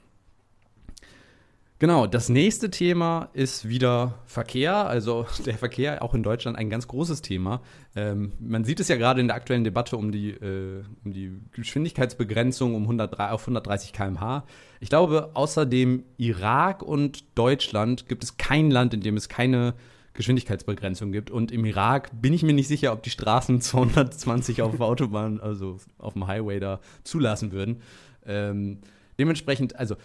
Genau, 1.83 2.07
das 2.07 2.29
nächste 2.29 2.71
Thema 2.71 3.27
ist 3.33 3.67
wieder 3.67 4.19
Verkehr. 4.25 4.87
Also 4.87 5.25
der 5.45 5.57
Verkehr 5.57 6.01
auch 6.01 6.13
in 6.13 6.23
Deutschland 6.23 6.57
ein 6.57 6.69
ganz 6.69 6.87
großes 6.87 7.21
Thema. 7.21 7.61
Ähm, 7.93 8.31
man 8.39 8.63
sieht 8.63 8.79
es 8.79 8.87
ja 8.87 8.95
gerade 8.95 9.19
in 9.19 9.27
der 9.27 9.35
aktuellen 9.35 9.65
Debatte 9.65 9.97
um 9.97 10.13
die, 10.13 10.29
äh, 10.29 10.81
um 11.03 11.11
die 11.11 11.37
Geschwindigkeitsbegrenzung 11.51 12.75
um 12.75 12.83
103, 12.83 13.31
auf 13.31 13.41
130 13.41 13.91
km/h. 13.91 14.45
Ich 14.79 14.87
glaube, 14.87 15.31
außer 15.33 15.65
dem 15.65 16.05
Irak 16.15 16.83
und 16.83 17.25
Deutschland 17.37 18.07
gibt 18.07 18.23
es 18.23 18.37
kein 18.37 18.71
Land, 18.71 18.93
in 18.93 19.01
dem 19.01 19.17
es 19.17 19.27
keine 19.27 19.73
Geschwindigkeitsbegrenzung 20.13 21.11
gibt. 21.11 21.31
Und 21.31 21.51
im 21.51 21.65
Irak 21.65 22.09
bin 22.21 22.33
ich 22.33 22.43
mir 22.43 22.53
nicht 22.53 22.67
sicher, 22.67 22.93
ob 22.93 23.03
die 23.03 23.09
Straßen 23.09 23.61
220 23.61 24.61
auf 24.61 24.79
Autobahn, 24.79 25.39
also 25.39 25.77
auf 25.97 26.13
dem 26.13 26.27
Highway 26.27 26.59
da 26.59 26.79
zulassen 27.03 27.51
würden. 27.51 27.81
Ähm, 28.25 28.79
dementsprechend, 29.19 29.75
also, 29.75 29.95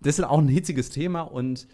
das 0.00 0.18
ist 0.18 0.24
auch 0.24 0.38
ein 0.38 0.48
hitziges 0.48 0.90
Thema 0.90 1.22
und 1.22 1.68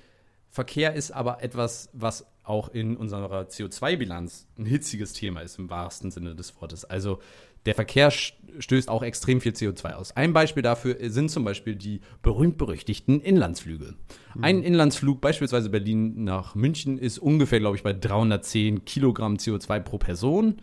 Verkehr 0.56 0.94
ist 0.94 1.10
aber 1.10 1.42
etwas, 1.42 1.90
was 1.92 2.24
auch 2.42 2.70
in 2.70 2.96
unserer 2.96 3.42
CO2-Bilanz 3.42 4.46
ein 4.56 4.64
hitziges 4.64 5.12
Thema 5.12 5.40
ist 5.40 5.58
im 5.58 5.68
wahrsten 5.68 6.10
Sinne 6.10 6.34
des 6.34 6.58
Wortes. 6.58 6.86
Also 6.86 7.18
der 7.66 7.74
Verkehr 7.74 8.10
stößt 8.58 8.88
auch 8.88 9.02
extrem 9.02 9.40
viel 9.40 9.52
CO2 9.52 9.92
aus. 9.92 10.16
Ein 10.16 10.32
Beispiel 10.32 10.62
dafür 10.62 10.96
sind 11.10 11.30
zum 11.30 11.44
Beispiel 11.44 11.74
die 11.74 12.00
berühmt-berüchtigten 12.22 13.20
Inlandsflüge. 13.20 13.94
Mhm. 14.34 14.44
Ein 14.44 14.62
Inlandsflug, 14.62 15.20
beispielsweise 15.20 15.68
Berlin 15.68 16.24
nach 16.24 16.54
München, 16.54 16.98
ist 16.98 17.18
ungefähr, 17.18 17.60
glaube 17.60 17.76
ich, 17.76 17.82
bei 17.82 17.92
310 17.92 18.84
Kilogramm 18.84 19.34
CO2 19.34 19.80
pro 19.80 19.98
Person. 19.98 20.56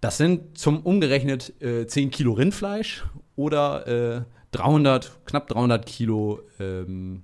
Das 0.00 0.16
sind 0.16 0.58
zum 0.58 0.80
umgerechnet 0.80 1.60
äh, 1.62 1.86
10 1.86 2.10
Kilo 2.10 2.32
Rindfleisch 2.32 3.04
oder 3.36 3.86
äh, 3.86 4.22
300, 4.52 5.26
knapp 5.26 5.48
300 5.48 5.84
Kilo 5.86 6.40
ähm, 6.60 7.22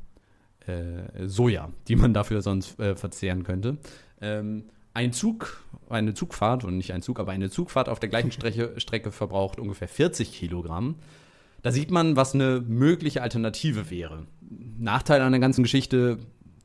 äh, 0.67 1.27
Soja, 1.27 1.71
die 1.89 1.97
man 1.97 2.15
dafür 2.15 2.43
sonst 2.43 2.79
äh, 2.81 2.97
verzehren 2.97 3.45
könnte. 3.45 3.79
Ähm, 4.21 4.65
ein 4.95 5.13
Zug, 5.13 5.63
eine 5.89 6.15
Zugfahrt, 6.15 6.65
und 6.65 6.77
nicht 6.77 6.93
ein 6.93 7.03
Zug, 7.03 7.21
aber 7.21 7.33
eine 7.33 7.51
Zugfahrt 7.51 7.89
auf 7.89 8.01
der 8.01 8.09
gleichen 8.09 8.33
Strecke, 8.33 8.75
Strecke 8.79 9.13
verbraucht 9.13 9.59
ungefähr 9.59 9.89
40 9.89 10.33
Kilogramm. 10.33 10.97
Da 11.63 11.73
sieht 11.73 11.91
man, 11.91 12.17
was 12.17 12.35
eine 12.35 12.61
mögliche 12.61 13.23
Alternative 13.23 13.91
wäre. 13.91 14.27
Nachteil 14.79 15.21
an 15.23 15.33
der 15.33 15.41
ganzen 15.41 15.63
Geschichte, 15.63 16.19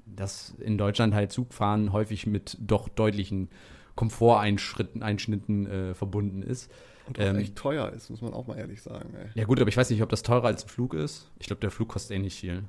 dass 0.05 0.53
in 0.59 0.77
Deutschland 0.77 1.13
halt 1.13 1.32
Zugfahren 1.32 1.93
häufig 1.93 2.27
mit 2.27 2.57
doch 2.59 2.89
deutlichen 2.89 3.49
Komforteinschnitten 3.95 5.67
äh, 5.67 5.93
verbunden 5.93 6.41
ist. 6.41 6.71
Und 7.07 7.17
auch 7.17 7.23
ähm, 7.23 7.38
echt 7.38 7.55
teuer 7.55 7.89
ist, 7.91 8.09
muss 8.09 8.21
man 8.21 8.34
auch 8.34 8.45
mal 8.45 8.57
ehrlich 8.57 8.82
sagen. 8.82 9.13
Ey. 9.15 9.30
Ja 9.36 9.45
gut, 9.45 9.59
aber 9.59 9.69
ich 9.69 9.77
weiß 9.77 9.89
nicht, 9.89 10.03
ob 10.03 10.09
das 10.09 10.21
teurer 10.21 10.45
als 10.45 10.63
ein 10.63 10.69
Flug 10.69 10.93
ist. 10.93 11.32
Ich 11.39 11.47
glaube, 11.47 11.61
der 11.61 11.71
Flug 11.71 11.89
kostet 11.89 12.17
eh 12.17 12.19
nicht 12.19 12.39
viel. 12.39 12.63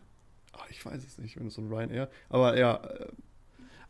Ach, 0.52 0.66
ich 0.70 0.84
weiß 0.84 1.04
es 1.04 1.18
nicht, 1.18 1.38
wenn 1.38 1.48
es 1.48 1.54
so 1.54 1.62
ein 1.62 1.68
Ryanair. 1.68 2.08
Aber 2.28 2.56
ja, 2.56 2.76
äh, 2.76 3.06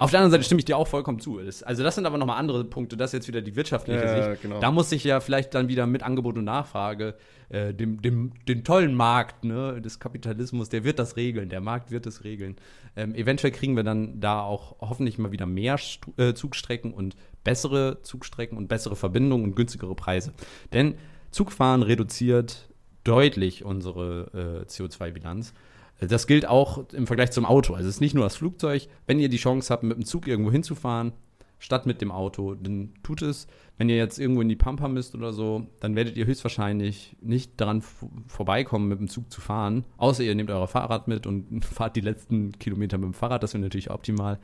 auf 0.01 0.11
der 0.11 0.21
anderen 0.21 0.31
Seite 0.33 0.45
stimme 0.45 0.61
ich 0.61 0.65
dir 0.65 0.79
auch 0.79 0.89
vollkommen 0.89 1.21
zu. 1.21 1.39
also 1.39 1.83
das 1.83 1.95
sind 1.95 2.07
aber 2.07 2.17
nochmal 2.17 2.39
andere 2.39 2.65
Punkte. 2.65 2.97
Das 2.97 3.11
ist 3.11 3.13
jetzt 3.13 3.29
wieder 3.29 3.43
die 3.43 3.55
wirtschaftliche 3.55 4.01
ja, 4.01 4.31
Sicht. 4.31 4.43
Genau. 4.43 4.59
Da 4.59 4.71
muss 4.71 4.89
sich 4.89 5.05
ja 5.05 5.21
vielleicht 5.21 5.55
dann 5.55 5.69
wieder 5.69 5.87
mit 5.87 6.03
Angebot 6.03 6.39
und 6.39 6.45
Nachfrage 6.45 7.17
äh, 7.51 7.75
dem, 7.75 8.01
dem, 8.01 8.33
den 8.49 8.65
tollen 8.65 8.95
Markt 8.95 9.45
ne, 9.45 9.79
des 9.83 10.01
Kapitalismus, 10.01 10.71
der 10.71 10.85
wird 10.85 10.99
das 10.99 11.17
regeln. 11.17 11.51
Der 11.51 11.61
Markt 11.61 11.91
wird 11.91 12.07
es 12.07 12.25
regeln. 12.25 12.57
Ähm, 12.97 13.15
eventuell 13.15 13.53
kriegen 13.53 13.77
wir 13.77 13.83
dann 13.83 14.21
da 14.21 14.41
auch 14.41 14.77
hoffentlich 14.81 15.19
mal 15.19 15.33
wieder 15.33 15.45
mehr 15.45 15.77
St 15.77 16.07
äh, 16.17 16.33
Zugstrecken 16.33 16.95
und 16.95 17.15
bessere 17.45 18.01
Zugstrecken 18.03 18.57
und 18.57 18.69
bessere 18.69 18.97
Verbindungen 18.97 19.45
und 19.45 19.55
günstigere 19.55 19.95
Preise. 19.95 20.33
Denn 20.73 20.95
Zugfahren 21.31 21.83
reduziert 21.83 22.71
deutlich 23.05 23.65
unsere 23.67 24.65
äh, 24.65 24.67
CO2-Bilanz. 24.67 25.53
Das 26.01 26.27
gilt 26.27 26.47
auch 26.47 26.89
im 26.93 27.07
Vergleich 27.07 27.31
zum 27.31 27.45
Auto. 27.45 27.75
Also 27.75 27.89
es 27.89 27.97
ist 27.97 28.01
nicht 28.01 28.15
nur 28.15 28.25
das 28.25 28.37
Flugzeug. 28.37 28.89
Wenn 29.07 29.21
ihr 29.21 29.29
die 29.29 29.37
Chance 29.37 29.73
habt, 29.73 29.83
mit 29.83 29.97
dem 29.97 30.05
Zug 30.05 30.27
irgendwo 30.27 30.51
hinzufahren, 30.51 31.13
statt 31.59 31.85
mit 31.85 32.01
dem 32.01 32.11
Auto, 32.11 32.55
dann 32.55 32.95
tut 33.03 33.23
es. 33.23 33.47
Wenn 33.77 33.89
ihr 33.89 33.97
jetzt 33.97 34.19
irgendwo 34.19 34.41
in 34.41 34.49
die 34.49 34.57
Pampa 34.57 34.89
müsst 34.89 35.15
oder 35.15 35.33
so, 35.33 35.67
dann 35.81 35.95
werdet 35.95 36.17
ihr 36.17 36.27
höchstwahrscheinlich 36.27 37.17
nicht 37.21 37.61
daran 37.61 37.83
vorbeikommen, 38.27 38.89
mit 38.89 38.99
dem 38.99 39.09
Zug 39.09 39.31
zu 39.31 39.41
fahren. 39.41 39.85
Außer 39.99 40.23
ihr 40.23 40.35
nehmt 40.35 40.51
euer 40.51 40.69
Fahrrad 40.69 41.07
mit 41.07 41.27
und 41.27 41.65
fahrt 41.65 41.97
die 41.97 42.01
letzten 42.01 42.53
Kilometer 42.59 42.99
mit 42.99 43.07
dem 43.07 43.15
Fahrrad. 43.15 43.43
Das 43.43 43.53
wäre 43.53 43.63
natürlich 43.63 43.91
optimal. 43.91 44.39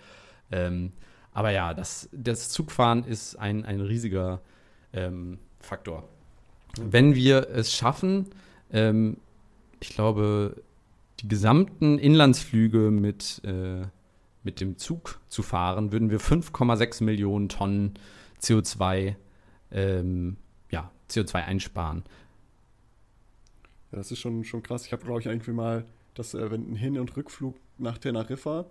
Ähm, 0.52 0.92
aber 1.32 1.50
ja, 1.50 1.74
das, 1.74 2.08
das 2.12 2.50
Zugfahren 2.50 3.04
ist 3.04 3.36
ein, 3.36 3.64
ein 3.64 3.80
riesiger 3.80 4.40
ähm, 4.92 5.38
Faktor. 5.60 6.08
Wenn 6.80 7.14
wir 7.14 7.48
es 7.50 7.74
schaffen, 7.74 8.26
ähm, 8.70 9.18
ich 9.80 9.90
glaube, 9.90 10.62
die 11.20 11.28
gesamten 11.28 11.98
Inlandsflüge 11.98 12.90
mit, 12.90 13.40
äh, 13.44 13.82
mit 14.42 14.60
dem 14.60 14.76
Zug 14.78 15.20
zu 15.28 15.42
fahren, 15.42 15.92
würden 15.92 16.10
wir 16.10 16.20
5,6 16.20 17.02
Millionen 17.02 17.48
Tonnen 17.48 17.94
CO2, 18.40 19.16
ähm, 19.70 20.36
ja, 20.70 20.90
CO2 21.10 21.44
einsparen. 21.44 22.04
Ja, 23.92 23.98
das 23.98 24.10
ist 24.10 24.18
schon, 24.18 24.44
schon 24.44 24.62
krass. 24.62 24.86
Ich 24.86 24.92
habe, 24.92 25.04
glaube 25.04 25.20
ich, 25.20 25.26
irgendwie 25.26 25.52
mal, 25.52 25.84
dass 26.14 26.34
äh, 26.34 26.50
wenn 26.50 26.72
ein 26.72 26.76
Hin- 26.76 26.98
und 26.98 27.16
Rückflug 27.16 27.56
nach 27.78 27.98
Teneriffa 27.98 28.66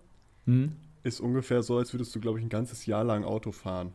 hm? 0.45 0.73
ist 1.03 1.19
ungefähr 1.19 1.63
so, 1.63 1.77
als 1.77 1.93
würdest 1.93 2.13
du, 2.15 2.19
glaube 2.19 2.39
ich, 2.39 2.45
ein 2.45 2.49
ganzes 2.49 2.85
Jahr 2.85 3.03
lang 3.03 3.23
Auto 3.23 3.51
fahren. 3.51 3.93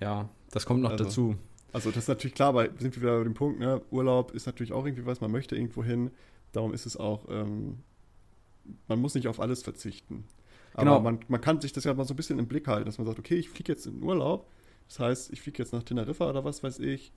Ja, 0.00 0.28
das 0.50 0.66
kommt 0.66 0.82
noch 0.82 0.90
also, 0.90 1.04
dazu. 1.04 1.36
Also 1.72 1.90
das 1.90 2.04
ist 2.04 2.08
natürlich 2.08 2.34
klar, 2.34 2.54
weil 2.54 2.70
sind 2.78 2.94
wir 2.96 3.02
wieder 3.02 3.18
bei 3.18 3.24
dem 3.24 3.34
Punkt, 3.34 3.58
ne? 3.58 3.82
Urlaub 3.90 4.32
ist 4.32 4.46
natürlich 4.46 4.72
auch 4.72 4.86
irgendwie 4.86 5.06
was, 5.06 5.20
man 5.20 5.32
möchte 5.32 5.56
irgendwo 5.56 5.82
hin. 5.82 6.10
Darum 6.54 6.72
ist 6.72 6.86
es 6.86 6.96
auch, 6.96 7.26
ähm, 7.28 7.80
man 8.88 8.98
muss 8.98 9.14
nicht 9.14 9.28
auf 9.28 9.40
alles 9.40 9.62
verzichten. 9.62 10.24
Aber 10.72 10.84
genau. 10.84 11.00
man, 11.00 11.20
man 11.28 11.40
kann 11.40 11.60
sich 11.60 11.72
das 11.72 11.84
ja 11.84 11.94
mal 11.94 12.04
so 12.04 12.14
ein 12.14 12.16
bisschen 12.16 12.38
im 12.38 12.48
Blick 12.48 12.66
halten, 12.66 12.86
dass 12.86 12.98
man 12.98 13.06
sagt, 13.06 13.18
okay, 13.18 13.36
ich 13.36 13.48
fliege 13.48 13.72
jetzt 13.72 13.86
in 13.86 14.00
den 14.00 14.02
Urlaub. 14.02 14.48
Das 14.88 14.98
heißt, 15.00 15.32
ich 15.32 15.40
fliege 15.40 15.62
jetzt 15.62 15.72
nach 15.72 15.82
Teneriffa 15.82 16.28
oder 16.28 16.44
was 16.44 16.62
weiß 16.62 16.78
ich. 16.80 17.12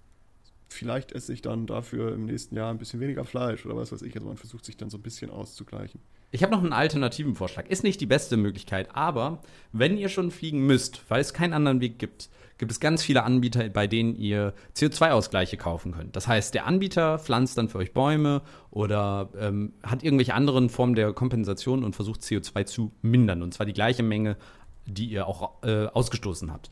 Vielleicht 0.69 1.13
esse 1.13 1.33
ich 1.33 1.41
dann 1.41 1.65
dafür 1.65 2.13
im 2.13 2.25
nächsten 2.25 2.55
Jahr 2.55 2.71
ein 2.71 2.77
bisschen 2.77 2.99
weniger 2.99 3.23
Fleisch 3.23 3.65
oder 3.65 3.75
was 3.75 3.91
weiß 3.91 4.01
ich. 4.01 4.13
Also 4.15 4.27
man 4.27 4.37
versucht 4.37 4.65
sich 4.65 4.75
dann 4.75 4.89
so 4.89 4.97
ein 4.97 5.01
bisschen 5.01 5.29
auszugleichen. 5.29 6.01
Ich 6.31 6.43
habe 6.43 6.51
noch 6.51 6.61
einen 6.61 6.73
alternativen 6.73 7.35
Vorschlag. 7.35 7.67
Ist 7.67 7.83
nicht 7.83 8.01
die 8.01 8.05
beste 8.05 8.35
Möglichkeit, 8.35 8.89
aber 8.93 9.41
wenn 9.71 9.97
ihr 9.97 10.09
schon 10.09 10.29
fliegen 10.29 10.65
müsst, 10.65 11.01
weil 11.09 11.21
es 11.21 11.33
keinen 11.33 11.53
anderen 11.53 11.79
Weg 11.79 11.99
gibt, 11.99 12.29
gibt 12.57 12.71
es 12.71 12.79
ganz 12.79 13.03
viele 13.03 13.23
Anbieter, 13.23 13.69
bei 13.69 13.87
denen 13.87 14.15
ihr 14.15 14.53
CO2-Ausgleiche 14.75 15.57
kaufen 15.57 15.93
könnt. 15.93 16.15
Das 16.15 16.27
heißt, 16.27 16.53
der 16.53 16.65
Anbieter 16.65 17.19
pflanzt 17.19 17.57
dann 17.57 17.69
für 17.69 17.77
euch 17.77 17.93
Bäume 17.93 18.41
oder 18.71 19.29
ähm, 19.39 19.73
hat 19.83 20.03
irgendwelche 20.03 20.33
anderen 20.33 20.69
Formen 20.69 20.95
der 20.95 21.13
Kompensation 21.13 21.83
und 21.83 21.95
versucht 21.95 22.21
CO2 22.21 22.65
zu 22.65 22.91
mindern. 23.01 23.41
Und 23.41 23.53
zwar 23.53 23.65
die 23.65 23.73
gleiche 23.73 24.03
Menge, 24.03 24.37
die 24.85 25.05
ihr 25.05 25.27
auch 25.27 25.63
äh, 25.63 25.85
ausgestoßen 25.85 26.51
habt. 26.51 26.69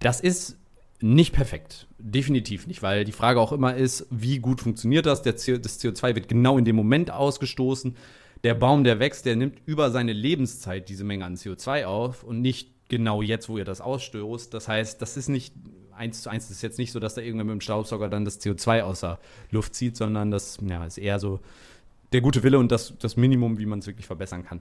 Das 0.00 0.20
ist 0.20 0.58
nicht 1.02 1.32
perfekt. 1.32 1.86
Definitiv 1.98 2.66
nicht, 2.66 2.82
weil 2.82 3.04
die 3.04 3.12
Frage 3.12 3.40
auch 3.40 3.52
immer 3.52 3.74
ist, 3.74 4.06
wie 4.10 4.38
gut 4.38 4.60
funktioniert 4.60 5.06
das? 5.06 5.22
Das 5.22 5.46
CO2 5.46 6.14
wird 6.14 6.28
genau 6.28 6.58
in 6.58 6.64
dem 6.64 6.76
Moment 6.76 7.10
ausgestoßen. 7.10 7.96
Der 8.44 8.54
Baum, 8.54 8.84
der 8.84 8.98
wächst, 8.98 9.24
der 9.24 9.36
nimmt 9.36 9.58
über 9.66 9.90
seine 9.90 10.12
Lebenszeit 10.12 10.88
diese 10.88 11.04
Menge 11.04 11.24
an 11.24 11.36
CO2 11.36 11.84
auf 11.84 12.24
und 12.24 12.40
nicht 12.40 12.70
genau 12.88 13.22
jetzt, 13.22 13.48
wo 13.48 13.58
ihr 13.58 13.64
das 13.64 13.80
ausstoßt. 13.80 14.52
Das 14.52 14.68
heißt, 14.68 15.00
das 15.00 15.16
ist 15.16 15.28
nicht 15.28 15.54
eins 15.94 16.22
zu 16.22 16.30
eins, 16.30 16.48
das 16.48 16.56
ist 16.56 16.62
jetzt 16.62 16.78
nicht 16.78 16.92
so, 16.92 17.00
dass 17.00 17.14
da 17.14 17.20
irgendwer 17.20 17.44
mit 17.44 17.52
dem 17.52 17.60
Staubsauger 17.60 18.08
dann 18.08 18.24
das 18.24 18.40
CO2 18.40 18.82
aus 18.82 19.00
der 19.00 19.18
Luft 19.50 19.74
zieht, 19.74 19.96
sondern 19.96 20.30
das 20.30 20.58
ja, 20.66 20.84
ist 20.84 20.98
eher 20.98 21.18
so 21.18 21.40
der 22.12 22.20
gute 22.20 22.42
Wille 22.42 22.58
und 22.58 22.70
das, 22.70 22.94
das 22.98 23.16
Minimum, 23.16 23.58
wie 23.58 23.66
man 23.66 23.78
es 23.78 23.86
wirklich 23.86 24.06
verbessern 24.06 24.44
kann. 24.44 24.60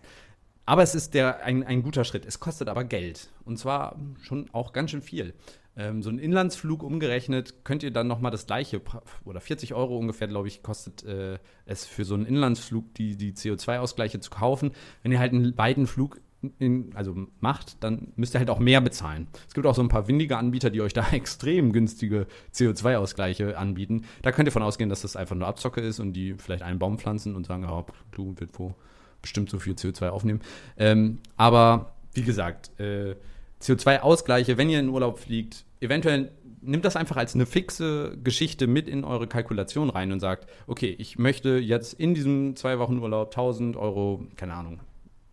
Aber 0.72 0.84
es 0.84 0.96
ist 0.96 1.16
der, 1.16 1.44
ein, 1.44 1.66
ein 1.66 1.84
guter 1.84 2.06
Schritt. 2.06 2.26
Es 2.26 2.40
kostet 2.40 2.70
aber 2.70 2.86
Geld. 2.86 3.30
Und 3.44 3.60
zwar 3.60 4.00
schon 4.22 4.50
auch 4.54 4.72
ganz 4.72 4.92
schön 4.92 5.02
viel. 5.02 5.34
Ähm, 5.76 6.02
so 6.02 6.10
ein 6.10 6.18
Inlandsflug 6.18 6.82
umgerechnet 6.82 7.66
könnt 7.66 7.84
ihr 7.84 7.92
dann 7.92 8.08
nochmal 8.08 8.32
das 8.32 8.46
gleiche, 8.46 8.80
oder 9.26 9.42
40 9.42 9.74
Euro 9.74 9.98
ungefähr, 9.98 10.30
glaube 10.30 10.48
ich, 10.48 10.64
kostet 10.64 11.04
äh, 11.04 11.40
es 11.66 11.84
für 11.84 12.06
so 12.06 12.14
einen 12.14 12.26
Inlandsflug, 12.26 12.94
die, 12.94 13.18
die 13.18 13.34
CO2-Ausgleiche 13.34 14.22
zu 14.22 14.30
kaufen. 14.30 14.72
Wenn 15.04 15.12
ihr 15.12 15.20
halt 15.20 15.34
einen 15.34 15.54
beiden 15.56 15.88
Flug 15.88 16.22
in, 16.58 16.96
also 16.96 17.18
macht, 17.42 17.84
dann 17.84 18.14
müsst 18.16 18.34
ihr 18.34 18.40
halt 18.40 18.50
auch 18.50 18.60
mehr 18.60 18.80
bezahlen. 18.80 19.28
Es 19.50 19.54
gibt 19.54 19.68
auch 19.68 19.76
so 19.76 19.82
ein 19.82 19.90
paar 19.90 20.08
windige 20.08 20.38
Anbieter, 20.38 20.70
die 20.70 20.80
euch 20.80 20.94
da 20.94 21.06
extrem 21.12 21.74
günstige 21.74 22.28
CO2-Ausgleiche 22.54 23.58
anbieten. 23.58 24.06
Da 24.22 24.32
könnt 24.32 24.48
ihr 24.48 24.54
von 24.54 24.64
ausgehen, 24.64 24.90
dass 24.90 25.02
das 25.02 25.18
einfach 25.18 25.36
nur 25.36 25.50
Abzocke 25.50 25.82
ist 25.82 26.00
und 26.00 26.14
die 26.14 26.36
vielleicht 26.36 26.64
einen 26.64 26.80
Baum 26.80 26.98
pflanzen 26.98 27.36
und 27.36 27.46
sagen, 27.46 27.66
oh, 27.70 27.86
du 28.12 28.36
wird 28.38 28.58
wo 28.58 28.74
bestimmt 29.22 29.50
so 29.50 29.60
viel 29.60 29.74
CO2 29.74 30.10
aufnehmen. 30.10 30.42
Ähm, 30.78 31.20
aber 31.38 31.94
wie 32.14 32.24
gesagt, 32.24 32.72
äh, 32.80 33.16
CO2-Ausgleiche, 33.62 34.58
wenn 34.58 34.70
ihr 34.70 34.80
in 34.80 34.90
Urlaub 34.90 35.20
fliegt, 35.20 35.66
eventuell 35.80 36.32
nimmt 36.62 36.86
das 36.86 36.96
einfach 36.96 37.18
als 37.18 37.36
eine 37.36 37.46
fixe 37.46 38.18
Geschichte 38.24 38.68
mit 38.68 38.88
in 38.88 39.04
eure 39.04 39.28
Kalkulation 39.28 39.90
rein 39.90 40.12
und 40.12 40.20
sagt, 40.20 40.48
okay, 40.68 40.96
ich 40.98 41.18
möchte 41.18 41.58
jetzt 41.58 41.94
in 41.94 42.14
diesem 42.14 42.56
zwei 42.56 42.80
Wochen 42.80 43.00
Urlaub 43.00 43.30
1000 43.30 43.76
Euro, 43.78 44.26
keine 44.36 44.54
Ahnung, 44.54 44.80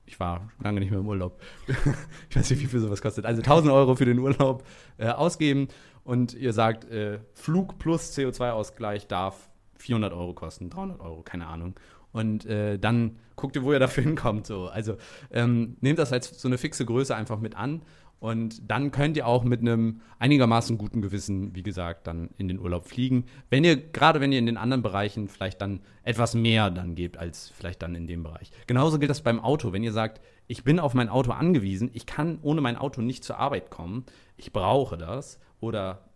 ich 0.06 0.18
war 0.18 0.50
lange 0.62 0.80
nicht 0.80 0.90
mehr 0.90 1.00
im 1.00 1.06
Urlaub. 1.06 1.40
ich 2.30 2.36
weiß 2.36 2.50
nicht, 2.50 2.62
wie 2.62 2.66
viel 2.66 2.80
sowas 2.80 3.02
kostet. 3.02 3.26
Also 3.26 3.42
1000 3.42 3.72
Euro 3.72 3.94
für 3.94 4.06
den 4.06 4.18
Urlaub 4.18 4.64
äh, 4.96 5.08
ausgeben 5.08 5.68
und 6.02 6.32
ihr 6.32 6.54
sagt, 6.54 6.90
äh, 6.90 7.18
Flug 7.34 7.78
plus 7.78 8.16
CO2-Ausgleich 8.16 9.06
darf 9.06 9.50
400 9.76 10.12
Euro 10.12 10.32
kosten, 10.32 10.70
300 10.70 11.00
Euro, 11.00 11.22
keine 11.22 11.46
Ahnung. 11.46 11.74
Und 12.12 12.46
äh, 12.46 12.78
dann 12.78 13.18
guckt 13.36 13.56
ihr, 13.56 13.62
wo 13.62 13.72
ihr 13.72 13.78
dafür 13.78 14.04
hinkommt. 14.04 14.46
So. 14.46 14.68
Also 14.68 14.96
ähm, 15.30 15.76
nehmt 15.80 15.98
das 15.98 16.12
als 16.12 16.40
so 16.40 16.48
eine 16.48 16.58
fixe 16.58 16.84
Größe 16.84 17.14
einfach 17.14 17.38
mit 17.38 17.56
an 17.56 17.82
und 18.20 18.68
dann 18.68 18.90
könnt 18.90 19.16
ihr 19.16 19.26
auch 19.26 19.44
mit 19.44 19.60
einem 19.60 20.00
einigermaßen 20.18 20.76
guten 20.76 21.02
Gewissen, 21.02 21.54
wie 21.54 21.62
gesagt, 21.62 22.08
dann 22.08 22.30
in 22.36 22.48
den 22.48 22.58
Urlaub 22.58 22.86
fliegen. 22.86 23.26
Wenn 23.48 23.62
ihr, 23.62 23.76
gerade 23.76 24.20
wenn 24.20 24.32
ihr 24.32 24.40
in 24.40 24.46
den 24.46 24.56
anderen 24.56 24.82
Bereichen 24.82 25.28
vielleicht 25.28 25.62
dann 25.62 25.80
etwas 26.02 26.34
mehr 26.34 26.70
dann 26.70 26.96
gebt, 26.96 27.16
als 27.16 27.50
vielleicht 27.50 27.80
dann 27.80 27.94
in 27.94 28.08
dem 28.08 28.24
Bereich. 28.24 28.50
Genauso 28.66 28.98
gilt 28.98 29.10
das 29.10 29.22
beim 29.22 29.38
Auto. 29.38 29.72
Wenn 29.72 29.84
ihr 29.84 29.92
sagt, 29.92 30.20
ich 30.48 30.64
bin 30.64 30.80
auf 30.80 30.94
mein 30.94 31.08
Auto 31.08 31.30
angewiesen, 31.30 31.90
ich 31.92 32.06
kann 32.06 32.38
ohne 32.42 32.60
mein 32.60 32.76
Auto 32.76 33.02
nicht 33.02 33.22
zur 33.22 33.38
Arbeit 33.38 33.70
kommen, 33.70 34.04
ich 34.36 34.52
brauche 34.52 34.98
das 34.98 35.38
oder 35.60 36.08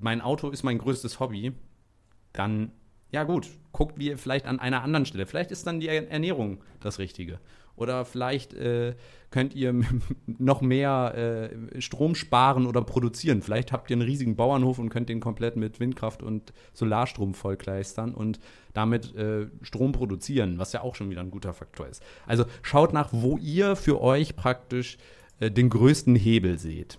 mein 0.00 0.20
Auto 0.20 0.50
ist 0.50 0.64
mein 0.64 0.78
größtes 0.78 1.18
Hobby, 1.18 1.52
dann, 2.34 2.72
ja 3.10 3.24
gut, 3.24 3.48
guckt 3.72 3.98
wie 3.98 4.08
ihr 4.08 4.18
vielleicht 4.18 4.46
an 4.46 4.60
einer 4.60 4.82
anderen 4.82 5.06
Stelle. 5.06 5.26
Vielleicht 5.26 5.50
ist 5.50 5.66
dann 5.66 5.80
die 5.80 5.88
Ernährung 5.88 6.58
das 6.80 6.98
Richtige. 6.98 7.38
Oder 7.78 8.04
vielleicht 8.04 8.54
äh, 8.54 8.96
könnt 9.30 9.54
ihr 9.54 9.72
noch 10.26 10.60
mehr 10.60 11.50
äh, 11.74 11.80
Strom 11.80 12.14
sparen 12.14 12.66
oder 12.66 12.82
produzieren. 12.82 13.40
Vielleicht 13.40 13.72
habt 13.72 13.88
ihr 13.90 13.94
einen 13.94 14.02
riesigen 14.02 14.36
Bauernhof 14.36 14.78
und 14.78 14.88
könnt 14.88 15.08
den 15.08 15.20
komplett 15.20 15.56
mit 15.56 15.78
Windkraft 15.78 16.22
und 16.22 16.52
Solarstrom 16.72 17.34
vollkleistern 17.34 18.14
und 18.14 18.40
damit 18.74 19.14
äh, 19.14 19.46
Strom 19.62 19.92
produzieren, 19.92 20.58
was 20.58 20.72
ja 20.72 20.82
auch 20.82 20.96
schon 20.96 21.08
wieder 21.10 21.20
ein 21.20 21.30
guter 21.30 21.54
Faktor 21.54 21.86
ist. 21.86 22.02
Also 22.26 22.44
schaut 22.62 22.92
nach, 22.92 23.10
wo 23.12 23.38
ihr 23.38 23.76
für 23.76 24.00
euch 24.00 24.34
praktisch 24.34 24.98
äh, 25.40 25.50
den 25.50 25.70
größten 25.70 26.16
Hebel 26.16 26.58
seht. 26.58 26.98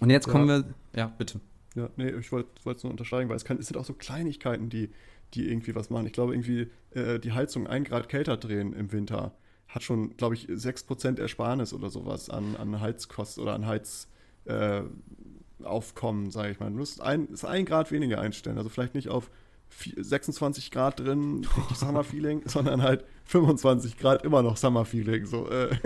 Und 0.00 0.10
jetzt 0.10 0.28
kommen 0.28 0.48
ja. 0.48 0.58
wir, 0.58 0.64
ja, 0.94 1.12
bitte. 1.16 1.40
Ja, 1.78 1.88
nee, 1.96 2.10
ich 2.10 2.30
wollte 2.32 2.50
es 2.64 2.82
nur 2.82 2.90
unterstreichen, 2.90 3.28
weil 3.28 3.36
es, 3.36 3.44
kann, 3.44 3.58
es 3.58 3.68
sind 3.68 3.76
auch 3.76 3.84
so 3.84 3.94
Kleinigkeiten, 3.94 4.68
die, 4.68 4.90
die 5.34 5.48
irgendwie 5.48 5.76
was 5.76 5.90
machen. 5.90 6.06
Ich 6.06 6.12
glaube, 6.12 6.34
irgendwie 6.34 6.68
äh, 6.90 7.20
die 7.20 7.30
Heizung 7.32 7.68
ein 7.68 7.84
Grad 7.84 8.08
kälter 8.08 8.36
drehen 8.36 8.72
im 8.72 8.90
Winter 8.90 9.32
hat 9.68 9.84
schon, 9.84 10.16
glaube 10.16 10.34
ich, 10.34 10.48
6% 10.48 11.20
Ersparnis 11.20 11.72
oder 11.72 11.88
sowas 11.90 12.30
an, 12.30 12.56
an 12.56 12.80
Heizkosten 12.80 13.44
oder 13.44 13.54
an 13.54 13.64
Heizaufkommen, 13.66 16.26
äh, 16.26 16.30
sage 16.32 16.50
ich 16.50 16.58
mal. 16.58 16.70
Du 16.70 16.78
musst 16.78 17.00
ein, 17.00 17.28
ist 17.28 17.44
ein 17.44 17.64
Grad 17.64 17.92
weniger 17.92 18.20
einstellen. 18.20 18.58
Also 18.58 18.70
vielleicht 18.70 18.96
nicht 18.96 19.08
auf 19.08 19.30
26 19.70 20.70
Grad 20.70 21.00
drin, 21.00 21.46
richtig 21.56 21.76
Summer-Feeling, 21.76 22.42
sondern 22.46 22.82
halt 22.82 23.04
25 23.24 23.96
Grad 23.96 24.24
immer 24.24 24.42
noch 24.42 24.56
Summer-Feeling. 24.56 25.26
So, 25.26 25.48
äh. 25.48 25.70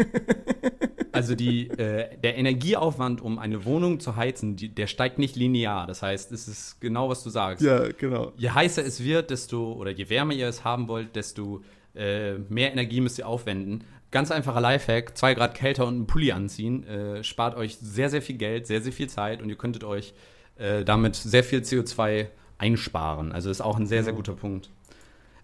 Also 1.13 1.35
die, 1.35 1.69
äh, 1.69 2.17
der 2.17 2.39
Energieaufwand, 2.39 3.21
um 3.21 3.39
eine 3.39 3.67
Wohnung 3.67 4.01
zu 4.01 4.17
heizen, 4.17 4.57
die, 4.57 4.71
der 4.71 4.87
steigt 4.87 5.19
nicht 5.19 5.37
linear. 5.37 5.87
Das 5.87 6.01
heißt, 6.01 6.33
es 6.33 6.49
ist 6.49 6.81
genau, 6.81 7.11
was 7.11 7.23
du 7.23 7.29
sagst. 7.29 7.63
Ja, 7.63 7.87
genau. 7.89 8.33
Je 8.39 8.49
heißer 8.49 8.83
es 8.85 9.05
wird, 9.05 9.29
desto, 9.31 9.75
oder 9.75 9.91
je 9.91 10.09
wärmer 10.09 10.33
ihr 10.33 10.49
es 10.49 10.65
haben 10.65 10.89
wollt, 10.89 11.15
desto 11.15 11.63
äh, 11.95 12.39
mehr 12.49 12.73
Energie 12.73 13.03
müsst 13.03 13.19
ihr 13.19 13.29
aufwenden. 13.29 13.85
Ganz 14.11 14.31
einfacher 14.31 14.61
Lifehack, 14.61 15.17
zwei 15.17 15.35
Grad 15.35 15.55
kälter 15.55 15.87
und 15.87 15.95
einen 15.95 16.07
Pulli 16.07 16.33
anziehen, 16.33 16.85
äh, 16.87 17.23
spart 17.23 17.57
euch 17.57 17.77
sehr, 17.77 18.09
sehr 18.09 18.23
viel 18.23 18.37
Geld, 18.37 18.67
sehr, 18.67 18.81
sehr 18.81 18.93
viel 18.93 19.09
Zeit 19.09 19.43
und 19.43 19.51
ihr 19.51 19.57
könntet 19.57 19.85
euch 19.85 20.15
äh, 20.57 20.83
damit 20.83 21.15
sehr 21.17 21.45
viel 21.45 21.61
CO2 21.61 22.29
einsparen. 22.63 23.33
Also 23.33 23.51
ist 23.51 23.61
auch 23.61 23.77
ein 23.77 23.87
sehr, 23.87 24.05
sehr 24.05 24.13
guter 24.13 24.35
Punkt. 24.35 24.71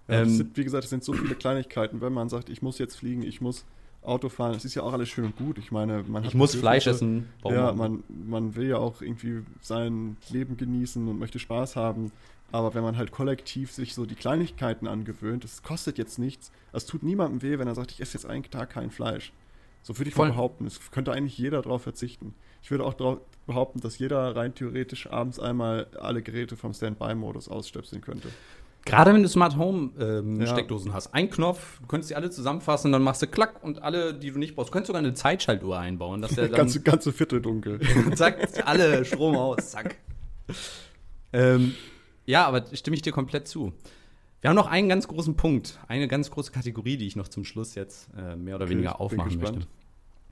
Ja, 0.07 0.23
ähm, 0.23 0.31
sind, 0.31 0.57
wie 0.57 0.65
gesagt, 0.65 0.85
es 0.85 0.91
sind 0.91 1.05
so 1.05 1.13
viele 1.13 1.35
Kleinigkeiten, 1.35 2.01
wenn 2.01 2.13
man 2.13 2.29
sagt, 2.29 2.49
ich 2.49 2.63
muss 2.63 2.79
jetzt 2.79 2.97
fliegen, 2.97 3.23
ich 3.23 3.41
muss 3.41 3.65
Auto 4.03 4.29
fahren, 4.29 4.55
es 4.55 4.65
ist 4.65 4.75
ja 4.75 4.83
auch 4.83 4.93
alles 4.93 5.09
schön 5.09 5.25
und 5.25 5.37
gut. 5.37 5.59
Ich 5.59 5.73
meine, 5.73 6.05
man 6.07 6.25
Ich 6.25 6.35
muss 6.35 6.55
Fleisch 6.55 6.87
essen. 6.87 7.29
Ja, 7.45 7.73
man, 7.73 8.05
man 8.09 8.55
will 8.55 8.69
ja 8.69 8.79
auch 8.79 9.03
irgendwie 9.03 9.43
sein 9.61 10.17
Leben 10.31 10.57
genießen 10.57 11.07
und 11.09 11.19
möchte 11.19 11.41
Spaß 11.41 11.77
haben. 11.77 12.13
Aber 12.51 12.73
wenn 12.75 12.83
man 12.83 12.97
halt 12.97 13.11
kollektiv 13.11 13.73
sich 13.73 13.95
so 13.95 14.07
die 14.07 14.15
Kleinigkeiten 14.15 14.87
angewöhnt, 14.87 15.45
es 15.45 15.63
kostet 15.63 15.99
jetzt 15.99 16.19
nichts. 16.19 16.51
Es 16.73 16.87
tut 16.87 17.03
niemandem 17.03 17.43
weh, 17.43 17.59
wenn 17.59 17.69
er 17.69 17.75
sagt, 17.75 17.91
ich 17.91 18.01
esse 18.01 18.15
jetzt 18.15 18.25
einen 18.25 18.45
Tag 18.45 18.71
kein 18.71 18.91
Fleisch. 18.91 19.33
So 19.83 19.99
würde 19.99 20.09
ich 20.09 20.15
Voll. 20.15 20.31
behaupten. 20.31 20.67
Es 20.67 20.91
könnte 20.91 21.13
eigentlich 21.13 21.39
jeder 21.39 21.63
darauf 21.63 21.83
verzichten. 21.83 22.35
Ich 22.63 22.71
würde 22.71 22.85
auch 22.85 22.95
behaupten, 23.47 23.81
dass 23.81 23.99
jeder 23.99 24.37
rein 24.37 24.55
theoretisch 24.55 25.11
abends 25.11 25.39
einmal 25.41 25.87
alle 25.99 26.23
Geräte 26.23 26.57
vom 26.57 26.75
Standby-Modus 26.75 27.49
ausstöpseln 27.49 28.03
könnte. 28.03 28.29
Gerade 28.85 29.13
wenn 29.13 29.23
du 29.23 29.29
Smart 29.29 29.57
Home 29.57 29.91
ähm, 30.01 30.41
ja. 30.41 30.47
Steckdosen 30.47 30.93
hast. 30.93 31.15
Ein 31.15 31.31
Knopf, 31.31 31.81
du 31.81 31.87
könntest 31.87 32.11
die 32.11 32.17
alle 32.17 32.31
zusammenfassen, 32.31 32.91
dann 32.91 33.03
machst 33.03 33.21
du 33.21 33.27
klack 33.27 33.63
und 33.63 33.83
alle, 33.83 34.15
die 34.15 34.31
du 34.31 34.39
nicht 34.39 34.55
brauchst. 34.55 34.71
Du 34.71 34.73
könntest 34.73 34.89
sogar 34.89 35.01
eine 35.01 35.15
Zeitschaltuhr 35.15 35.79
einbauen. 35.79 36.23
Dass 36.23 36.35
der 36.35 36.45
dann 36.49 36.57
ganze, 36.57 36.81
ganze 36.81 37.13
Viertel 37.13 37.43
dunkel. 37.43 37.81
zack, 38.15 38.49
alle 38.65 39.05
Strom 39.05 39.37
aus, 39.37 39.71
zack. 39.71 39.97
ähm, 41.33 41.75
ja, 42.25 42.47
aber 42.47 42.65
stimme 42.73 42.95
ich 42.97 43.03
dir 43.03 43.13
komplett 43.13 43.47
zu. 43.47 43.73
Wir 44.41 44.51
haben 44.51 44.57
noch 44.57 44.69
einen 44.69 44.89
ganz 44.89 45.09
großen 45.09 45.37
Punkt, 45.37 45.79
eine 45.89 46.07
ganz 46.07 46.31
große 46.31 46.53
Kategorie, 46.53 46.97
die 46.97 47.07
ich 47.07 47.17
noch 47.17 47.29
zum 47.29 47.45
Schluss 47.45 47.75
jetzt 47.75 48.09
äh, 48.17 48.37
mehr 48.37 48.55
oder 48.55 48.67
okay, 48.67 48.75
weniger 48.75 49.01
aufmachen 49.01 49.39
möchte. 49.39 49.67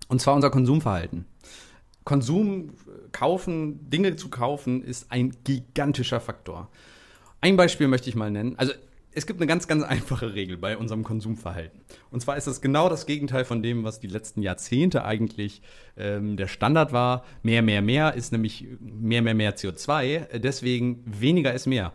Und 0.09 0.21
zwar 0.21 0.35
unser 0.35 0.51
Konsumverhalten. 0.51 1.27
Konsum, 2.05 2.71
kaufen, 3.11 3.91
Dinge 3.91 4.15
zu 4.15 4.29
kaufen, 4.29 4.85
ist 4.85 5.11
ein 5.11 5.37
gigantischer 5.43 6.21
Faktor. 6.21 6.69
Ein 7.41 7.57
Beispiel 7.57 7.89
möchte 7.89 8.09
ich 8.09 8.15
mal 8.15 8.31
nennen. 8.31 8.55
Also 8.59 8.73
es 9.11 9.27
gibt 9.27 9.41
eine 9.41 9.49
ganz, 9.49 9.67
ganz 9.67 9.83
einfache 9.83 10.35
Regel 10.35 10.57
bei 10.57 10.77
unserem 10.77 11.03
Konsumverhalten. 11.03 11.81
Und 12.13 12.21
zwar 12.21 12.37
ist 12.37 12.47
das 12.47 12.61
genau 12.61 12.89
das 12.89 13.07
Gegenteil 13.07 13.45
von 13.45 13.61
dem, 13.61 13.83
was 13.83 13.99
die 13.99 14.07
letzten 14.07 14.41
Jahrzehnte 14.43 15.05
eigentlich 15.05 15.63
ähm, 15.97 16.37
der 16.37 16.47
Standard 16.47 16.93
war. 16.93 17.25
Mehr, 17.43 17.63
mehr, 17.63 17.83
mehr 17.83 18.15
ist 18.15 18.31
nämlich 18.31 18.69
mehr, 18.79 19.23
mehr, 19.23 19.35
mehr 19.35 19.57
CO2. 19.57 20.39
Deswegen 20.39 21.03
weniger 21.07 21.53
ist 21.55 21.67
mehr. 21.67 21.93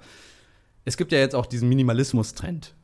Es 0.85 0.97
gibt 0.97 1.11
ja 1.11 1.19
jetzt 1.19 1.35
auch 1.35 1.45
diesen 1.45 1.69
Minimalismus-Trend. 1.69 2.75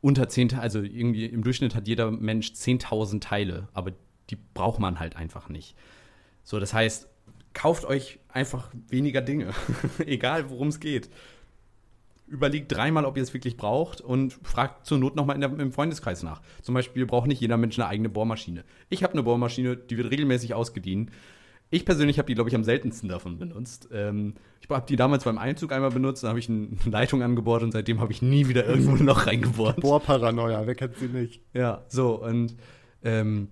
Unter 0.00 0.28
10, 0.28 0.54
also 0.54 0.82
irgendwie 0.82 1.26
im 1.26 1.42
Durchschnitt 1.42 1.74
hat 1.74 1.88
jeder 1.88 2.10
Mensch 2.10 2.48
10.000 2.48 3.20
Teile, 3.20 3.68
aber 3.72 3.92
die 4.30 4.36
braucht 4.36 4.78
man 4.78 5.00
halt 5.00 5.16
einfach 5.16 5.48
nicht. 5.48 5.76
So, 6.42 6.60
das 6.60 6.74
heißt, 6.74 7.08
kauft 7.54 7.84
euch 7.86 8.18
einfach 8.28 8.70
weniger 8.88 9.22
Dinge, 9.22 9.52
egal 10.06 10.50
worum 10.50 10.68
es 10.68 10.80
geht. 10.80 11.08
Überlegt 12.26 12.72
dreimal, 12.72 13.04
ob 13.04 13.16
ihr 13.16 13.22
es 13.22 13.32
wirklich 13.32 13.56
braucht 13.56 14.00
und 14.00 14.32
fragt 14.42 14.86
zur 14.86 14.98
Not 14.98 15.14
nochmal 15.14 15.42
im 15.42 15.72
Freundeskreis 15.72 16.22
nach. 16.22 16.42
Zum 16.62 16.74
Beispiel 16.74 17.06
braucht 17.06 17.28
nicht 17.28 17.40
jeder 17.40 17.56
Mensch 17.56 17.78
eine 17.78 17.86
eigene 17.86 18.08
Bohrmaschine. 18.08 18.64
Ich 18.88 19.02
habe 19.02 19.12
eine 19.12 19.22
Bohrmaschine, 19.22 19.76
die 19.76 19.96
wird 19.96 20.10
regelmäßig 20.10 20.54
ausgedient. 20.54 21.10
Ich 21.74 21.84
persönlich 21.84 22.18
habe 22.18 22.26
die, 22.26 22.34
glaube 22.34 22.48
ich, 22.48 22.54
am 22.54 22.62
seltensten 22.62 23.08
davon 23.08 23.36
benutzt. 23.36 23.88
Ähm, 23.92 24.34
ich 24.60 24.68
habe 24.70 24.86
die 24.88 24.94
damals 24.94 25.24
beim 25.24 25.38
Einzug 25.38 25.72
einmal 25.72 25.90
benutzt, 25.90 26.22
dann 26.22 26.28
habe 26.28 26.38
ich 26.38 26.48
eine 26.48 26.68
Leitung 26.86 27.20
angebohrt 27.20 27.64
und 27.64 27.72
seitdem 27.72 28.00
habe 28.00 28.12
ich 28.12 28.22
nie 28.22 28.46
wieder 28.46 28.64
irgendwo 28.64 28.92
ein 28.92 29.04
Loch 29.04 29.26
reingebohrt. 29.26 29.80
Bohrparanoia, 29.80 30.68
wer 30.68 30.74
kennt 30.76 30.96
sie 30.96 31.08
nicht? 31.08 31.42
Ja, 31.52 31.84
so 31.88 32.22
und 32.22 32.54
ähm, 33.02 33.48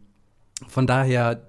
von 0.68 0.86
daher 0.86 1.48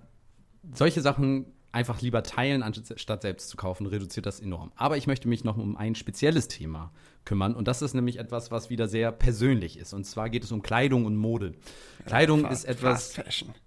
solche 0.73 1.01
Sachen 1.01 1.45
einfach 1.73 2.01
lieber 2.01 2.23
teilen, 2.23 2.61
anstatt 2.61 3.23
selbst 3.23 3.49
zu 3.49 3.57
kaufen, 3.57 3.87
reduziert 3.87 4.25
das 4.25 4.39
enorm. 4.39 4.71
Aber 4.75 4.95
ich 4.95 5.07
möchte 5.07 5.27
mich 5.27 5.43
noch 5.43 5.57
um 5.57 5.75
ein 5.75 5.95
spezielles 5.95 6.47
Thema 6.47 6.91
kümmern. 7.25 7.55
Und 7.55 7.67
das 7.67 7.81
ist 7.81 7.95
nämlich 7.95 8.19
etwas, 8.19 8.51
was 8.51 8.69
wieder 8.69 8.87
sehr 8.87 9.11
persönlich 9.11 9.77
ist. 9.77 9.93
Und 9.93 10.05
zwar 10.05 10.29
geht 10.29 10.43
es 10.43 10.51
um 10.51 10.61
Kleidung 10.61 11.05
und 11.05 11.15
Mode. 11.15 11.55
Ja, 11.99 12.05
Kleidung 12.05 12.41
fast, 12.41 12.65
ist 12.65 12.69
etwas, 12.69 13.15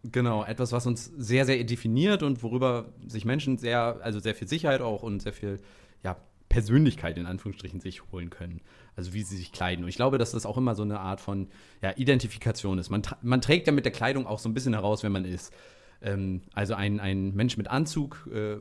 genau, 0.04 0.44
etwas, 0.44 0.70
was 0.70 0.86
uns 0.86 1.06
sehr, 1.16 1.46
sehr 1.46 1.62
definiert 1.64 2.22
und 2.22 2.42
worüber 2.44 2.92
sich 3.06 3.24
Menschen 3.24 3.58
sehr, 3.58 3.98
also 4.02 4.20
sehr 4.20 4.36
viel 4.36 4.46
Sicherheit 4.46 4.82
auch 4.82 5.02
und 5.02 5.22
sehr 5.22 5.32
viel, 5.32 5.58
ja, 6.04 6.16
Persönlichkeit 6.48 7.18
in 7.18 7.26
Anführungsstrichen 7.26 7.80
sich 7.80 8.12
holen 8.12 8.30
können. 8.30 8.60
Also 8.94 9.14
wie 9.14 9.24
sie 9.24 9.36
sich 9.36 9.50
kleiden. 9.50 9.84
Und 9.84 9.88
ich 9.88 9.96
glaube, 9.96 10.16
dass 10.16 10.30
das 10.30 10.46
auch 10.46 10.56
immer 10.56 10.76
so 10.76 10.82
eine 10.82 11.00
Art 11.00 11.20
von 11.20 11.48
ja, 11.82 11.92
Identifikation 11.96 12.78
ist. 12.78 12.88
Man, 12.88 13.02
man 13.20 13.40
trägt 13.40 13.66
ja 13.66 13.72
mit 13.72 13.84
der 13.84 13.92
Kleidung 13.92 14.28
auch 14.28 14.38
so 14.38 14.48
ein 14.48 14.54
bisschen 14.54 14.74
heraus, 14.74 15.02
wer 15.02 15.10
man 15.10 15.24
ist. 15.24 15.52
Ähm, 16.02 16.42
also 16.54 16.74
ein, 16.74 17.00
ein 17.00 17.34
Mensch 17.34 17.56
mit 17.56 17.68
Anzug 17.68 18.28
äh, 18.32 18.56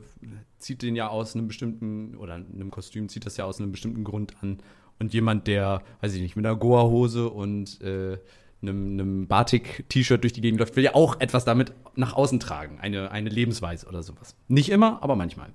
zieht 0.58 0.82
den 0.82 0.96
ja 0.96 1.08
aus 1.08 1.34
einem 1.34 1.48
bestimmten, 1.48 2.16
oder 2.16 2.34
einem 2.34 2.70
Kostüm 2.70 3.08
zieht 3.08 3.26
das 3.26 3.36
ja 3.36 3.44
aus 3.44 3.60
einem 3.60 3.72
bestimmten 3.72 4.04
Grund 4.04 4.34
an. 4.42 4.58
Und 4.98 5.12
jemand, 5.12 5.46
der, 5.46 5.82
weiß 6.00 6.14
ich 6.14 6.22
nicht, 6.22 6.36
mit 6.36 6.46
einer 6.46 6.56
Goa-Hose 6.56 7.28
und 7.28 7.80
äh, 7.82 8.18
einem, 8.62 8.92
einem 8.92 9.26
Batik-T-Shirt 9.26 10.22
durch 10.22 10.32
die 10.32 10.40
Gegend 10.40 10.60
läuft, 10.60 10.76
will 10.76 10.84
ja 10.84 10.94
auch 10.94 11.20
etwas 11.20 11.44
damit 11.44 11.72
nach 11.94 12.14
außen 12.14 12.40
tragen. 12.40 12.78
Eine, 12.80 13.10
eine 13.10 13.28
Lebensweise 13.28 13.86
oder 13.86 14.02
sowas. 14.02 14.36
Nicht 14.48 14.70
immer, 14.70 15.02
aber 15.02 15.16
manchmal. 15.16 15.50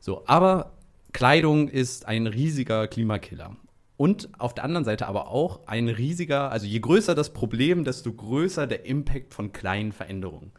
So, 0.00 0.22
aber 0.26 0.72
Kleidung 1.12 1.68
ist 1.68 2.06
ein 2.06 2.26
riesiger 2.26 2.86
Klimakiller. 2.86 3.56
Und 3.96 4.28
auf 4.38 4.54
der 4.54 4.62
anderen 4.62 4.84
Seite 4.84 5.08
aber 5.08 5.28
auch 5.28 5.66
ein 5.66 5.88
riesiger, 5.88 6.52
also 6.52 6.66
je 6.66 6.78
größer 6.78 7.16
das 7.16 7.32
Problem, 7.32 7.84
desto 7.84 8.12
größer 8.12 8.68
der 8.68 8.86
Impact 8.86 9.34
von 9.34 9.52
kleinen 9.52 9.90
Veränderungen. 9.90 10.52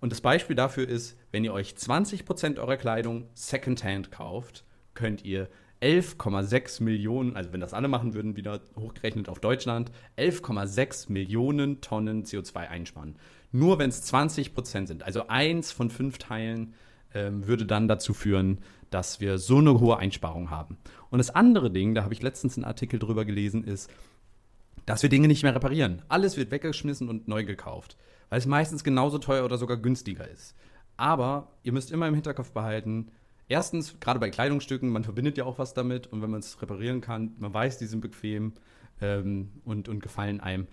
Und 0.00 0.12
das 0.12 0.20
Beispiel 0.20 0.56
dafür 0.56 0.88
ist, 0.88 1.16
wenn 1.32 1.44
ihr 1.44 1.52
euch 1.52 1.72
20% 1.72 2.58
eurer 2.58 2.76
Kleidung 2.76 3.28
Secondhand 3.34 4.10
kauft, 4.10 4.64
könnt 4.94 5.24
ihr 5.24 5.48
11,6 5.82 6.82
Millionen, 6.82 7.36
also 7.36 7.52
wenn 7.52 7.60
das 7.60 7.74
alle 7.74 7.88
machen 7.88 8.14
würden, 8.14 8.36
wieder 8.36 8.60
hochgerechnet 8.76 9.28
auf 9.28 9.40
Deutschland, 9.40 9.90
11,6 10.16 11.12
Millionen 11.12 11.80
Tonnen 11.80 12.24
CO2 12.24 12.56
einsparen. 12.56 13.16
Nur 13.52 13.78
wenn 13.78 13.90
es 13.90 14.12
20% 14.12 14.86
sind. 14.86 15.02
Also 15.02 15.28
eins 15.28 15.72
von 15.72 15.90
fünf 15.90 16.18
Teilen 16.18 16.74
ähm, 17.14 17.46
würde 17.46 17.66
dann 17.66 17.88
dazu 17.88 18.14
führen, 18.14 18.58
dass 18.90 19.20
wir 19.20 19.38
so 19.38 19.58
eine 19.58 19.80
hohe 19.80 19.98
Einsparung 19.98 20.50
haben. 20.50 20.78
Und 21.10 21.18
das 21.18 21.30
andere 21.30 21.70
Ding, 21.70 21.94
da 21.94 22.04
habe 22.04 22.14
ich 22.14 22.22
letztens 22.22 22.56
einen 22.56 22.64
Artikel 22.64 22.98
drüber 22.98 23.24
gelesen, 23.24 23.64
ist, 23.64 23.90
dass 24.86 25.02
wir 25.02 25.10
Dinge 25.10 25.28
nicht 25.28 25.42
mehr 25.42 25.54
reparieren. 25.54 26.02
Alles 26.08 26.36
wird 26.36 26.50
weggeschmissen 26.50 27.08
und 27.08 27.28
neu 27.28 27.44
gekauft 27.44 27.96
weil 28.28 28.38
es 28.38 28.46
meistens 28.46 28.84
genauso 28.84 29.18
teuer 29.18 29.44
oder 29.44 29.58
sogar 29.58 29.76
günstiger 29.76 30.28
ist. 30.28 30.54
Aber 30.96 31.52
ihr 31.62 31.72
müsst 31.72 31.92
immer 31.92 32.08
im 32.08 32.14
Hinterkopf 32.14 32.52
behalten, 32.52 33.10
erstens, 33.48 33.98
gerade 34.00 34.18
bei 34.18 34.30
Kleidungsstücken, 34.30 34.90
man 34.90 35.04
verbindet 35.04 35.38
ja 35.38 35.44
auch 35.44 35.58
was 35.58 35.74
damit 35.74 36.06
und 36.06 36.22
wenn 36.22 36.30
man 36.30 36.40
es 36.40 36.60
reparieren 36.60 37.00
kann, 37.00 37.32
man 37.38 37.52
weiß, 37.52 37.78
die 37.78 37.86
sind 37.86 38.00
bequem 38.00 38.54
ähm, 39.00 39.50
und, 39.64 39.88
und 39.88 40.02
gefallen 40.02 40.40
einem. 40.40 40.66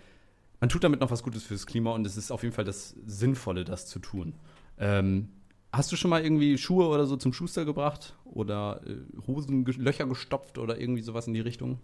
Man 0.59 0.69
tut 0.69 0.83
damit 0.83 1.01
noch 1.01 1.11
was 1.11 1.23
Gutes 1.23 1.43
fürs 1.43 1.65
Klima 1.65 1.91
und 1.91 2.07
es 2.07 2.15
ist 2.15 2.31
auf 2.31 2.43
jeden 2.43 2.55
Fall 2.55 2.63
das 2.63 2.95
Sinnvolle, 3.05 3.65
das 3.65 3.87
zu 3.87 3.99
tun. 3.99 4.33
Ähm, 4.77 5.29
hast 5.73 5.91
du 5.91 5.97
schon 5.97 6.09
mal 6.09 6.23
irgendwie 6.23 6.57
Schuhe 6.57 6.87
oder 6.87 7.05
so 7.05 7.17
zum 7.17 7.33
Schuster 7.33 7.65
gebracht 7.65 8.15
oder 8.23 8.81
äh, 8.85 8.95
Hosenlöcher 9.27 10.07
gestopft 10.07 10.57
oder 10.57 10.79
irgendwie 10.79 11.01
sowas 11.01 11.27
in 11.27 11.33
die 11.33 11.41
Richtung? 11.41 11.79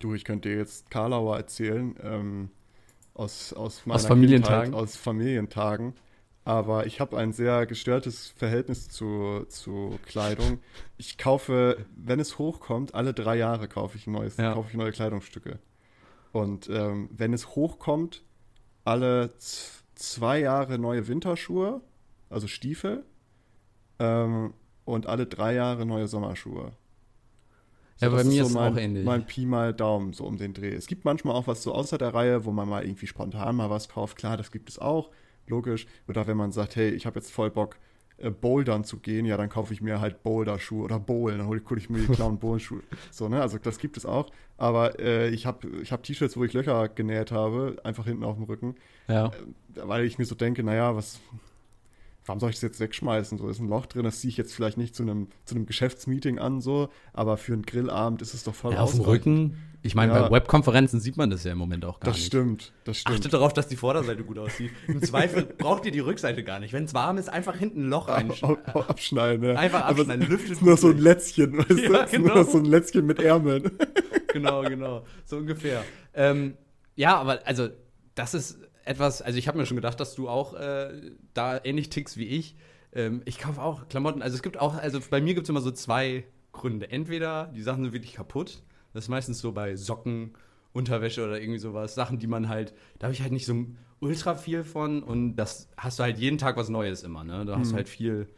Du, 0.00 0.14
ich 0.14 0.24
könnte 0.24 0.48
dir 0.48 0.56
jetzt 0.56 0.90
Karlauer 0.90 1.36
erzählen. 1.36 1.94
Ähm, 2.02 2.50
aus, 3.20 3.52
aus, 3.52 3.82
aus 3.86 4.06
Familientagen. 4.06 4.72
Kindheit, 4.72 4.82
aus 4.82 4.96
Familientagen. 4.96 5.94
Aber 6.44 6.86
ich 6.86 7.00
habe 7.00 7.18
ein 7.18 7.32
sehr 7.32 7.66
gestörtes 7.66 8.30
Verhältnis 8.30 8.88
zu, 8.88 9.44
zu 9.48 9.98
Kleidung. 10.06 10.58
Ich 10.96 11.18
kaufe, 11.18 11.84
wenn 11.94 12.18
es 12.18 12.38
hochkommt, 12.38 12.94
alle 12.94 13.12
drei 13.12 13.36
Jahre 13.36 13.68
kaufe 13.68 13.98
ich, 13.98 14.06
neues, 14.06 14.38
ja. 14.38 14.54
kaufe 14.54 14.70
ich 14.70 14.76
neue 14.76 14.90
Kleidungsstücke. 14.90 15.58
Und 16.32 16.68
ähm, 16.70 17.10
wenn 17.12 17.34
es 17.34 17.54
hochkommt, 17.54 18.22
alle 18.84 19.34
zwei 19.94 20.40
Jahre 20.40 20.78
neue 20.78 21.06
Winterschuhe, 21.06 21.82
also 22.30 22.46
Stiefel, 22.46 23.04
ähm, 23.98 24.54
und 24.86 25.06
alle 25.06 25.26
drei 25.26 25.54
Jahre 25.54 25.84
neue 25.84 26.08
Sommerschuhe. 26.08 26.72
So, 28.00 28.06
ja, 28.06 28.12
bei 28.12 28.24
mir 28.24 28.42
ist, 28.42 28.48
so 28.48 28.58
mein, 28.58 28.72
auch 28.72 28.78
ähnlich. 28.78 29.04
Mein 29.04 29.26
Pi 29.26 29.44
mal 29.44 29.74
Daumen, 29.74 30.14
so 30.14 30.24
um 30.24 30.38
den 30.38 30.54
Dreh. 30.54 30.72
Es 30.72 30.86
gibt 30.86 31.04
manchmal 31.04 31.34
auch 31.34 31.46
was 31.46 31.62
so 31.62 31.74
außer 31.74 31.98
der 31.98 32.14
Reihe, 32.14 32.46
wo 32.46 32.50
man 32.50 32.66
mal 32.66 32.82
irgendwie 32.82 33.06
spontan 33.06 33.56
mal 33.56 33.68
was 33.68 33.90
kauft. 33.90 34.16
Klar, 34.16 34.38
das 34.38 34.50
gibt 34.50 34.70
es 34.70 34.78
auch, 34.78 35.10
logisch. 35.46 35.86
Oder 36.08 36.26
wenn 36.26 36.38
man 36.38 36.50
sagt, 36.50 36.76
hey, 36.76 36.88
ich 36.88 37.04
habe 37.04 37.18
jetzt 37.18 37.30
voll 37.30 37.50
Bock, 37.50 37.76
äh, 38.16 38.30
Bouldern 38.30 38.84
zu 38.84 38.96
gehen, 38.96 39.26
ja, 39.26 39.36
dann 39.36 39.50
kaufe 39.50 39.74
ich 39.74 39.82
mir 39.82 40.00
halt 40.00 40.22
Boulder-Schuhe 40.22 40.84
oder 40.84 40.98
Bowlen, 40.98 41.38
dann 41.38 41.46
hole 41.46 41.60
ich, 41.76 41.90
mir 41.90 41.98
die 41.98 42.06
Clown 42.06 42.38
Bowl-Schuhe. 42.40 42.80
So, 43.10 43.28
ne? 43.28 43.42
Also 43.42 43.58
das 43.58 43.78
gibt 43.78 43.98
es 43.98 44.06
auch. 44.06 44.30
Aber 44.56 44.98
äh, 44.98 45.28
ich 45.28 45.44
habe 45.44 45.68
ich 45.82 45.92
hab 45.92 46.02
T-Shirts, 46.02 46.38
wo 46.38 46.44
ich 46.44 46.54
Löcher 46.54 46.88
genäht 46.88 47.32
habe, 47.32 47.76
einfach 47.84 48.06
hinten 48.06 48.24
auf 48.24 48.36
dem 48.36 48.44
Rücken. 48.44 48.76
Ja. 49.08 49.26
Äh, 49.26 49.30
weil 49.74 50.06
ich 50.06 50.18
mir 50.18 50.24
so 50.24 50.34
denke, 50.34 50.62
naja, 50.62 50.96
was, 50.96 51.20
warum 52.24 52.40
soll 52.40 52.50
ich 52.50 52.56
das 52.56 52.62
jetzt 52.62 52.80
wegschmeißen? 52.80 53.38
So 53.38 53.48
ist 53.48 53.60
ein 53.60 53.68
Loch 53.68 53.86
drin, 53.86 54.04
das 54.04 54.20
ziehe 54.20 54.30
ich 54.30 54.36
jetzt 54.36 54.54
vielleicht 54.54 54.78
nicht 54.78 54.94
zu 54.94 55.02
einem, 55.02 55.28
zu 55.44 55.54
einem 55.54 55.66
Geschäftsmeeting 55.66 56.38
an, 56.38 56.60
so, 56.60 56.88
aber 57.12 57.36
für 57.36 57.52
einen 57.52 57.62
Grillabend 57.62 58.22
ist 58.22 58.34
es 58.34 58.44
doch 58.44 58.54
voll 58.54 58.74
ja, 58.74 58.80
Auf 58.80 58.92
dem 58.92 59.00
Rücken. 59.00 59.56
Ich 59.82 59.94
meine, 59.94 60.12
ja. 60.12 60.28
bei 60.28 60.36
Webkonferenzen 60.36 61.00
sieht 61.00 61.16
man 61.16 61.30
das 61.30 61.44
ja 61.44 61.52
im 61.52 61.58
Moment 61.58 61.86
auch 61.86 62.00
gar 62.00 62.10
das 62.10 62.16
nicht. 62.16 62.34
Das 62.34 62.40
stimmt, 62.40 62.72
das 62.84 62.98
stimmt. 62.98 63.16
Achtet 63.16 63.32
darauf, 63.32 63.54
dass 63.54 63.66
die 63.66 63.76
Vorderseite 63.76 64.24
gut 64.24 64.38
aussieht. 64.38 64.72
Im 64.86 65.02
Zweifel 65.02 65.42
braucht 65.58 65.86
ihr 65.86 65.90
die 65.90 66.00
Rückseite 66.00 66.44
gar 66.44 66.60
nicht. 66.60 66.74
Wenn 66.74 66.84
es 66.84 66.92
warm 66.92 67.16
ist, 67.16 67.30
einfach 67.30 67.56
hinten 67.56 67.86
ein 67.86 67.88
Loch 67.88 68.08
reinschneiden. 68.08 68.66
Abschneiden, 68.66 69.48
ja. 69.48 69.54
Einfach 69.54 69.84
abschneiden, 69.84 70.22
aber 70.22 70.32
lüftet. 70.32 70.50
Ist 70.50 70.62
nur 70.62 70.76
so 70.76 70.88
ein 70.88 70.98
Lätzchen, 70.98 71.56
weißt 71.56 71.70
ja, 71.80 71.88
du? 71.88 71.94
Ist 71.94 72.10
genau. 72.10 72.34
nur 72.34 72.44
so 72.44 72.58
ein 72.58 72.66
Lätzchen 72.66 73.06
mit 73.06 73.20
Ärmeln. 73.20 73.70
genau, 74.32 74.62
genau. 74.62 75.04
So 75.24 75.38
ungefähr. 75.38 75.82
Ähm, 76.12 76.58
ja, 76.96 77.16
aber 77.16 77.40
also, 77.46 77.68
das 78.14 78.34
ist 78.34 78.58
etwas, 78.84 79.22
also 79.22 79.38
ich 79.38 79.48
habe 79.48 79.58
mir 79.58 79.66
schon 79.66 79.76
gedacht, 79.76 80.00
dass 80.00 80.14
du 80.14 80.28
auch 80.28 80.54
äh, 80.54 81.12
da 81.34 81.60
ähnlich 81.62 81.90
tickst 81.90 82.16
wie 82.16 82.26
ich. 82.26 82.56
Ähm, 82.92 83.22
ich 83.24 83.38
kaufe 83.38 83.62
auch 83.62 83.88
Klamotten. 83.88 84.22
Also 84.22 84.36
es 84.36 84.42
gibt 84.42 84.58
auch, 84.58 84.74
also 84.74 85.00
bei 85.10 85.20
mir 85.20 85.34
gibt 85.34 85.44
es 85.44 85.50
immer 85.50 85.60
so 85.60 85.70
zwei 85.70 86.24
Gründe. 86.52 86.90
Entweder 86.90 87.50
die 87.54 87.62
Sachen 87.62 87.84
sind 87.84 87.92
wirklich 87.92 88.14
kaputt. 88.14 88.62
Das 88.92 89.04
ist 89.04 89.08
meistens 89.08 89.38
so 89.40 89.52
bei 89.52 89.76
Socken, 89.76 90.34
Unterwäsche 90.72 91.24
oder 91.24 91.40
irgendwie 91.40 91.58
sowas. 91.58 91.94
Sachen, 91.94 92.18
die 92.18 92.26
man 92.26 92.48
halt, 92.48 92.74
da 92.98 93.06
habe 93.06 93.14
ich 93.14 93.22
halt 93.22 93.32
nicht 93.32 93.46
so 93.46 93.66
ultra 94.00 94.34
viel 94.34 94.64
von 94.64 95.02
und 95.02 95.36
das 95.36 95.68
hast 95.76 95.98
du 95.98 96.02
halt 96.02 96.18
jeden 96.18 96.38
Tag 96.38 96.56
was 96.56 96.68
Neues 96.68 97.02
immer. 97.02 97.24
Ne? 97.24 97.44
Da 97.44 97.58
hast 97.58 97.68
mhm. 97.68 97.70
du 97.72 97.76
halt 97.76 97.88
viel 97.88 98.28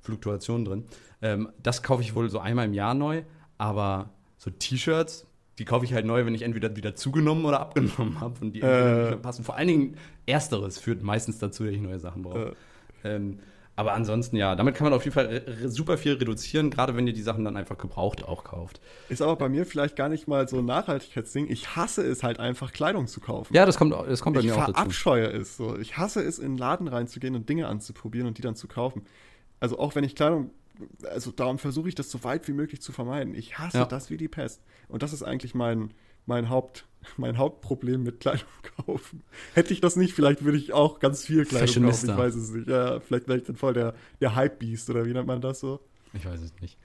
Fluktuation 0.00 0.64
drin. 0.64 0.84
Ähm, 1.20 1.50
das 1.62 1.82
kaufe 1.82 2.02
ich 2.02 2.14
wohl 2.14 2.28
so 2.28 2.40
einmal 2.40 2.66
im 2.66 2.74
Jahr 2.74 2.94
neu, 2.94 3.22
aber 3.56 4.10
so 4.36 4.50
T-Shirts, 4.50 5.26
die 5.58 5.64
kaufe 5.64 5.84
ich 5.84 5.92
halt 5.92 6.06
neu, 6.06 6.24
wenn 6.24 6.34
ich 6.34 6.42
entweder 6.42 6.74
wieder 6.76 6.94
zugenommen 6.94 7.44
oder 7.44 7.60
abgenommen 7.60 8.20
habe 8.20 8.34
und 8.40 8.52
die 8.52 8.60
äh. 8.60 9.10
nicht 9.10 9.22
passen. 9.22 9.44
Vor 9.44 9.56
allen 9.56 9.68
Dingen 9.68 9.96
Ersteres 10.26 10.78
führt 10.78 11.02
meistens 11.02 11.38
dazu, 11.38 11.64
dass 11.64 11.72
ich 11.72 11.80
neue 11.80 11.98
Sachen 11.98 12.22
brauche. 12.22 12.54
Äh. 13.04 13.16
Ähm, 13.16 13.38
aber 13.74 13.94
ansonsten 13.94 14.36
ja, 14.36 14.54
damit 14.54 14.74
kann 14.74 14.84
man 14.84 14.92
auf 14.92 15.04
jeden 15.04 15.14
Fall 15.14 15.42
super 15.64 15.96
viel 15.96 16.12
reduzieren, 16.12 16.68
gerade 16.68 16.94
wenn 16.94 17.06
ihr 17.06 17.14
die 17.14 17.22
Sachen 17.22 17.44
dann 17.44 17.56
einfach 17.56 17.78
gebraucht 17.78 18.22
auch 18.22 18.44
kauft. 18.44 18.82
Ist 19.08 19.22
aber 19.22 19.36
bei 19.36 19.48
mir 19.48 19.64
vielleicht 19.64 19.96
gar 19.96 20.10
nicht 20.10 20.28
mal 20.28 20.46
so 20.46 20.58
ein 20.58 20.66
Nachhaltigkeitsding. 20.66 21.48
Ich 21.50 21.74
hasse 21.74 22.02
es 22.02 22.22
halt 22.22 22.38
einfach, 22.38 22.72
Kleidung 22.72 23.06
zu 23.06 23.20
kaufen. 23.20 23.54
Ja, 23.54 23.64
das 23.64 23.78
kommt, 23.78 23.94
das 23.94 24.20
kommt 24.20 24.34
bei 24.34 24.40
ich 24.40 24.46
mir 24.46 24.54
auch 24.54 24.58
dazu. 24.58 24.70
Ich 24.72 24.76
verabscheue 24.76 25.26
es 25.26 25.56
so. 25.56 25.78
Ich 25.78 25.96
hasse 25.96 26.22
es, 26.22 26.38
in 26.38 26.52
den 26.52 26.58
Laden 26.58 26.86
reinzugehen 26.86 27.34
und 27.34 27.48
Dinge 27.48 27.66
anzuprobieren 27.66 28.28
und 28.28 28.36
die 28.36 28.42
dann 28.42 28.56
zu 28.56 28.68
kaufen. 28.68 29.06
Also 29.58 29.78
auch 29.78 29.94
wenn 29.94 30.04
ich 30.04 30.16
Kleidung 30.16 30.50
also 31.08 31.30
darum 31.30 31.58
versuche 31.58 31.88
ich 31.88 31.94
das 31.94 32.10
so 32.10 32.24
weit 32.24 32.48
wie 32.48 32.52
möglich 32.52 32.80
zu 32.80 32.92
vermeiden. 32.92 33.34
Ich 33.34 33.58
hasse 33.58 33.78
ja. 33.78 33.84
das 33.84 34.10
wie 34.10 34.16
die 34.16 34.28
Pest. 34.28 34.62
Und 34.88 35.02
das 35.02 35.12
ist 35.12 35.22
eigentlich 35.22 35.54
mein, 35.54 35.92
mein, 36.26 36.48
Haupt, 36.48 36.86
mein 37.16 37.38
Hauptproblem 37.38 38.02
mit 38.02 38.20
Kleidung 38.20 38.48
kaufen. 38.76 39.22
Hätte 39.54 39.72
ich 39.72 39.80
das 39.80 39.96
nicht, 39.96 40.14
vielleicht 40.14 40.44
würde 40.44 40.58
ich 40.58 40.72
auch 40.72 41.00
ganz 41.00 41.24
viel 41.24 41.44
Kleidung 41.44 41.84
kaufen. 41.84 42.10
Ich 42.10 42.16
weiß 42.16 42.34
es 42.34 42.50
nicht. 42.50 42.68
Ja, 42.68 43.00
vielleicht 43.00 43.28
wäre 43.28 43.38
ich 43.38 43.44
dann 43.44 43.56
voll 43.56 43.74
der, 43.74 43.94
der 44.20 44.34
Hype-Beast 44.34 44.90
oder 44.90 45.06
wie 45.06 45.12
nennt 45.12 45.26
man 45.26 45.40
das 45.40 45.60
so? 45.60 45.80
Ich 46.12 46.24
weiß 46.24 46.40
es 46.40 46.52
nicht. 46.60 46.78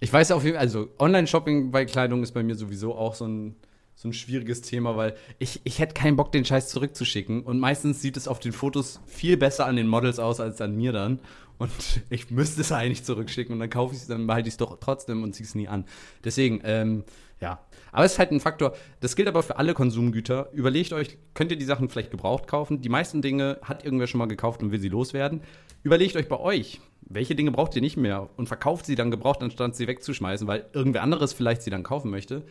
Ich 0.00 0.12
weiß 0.12 0.32
auf 0.32 0.44
jeden 0.44 0.56
Fall, 0.56 0.62
also 0.62 0.88
Online-Shopping 0.98 1.70
bei 1.70 1.84
Kleidung 1.86 2.22
ist 2.22 2.32
bei 2.32 2.42
mir 2.42 2.54
sowieso 2.54 2.94
auch 2.94 3.14
so 3.14 3.26
ein, 3.26 3.56
so 3.94 4.08
ein 4.08 4.12
schwieriges 4.12 4.60
Thema, 4.60 4.96
weil 4.96 5.16
ich, 5.38 5.62
ich 5.64 5.78
hätte 5.78 5.94
keinen 5.94 6.16
Bock, 6.16 6.32
den 6.32 6.44
Scheiß 6.44 6.68
zurückzuschicken. 6.68 7.42
Und 7.42 7.58
meistens 7.58 8.02
sieht 8.02 8.18
es 8.18 8.28
auf 8.28 8.38
den 8.38 8.52
Fotos 8.52 9.00
viel 9.06 9.38
besser 9.38 9.64
an 9.66 9.76
den 9.76 9.88
Models 9.88 10.18
aus 10.18 10.38
als 10.38 10.60
an 10.60 10.76
mir 10.76 10.92
dann. 10.92 11.20
Und 11.58 11.70
ich 12.10 12.30
müsste 12.30 12.60
es 12.60 12.72
eigentlich 12.72 13.04
zurückschicken 13.04 13.52
und 13.52 13.60
dann 13.60 13.70
kaufe 13.70 13.94
ich 13.94 14.02
es, 14.02 14.06
dann 14.06 14.26
behalte 14.26 14.48
ich 14.48 14.54
es 14.54 14.58
doch 14.58 14.78
trotzdem 14.80 15.22
und 15.22 15.34
ziehe 15.34 15.46
es 15.46 15.54
nie 15.54 15.68
an. 15.68 15.84
Deswegen, 16.24 16.60
ähm, 16.64 17.04
ja. 17.40 17.60
Aber 17.92 18.04
es 18.04 18.12
ist 18.12 18.18
halt 18.18 18.30
ein 18.30 18.40
Faktor, 18.40 18.74
das 19.00 19.16
gilt 19.16 19.28
aber 19.28 19.42
für 19.42 19.58
alle 19.58 19.74
Konsumgüter. 19.74 20.50
Überlegt 20.52 20.92
euch, 20.92 21.18
könnt 21.34 21.50
ihr 21.50 21.58
die 21.58 21.64
Sachen 21.64 21.88
vielleicht 21.88 22.10
gebraucht 22.10 22.46
kaufen? 22.46 22.80
Die 22.80 22.88
meisten 22.88 23.22
Dinge 23.22 23.58
hat 23.62 23.84
irgendwer 23.84 24.06
schon 24.06 24.18
mal 24.18 24.26
gekauft 24.26 24.62
und 24.62 24.70
will 24.72 24.80
sie 24.80 24.88
loswerden. 24.88 25.42
Überlegt 25.82 26.16
euch 26.16 26.28
bei 26.28 26.38
euch, 26.38 26.80
welche 27.02 27.34
Dinge 27.34 27.52
braucht 27.52 27.74
ihr 27.76 27.82
nicht 27.82 27.96
mehr 27.96 28.28
und 28.36 28.48
verkauft 28.48 28.86
sie 28.86 28.96
dann 28.96 29.10
gebraucht, 29.10 29.42
anstatt 29.42 29.76
sie 29.76 29.86
wegzuschmeißen, 29.86 30.46
weil 30.46 30.66
irgendwer 30.72 31.02
anderes 31.02 31.32
vielleicht 31.32 31.62
sie 31.62 31.70
dann 31.70 31.82
kaufen 31.82 32.10
möchte. 32.10 32.44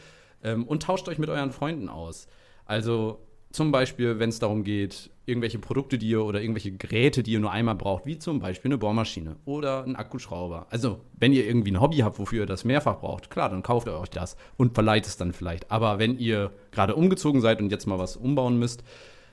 Ähm, 0.44 0.66
und 0.66 0.84
tauscht 0.84 1.08
euch 1.10 1.18
mit 1.18 1.30
euren 1.30 1.52
Freunden 1.52 1.90
aus. 1.90 2.28
Also 2.66 3.20
zum 3.56 3.72
Beispiel, 3.72 4.20
wenn 4.20 4.30
es 4.30 4.40
darum 4.40 4.64
geht, 4.64 5.10
irgendwelche 5.26 5.60
Produkte, 5.60 5.98
die 5.98 6.10
ihr 6.10 6.24
oder 6.24 6.42
irgendwelche 6.42 6.72
Geräte, 6.72 7.24
die 7.24 7.32
ihr 7.32 7.40
nur 7.40 7.52
einmal 7.52 7.76
braucht, 7.76 8.06
wie 8.06 8.20
zum 8.20 8.40
Beispiel 8.40 8.70
eine 8.70 8.78
Bohrmaschine 8.78 9.38
oder 9.46 9.84
ein 9.84 9.96
Akkuschrauber. 9.96 10.68
Also, 10.70 11.00
wenn 11.18 11.34
ihr 11.34 11.48
irgendwie 11.48 11.72
ein 11.72 11.82
Hobby 11.82 11.98
habt, 11.98 12.20
wofür 12.20 12.42
ihr 12.42 12.46
das 12.46 12.66
mehrfach 12.66 13.00
braucht, 13.00 13.30
klar, 13.30 13.50
dann 13.50 13.64
kauft 13.64 13.88
ihr 13.88 13.98
euch 13.98 14.10
das 14.10 14.36
und 14.58 14.76
verleiht 14.76 15.08
es 15.08 15.18
dann 15.18 15.34
vielleicht. 15.34 15.72
Aber 15.72 16.00
wenn 16.00 16.20
ihr 16.20 16.52
gerade 16.72 16.96
umgezogen 16.96 17.42
seid 17.42 17.62
und 17.62 17.72
jetzt 17.72 17.88
mal 17.88 17.98
was 17.98 18.18
umbauen 18.18 18.60
müsst, 18.60 18.84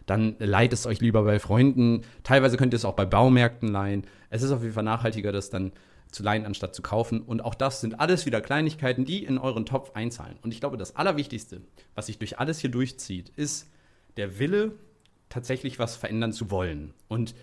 dann 0.07 0.37
leiht 0.39 0.73
es 0.73 0.87
euch 0.87 1.01
lieber 1.01 1.23
bei 1.25 1.39
Freunden. 1.39 2.03
Teilweise 2.23 2.57
könnt 2.57 2.75
ihr 2.75 2.79
es 2.79 2.85
auch 2.85 2.95
bei 2.95 3.05
Baumärkten 3.05 3.69
leihen. 3.69 4.05
Es 4.31 4.43
ist 4.43 4.51
auf 4.51 4.63
jeden 4.63 4.75
Fall 4.75 4.85
nachhaltiger, 4.85 5.33
das 5.33 5.51
dann 5.51 5.73
zu 6.11 6.23
leihen, 6.23 6.47
anstatt 6.47 6.75
zu 6.75 6.83
kaufen. 6.83 7.21
Und 7.21 7.45
auch 7.45 7.55
das 7.55 7.81
sind 7.81 8.01
alles 8.01 8.27
wieder 8.27 8.41
Kleinigkeiten, 8.41 9.05
die 9.05 9.25
in 9.25 9.39
euren 9.39 9.67
Topf 9.67 9.93
einzahlen. 9.95 10.37
Und 10.43 10.53
ich 10.53 10.61
glaube, 10.61 10.77
das 10.77 10.97
Allerwichtigste, 10.97 11.63
was 11.95 12.07
sich 12.07 12.19
durch 12.19 12.39
alles 12.39 12.59
hier 12.59 12.71
durchzieht, 12.71 13.31
ist, 13.37 13.69
der 14.17 14.39
Wille, 14.39 14.73
tatsächlich 15.29 15.79
was 15.79 15.97
verändern 15.97 16.33
zu 16.33 16.51
wollen. 16.51 16.93
Und 17.09 17.35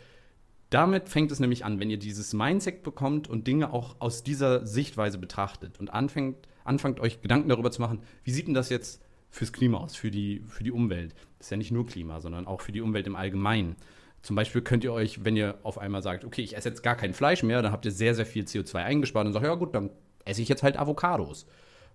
damit 0.69 1.09
fängt 1.09 1.31
es 1.31 1.39
nämlich 1.39 1.65
an, 1.65 1.79
wenn 1.79 1.89
ihr 1.89 1.97
dieses 1.97 2.33
Mindset 2.33 2.83
bekommt 2.83 3.27
und 3.27 3.47
Dinge 3.47 3.73
auch 3.73 3.95
aus 3.99 4.23
dieser 4.23 4.67
Sichtweise 4.67 5.17
betrachtet 5.17 5.79
und 5.79 5.91
anfängt, 5.91 6.47
anfangt 6.63 6.99
euch 6.99 7.21
Gedanken 7.21 7.49
darüber 7.49 7.71
zu 7.71 7.81
machen, 7.81 8.01
wie 8.23 8.31
sieht 8.31 8.47
denn 8.47 8.53
das 8.53 8.69
jetzt 8.69 9.01
fürs 9.31 9.51
Klima 9.51 9.79
aus, 9.79 9.95
für 9.95 10.11
die, 10.11 10.43
für 10.47 10.63
die 10.63 10.71
Umwelt. 10.71 11.13
Das 11.37 11.47
ist 11.47 11.51
ja 11.51 11.57
nicht 11.57 11.71
nur 11.71 11.87
Klima, 11.87 12.19
sondern 12.19 12.45
auch 12.45 12.61
für 12.61 12.71
die 12.71 12.81
Umwelt 12.81 13.07
im 13.07 13.15
Allgemeinen. 13.15 13.75
Zum 14.21 14.35
Beispiel 14.35 14.61
könnt 14.61 14.83
ihr 14.83 14.93
euch, 14.93 15.23
wenn 15.23 15.35
ihr 15.35 15.57
auf 15.63 15.77
einmal 15.77 16.03
sagt, 16.03 16.25
okay, 16.25 16.41
ich 16.41 16.55
esse 16.55 16.69
jetzt 16.69 16.83
gar 16.83 16.95
kein 16.95 17.13
Fleisch 17.13 17.41
mehr, 17.41 17.61
dann 17.61 17.71
habt 17.71 17.85
ihr 17.85 17.91
sehr, 17.91 18.13
sehr 18.13 18.25
viel 18.25 18.43
CO2 18.43 18.75
eingespart 18.75 19.25
und 19.25 19.33
sagt, 19.33 19.45
ja 19.45 19.55
gut, 19.55 19.73
dann 19.73 19.89
esse 20.25 20.41
ich 20.41 20.49
jetzt 20.49 20.61
halt 20.61 20.77
Avocados. 20.77 21.45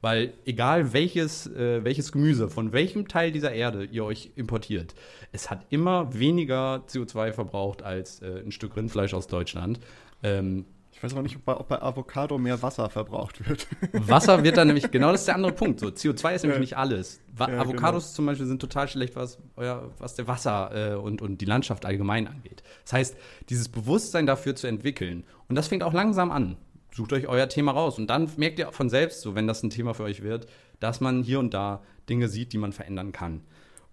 Weil 0.05 0.34
egal 0.44 0.92
welches, 0.92 1.46
äh, 1.46 1.82
welches 1.82 2.12
Gemüse 2.12 2.50
von 2.50 2.74
welchem 2.74 3.09
Teil 3.09 3.32
dieser 3.32 3.52
Erde 3.52 3.86
ihr 3.86 4.05
euch 4.05 4.32
importiert, 4.36 4.94
es 5.32 5.48
hat 5.50 5.64
immer 5.70 6.12
weniger 6.12 6.84
CO2 6.86 7.32
verbraucht 7.32 7.82
als 7.82 8.20
äh, 8.20 8.42
ein 8.44 8.52
Stück 8.52 8.76
Rindfleisch 8.76 9.14
aus 9.14 9.28
Deutschland. 9.28 9.80
Ähm, 10.22 10.66
ich 10.92 11.02
weiß 11.02 11.12
aber 11.12 11.22
nicht, 11.22 11.36
ob 11.36 11.46
bei, 11.46 11.57
ob 11.57 11.68
bei, 11.68 11.80
Avocado 11.80 12.36
mehr 12.36 12.61
Wasser 12.61 12.90
verbraucht 12.90 13.48
wird. 13.48 13.66
Wasser 13.94 14.44
wird 14.44 14.59
dann 14.59 14.66
nämlich, 14.66 14.90
genau 14.90 15.11
das 15.11 15.20
ist 15.20 15.26
der 15.28 15.36
andere 15.36 15.52
Punkt. 15.52 15.80
So, 15.80 15.86
CO2 15.86 16.34
ist 16.34 16.42
nämlich 16.42 16.57
ja. 16.57 16.61
nicht 16.61 16.76
alles. 16.76 17.22
Ja, 17.38 17.46
Avocados 17.46 18.05
genau. 18.05 18.14
zum 18.16 18.26
Beispiel 18.26 18.46
sind 18.46 18.61
total 18.61 18.88
schlecht, 18.88 19.16
was, 19.16 19.38
was 19.57 20.14
der 20.16 20.28
Wasser 20.28 20.92
äh, 20.92 20.96
und, 20.96 21.22
und 21.22 21.40
die 21.40 21.46
Landschaft 21.46 21.86
allgemein 21.86 22.26
angeht. 22.26 22.62
Das 22.82 22.92
heißt, 22.92 23.16
dieses 23.48 23.70
Bewusstsein 23.70 24.26
dafür 24.26 24.55
zu 24.55 24.66
entwickeln, 24.66 25.24
und 25.48 25.55
das 25.55 25.68
fängt 25.68 25.82
auch 25.82 25.94
langsam 25.94 26.30
an 26.30 26.59
sucht 26.95 27.12
euch 27.12 27.26
euer 27.26 27.49
Thema 27.49 27.72
raus. 27.72 27.99
Und 27.99 28.09
dann 28.09 28.30
merkt 28.36 28.59
ihr 28.59 28.70
von 28.72 28.88
selbst, 28.88 29.20
so 29.20 29.34
wenn 29.34 29.47
das 29.47 29.62
ein 29.62 29.70
Thema 29.70 29.95
für 29.95 30.05
euch 30.05 30.22
wird, 30.22 30.47
dass 30.80 31.01
man 31.01 31.22
hier 31.22 31.40
und 31.40 31.53
da 31.53 31.82
Dinge 32.09 32.28
sieht, 32.28 32.53
die 32.53 32.59
man 32.59 32.72
verändern 32.72 33.12
kann. 33.12 33.42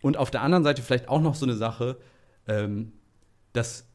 Und 0.02 0.18
auf 0.18 0.32
der 0.32 0.42
anderen 0.42 0.64
Seite 0.64 0.82
vielleicht 0.82 1.10
auch 1.10 1.22
noch 1.22 1.36
so 1.36 1.46
eine 1.46 1.56
Sache, 1.56 1.98
ähm, 2.48 2.94
dass 3.54 3.88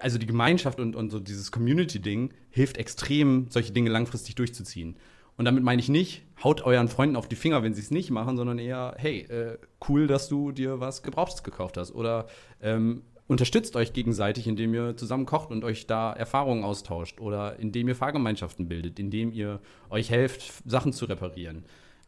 also 0.00 0.18
die 0.18 0.26
Gemeinschaft 0.26 0.78
und, 0.80 0.94
und 0.94 1.10
so 1.10 1.18
dieses 1.18 1.50
Community-Ding 1.50 2.32
hilft 2.50 2.78
extrem, 2.78 3.46
solche 3.50 3.72
Dinge 3.72 3.90
langfristig 3.90 4.36
durchzuziehen. 4.36 4.96
Und 5.36 5.44
damit 5.44 5.64
meine 5.64 5.80
ich 5.80 5.88
nicht, 5.88 6.22
haut 6.44 6.62
euren 6.62 6.88
Freunden 6.88 7.16
auf 7.16 7.26
die 7.26 7.36
Finger, 7.36 7.62
wenn 7.62 7.74
sie 7.74 7.80
es 7.80 7.90
nicht 7.90 8.10
machen, 8.10 8.36
sondern 8.36 8.58
eher, 8.58 8.94
hey, 8.98 9.22
äh, 9.22 9.58
cool, 9.88 10.06
dass 10.06 10.28
du 10.28 10.52
dir 10.52 10.78
was 10.78 11.02
Gebrauchtes 11.02 11.42
gekauft 11.42 11.76
hast. 11.76 11.92
Oder 11.92 12.26
ähm, 12.60 13.02
unterstützt 13.32 13.74
euch 13.76 13.92
gegenseitig, 13.92 14.46
indem 14.46 14.74
ihr 14.74 14.96
zusammen 14.96 15.26
kocht 15.26 15.50
und 15.50 15.64
euch 15.64 15.86
da 15.86 16.12
Erfahrungen 16.12 16.64
austauscht 16.64 17.20
oder 17.20 17.58
indem 17.58 17.88
ihr 17.88 17.96
Fahrgemeinschaften 17.96 18.68
bildet, 18.68 18.98
indem 18.98 19.32
ihr 19.32 19.60
euch 19.90 20.10
helft, 20.10 20.62
Sachen 20.64 20.92
zu 20.92 21.06
reparieren 21.06 21.64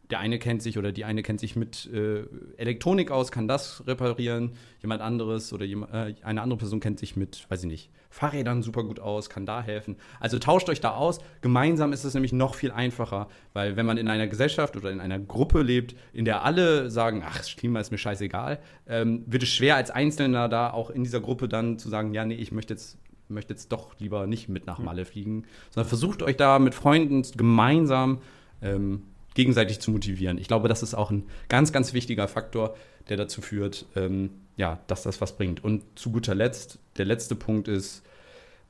der 0.09 0.19
eine 0.19 0.39
kennt 0.39 0.61
sich 0.61 0.77
oder 0.77 0.91
die 0.91 1.05
eine 1.05 1.23
kennt 1.23 1.39
sich 1.39 1.55
mit 1.55 1.89
äh, 1.91 2.23
Elektronik 2.57 3.11
aus, 3.11 3.31
kann 3.31 3.47
das 3.47 3.85
reparieren. 3.87 4.51
Jemand 4.81 5.01
anderes 5.01 5.51
oder 5.51 5.65
jemand, 5.65 5.93
äh, 5.93 6.15
eine 6.21 6.41
andere 6.41 6.57
Person 6.57 6.79
kennt 6.79 6.99
sich 6.99 7.15
mit, 7.15 7.45
weiß 7.49 7.63
ich 7.63 7.67
nicht, 7.69 7.89
Fahrrädern 8.09 8.61
super 8.61 8.83
gut 8.83 8.99
aus, 8.99 9.29
kann 9.29 9.45
da 9.45 9.61
helfen. 9.61 9.97
Also 10.19 10.39
tauscht 10.39 10.69
euch 10.69 10.79
da 10.79 10.91
aus. 10.91 11.19
Gemeinsam 11.41 11.91
ist 11.91 12.03
es 12.03 12.13
nämlich 12.13 12.33
noch 12.33 12.55
viel 12.55 12.71
einfacher, 12.71 13.27
weil 13.53 13.75
wenn 13.75 13.85
man 13.85 13.97
in 13.97 14.07
einer 14.07 14.27
Gesellschaft 14.27 14.77
oder 14.77 14.91
in 14.91 15.01
einer 15.01 15.19
Gruppe 15.19 15.61
lebt, 15.61 15.95
in 16.13 16.25
der 16.25 16.43
alle 16.43 16.89
sagen, 16.89 17.23
ach, 17.25 17.37
das 17.37 17.55
Klima 17.55 17.79
ist 17.79 17.91
mir 17.91 17.97
scheißegal, 17.97 18.59
ähm, 18.87 19.23
wird 19.25 19.43
es 19.43 19.49
schwer 19.49 19.75
als 19.75 19.91
Einzelner 19.91 20.47
da 20.49 20.71
auch 20.71 20.89
in 20.89 21.03
dieser 21.03 21.19
Gruppe 21.19 21.47
dann 21.47 21.79
zu 21.79 21.89
sagen, 21.89 22.13
ja, 22.13 22.25
nee, 22.25 22.35
ich 22.35 22.51
möchte 22.51 22.73
jetzt 22.73 22.97
möchte 23.27 23.53
jetzt 23.53 23.71
doch 23.71 23.99
lieber 23.99 24.27
nicht 24.27 24.49
mit 24.49 24.67
nach 24.67 24.77
Malle 24.77 25.03
fliegen, 25.03 25.45
sondern 25.71 25.89
versucht 25.89 26.21
euch 26.21 26.37
da 26.37 26.59
mit 26.59 26.75
Freunden 26.75 27.23
gemeinsam 27.35 28.19
ähm, 28.61 29.01
gegenseitig 29.35 29.79
zu 29.79 29.91
motivieren. 29.91 30.39
Ich 30.39 30.47
glaube, 30.47 30.67
das 30.67 30.81
ist 30.81 30.95
auch 30.95 31.11
ein 31.11 31.23
ganz, 31.47 31.71
ganz 31.71 31.93
wichtiger 31.93 32.27
Faktor, 32.27 32.75
der 33.09 33.17
dazu 33.17 33.41
führt, 33.41 33.85
ähm, 33.95 34.31
ja, 34.57 34.79
dass 34.87 35.03
das 35.03 35.21
was 35.21 35.37
bringt. 35.37 35.63
Und 35.63 35.83
zu 35.95 36.11
guter 36.11 36.33
Letzt, 36.33 36.79
der 36.97 37.05
letzte 37.05 37.35
Punkt 37.35 37.67
ist, 37.67 38.01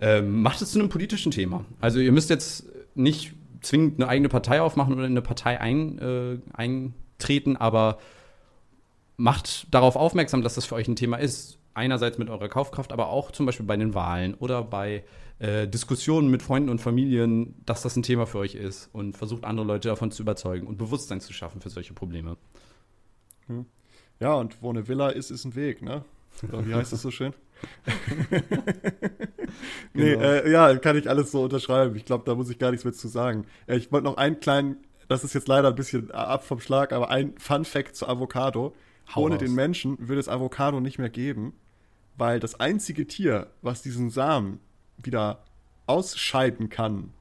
ähm, 0.02 0.42
macht 0.42 0.62
es 0.62 0.72
zu 0.72 0.80
einem 0.80 0.90
politischen 0.90 1.32
Thema. 1.32 1.64
Also 1.80 2.00
ihr 2.00 2.12
müsst 2.12 2.30
jetzt 2.30 2.66
nicht 2.96 3.34
zwingend 3.62 4.00
eine 4.00 4.10
eigene 4.10 4.30
Partei 4.30 4.62
aufmachen 4.62 4.94
oder 4.94 5.06
in 5.06 5.12
eine 5.12 5.22
Partei 5.22 5.60
ein, 5.62 6.00
äh, 6.00 6.38
eintreten, 6.54 7.56
aber 7.56 8.00
macht 9.18 9.74
darauf 9.74 9.96
aufmerksam, 9.96 10.42
dass 10.42 10.56
das 10.56 10.66
für 10.66 10.76
euch 10.76 10.88
ein 10.88 10.96
Thema 10.96 11.18
ist. 11.18 11.58
Einerseits 11.76 12.18
mit 12.18 12.30
eurer 12.30 12.50
Kaufkraft, 12.50 12.92
aber 12.92 13.10
auch 13.10 13.32
zum 13.32 13.46
Beispiel 13.46 13.66
bei 13.66 13.78
den 13.78 13.94
Wahlen 13.94 14.34
oder 14.34 14.64
bei 14.64 15.04
äh, 15.40 15.68
Diskussionen 15.68 16.30
mit 16.30 16.42
Freunden 16.42 16.70
und 16.70 16.80
Familien, 16.80 17.56
dass 17.66 17.82
das 17.82 17.96
ein 17.96 18.04
Thema 18.04 18.26
für 18.26 18.40
euch 18.40 18.56
ist 18.56 18.90
und 18.94 19.18
versucht 19.18 19.44
andere 19.44 19.68
Leute 19.68 19.90
davon 19.90 20.10
zu 20.10 20.24
überzeugen 20.24 20.66
und 20.66 20.78
Bewusstsein 20.78 21.20
zu 21.22 21.34
schaffen 21.34 21.62
für 21.62 21.70
solche 21.70 21.94
Probleme. 21.94 22.38
Hm. 23.48 23.66
Ja, 24.20 24.34
und 24.34 24.62
wo 24.62 24.70
eine 24.70 24.88
Villa 24.88 25.10
ist, 25.10 25.30
ist 25.32 25.46
ein 25.46 25.56
Weg, 25.56 25.82
ne? 25.82 26.06
Oder 26.44 26.66
wie 26.66 26.74
heißt 26.74 26.94
das 26.94 27.02
so 27.02 27.12
schön? 27.12 27.34
nee, 29.94 30.12
genau. 30.12 30.22
äh, 30.22 30.52
ja, 30.52 30.76
kann 30.78 30.98
ich 30.98 31.10
alles 31.10 31.32
so 31.32 31.44
unterschreiben. 31.44 31.96
Ich 31.96 32.06
glaube, 32.06 32.24
da 32.26 32.36
muss 32.36 32.50
ich 32.50 32.60
gar 32.60 32.72
nichts 32.72 32.84
mehr 32.84 32.94
zu 32.94 33.08
sagen. 33.08 33.46
Äh, 33.68 33.78
ich 33.78 33.92
wollte 33.92 34.06
noch 34.06 34.18
einen 34.18 34.40
kleinen, 34.40 34.78
das 35.08 35.24
ist 35.24 35.34
jetzt 35.34 35.48
leider 35.48 35.70
ein 35.70 35.76
bisschen 35.76 36.12
ab 36.12 36.44
vom 36.44 36.60
Schlag, 36.60 36.94
aber 36.94 37.10
ein 37.10 37.38
Fun 37.38 37.66
Fact 37.66 37.96
zu 37.96 38.08
Avocado. 38.08 38.74
Hau 39.14 39.22
Ohne 39.22 39.36
raus. 39.36 39.44
den 39.44 39.54
Menschen 39.54 39.98
würde 40.00 40.20
es 40.20 40.30
Avocado 40.30 40.80
nicht 40.80 40.98
mehr 40.98 41.10
geben, 41.10 41.54
weil 42.18 42.40
das 42.40 42.60
einzige 42.60 43.08
Tier, 43.08 43.48
was 43.62 43.82
diesen 43.82 44.10
Samen 44.10 44.60
wieder 44.98 45.44
ausscheiden 45.88 46.70
kann, 46.70 47.12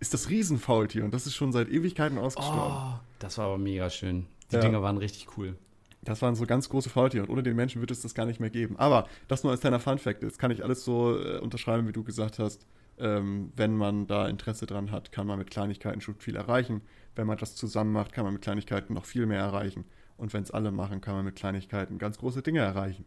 ist 0.00 0.14
das 0.14 0.28
Riesenfaultier 0.28 1.04
und 1.04 1.12
das 1.12 1.26
ist 1.26 1.34
schon 1.34 1.52
seit 1.52 1.68
Ewigkeiten 1.68 2.18
ausgestorben. 2.18 2.76
Oh, 2.76 3.00
das 3.18 3.38
war 3.38 3.46
aber 3.46 3.58
mega 3.58 3.90
schön. 3.90 4.26
Die 4.50 4.56
ja. 4.56 4.60
Dinger 4.60 4.82
waren 4.82 4.96
richtig 4.96 5.36
cool. 5.36 5.56
Das 6.02 6.22
waren 6.22 6.36
so 6.36 6.46
ganz 6.46 6.68
große 6.68 6.88
Faultiere 6.88 7.24
und 7.24 7.30
ohne 7.30 7.42
den 7.42 7.56
Menschen 7.56 7.80
wird 7.80 7.90
es 7.90 8.02
das 8.02 8.14
gar 8.14 8.24
nicht 8.24 8.40
mehr 8.40 8.50
geben. 8.50 8.76
Aber 8.78 9.08
das 9.26 9.42
nur 9.42 9.52
als 9.52 9.60
kleiner 9.60 9.80
Fun-Fact. 9.80 10.22
Jetzt 10.22 10.38
kann 10.38 10.50
ich 10.50 10.62
alles 10.62 10.84
so 10.84 11.20
äh, 11.20 11.38
unterschreiben, 11.38 11.88
wie 11.88 11.92
du 11.92 12.04
gesagt 12.04 12.38
hast. 12.38 12.64
Ähm, 12.98 13.52
wenn 13.56 13.76
man 13.76 14.06
da 14.06 14.28
Interesse 14.28 14.66
dran 14.66 14.90
hat, 14.90 15.12
kann 15.12 15.26
man 15.26 15.38
mit 15.38 15.50
Kleinigkeiten 15.50 16.00
schon 16.00 16.14
viel 16.16 16.36
erreichen. 16.36 16.82
Wenn 17.14 17.26
man 17.26 17.38
das 17.38 17.56
zusammen 17.56 17.92
macht, 17.92 18.12
kann 18.12 18.24
man 18.24 18.32
mit 18.32 18.42
Kleinigkeiten 18.42 18.94
noch 18.94 19.04
viel 19.04 19.26
mehr 19.26 19.40
erreichen. 19.40 19.84
Und 20.16 20.32
wenn 20.32 20.42
es 20.42 20.50
alle 20.50 20.70
machen, 20.70 21.00
kann 21.00 21.14
man 21.14 21.24
mit 21.24 21.36
Kleinigkeiten 21.36 21.98
ganz 21.98 22.18
große 22.18 22.42
Dinge 22.42 22.60
erreichen. 22.60 23.04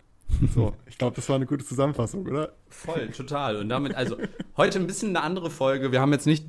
So, 0.54 0.74
ich 0.86 0.98
glaube, 0.98 1.16
das 1.16 1.28
war 1.30 1.36
eine 1.36 1.46
gute 1.46 1.66
Zusammenfassung, 1.66 2.26
oder? 2.28 2.54
Voll, 2.70 3.10
total. 3.10 3.58
Und 3.58 3.70
damit, 3.70 3.96
also 3.96 4.18
heute 4.58 4.80
ein 4.80 4.88
bisschen 4.88 5.10
eine 5.10 5.22
andere 5.22 5.50
Folge. 5.50 5.92
Wir 5.92 6.02
haben 6.02 6.12
jetzt 6.12 6.26
nicht, 6.26 6.46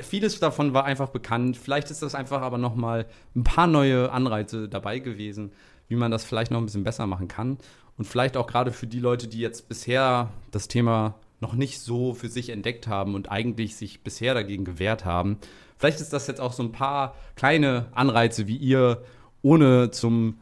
vieles 0.00 0.38
davon 0.38 0.74
war 0.74 0.84
einfach 0.84 1.08
bekannt. 1.08 1.56
Vielleicht 1.56 1.90
ist 1.90 2.02
das 2.02 2.14
einfach 2.14 2.42
aber 2.42 2.58
nochmal 2.58 3.06
ein 3.34 3.44
paar 3.44 3.66
neue 3.66 4.12
Anreize 4.12 4.68
dabei 4.68 4.98
gewesen, 4.98 5.52
wie 5.88 5.96
man 5.96 6.10
das 6.10 6.24
vielleicht 6.24 6.50
noch 6.50 6.58
ein 6.58 6.66
bisschen 6.66 6.84
besser 6.84 7.06
machen 7.06 7.28
kann. 7.28 7.58
Und 7.98 8.04
vielleicht 8.04 8.36
auch 8.36 8.46
gerade 8.46 8.72
für 8.72 8.86
die 8.86 9.00
Leute, 9.00 9.28
die 9.28 9.40
jetzt 9.40 9.68
bisher 9.68 10.30
das 10.50 10.68
Thema 10.68 11.14
noch 11.40 11.54
nicht 11.54 11.80
so 11.80 12.14
für 12.14 12.28
sich 12.28 12.50
entdeckt 12.50 12.86
haben 12.86 13.14
und 13.14 13.30
eigentlich 13.30 13.76
sich 13.76 14.02
bisher 14.02 14.34
dagegen 14.34 14.64
gewehrt 14.64 15.04
haben. 15.04 15.38
Vielleicht 15.76 16.00
ist 16.00 16.12
das 16.12 16.28
jetzt 16.28 16.40
auch 16.40 16.52
so 16.52 16.62
ein 16.62 16.72
paar 16.72 17.16
kleine 17.34 17.86
Anreize, 17.92 18.46
wie 18.46 18.56
ihr 18.56 19.02
ohne 19.42 19.90
zum 19.90 20.38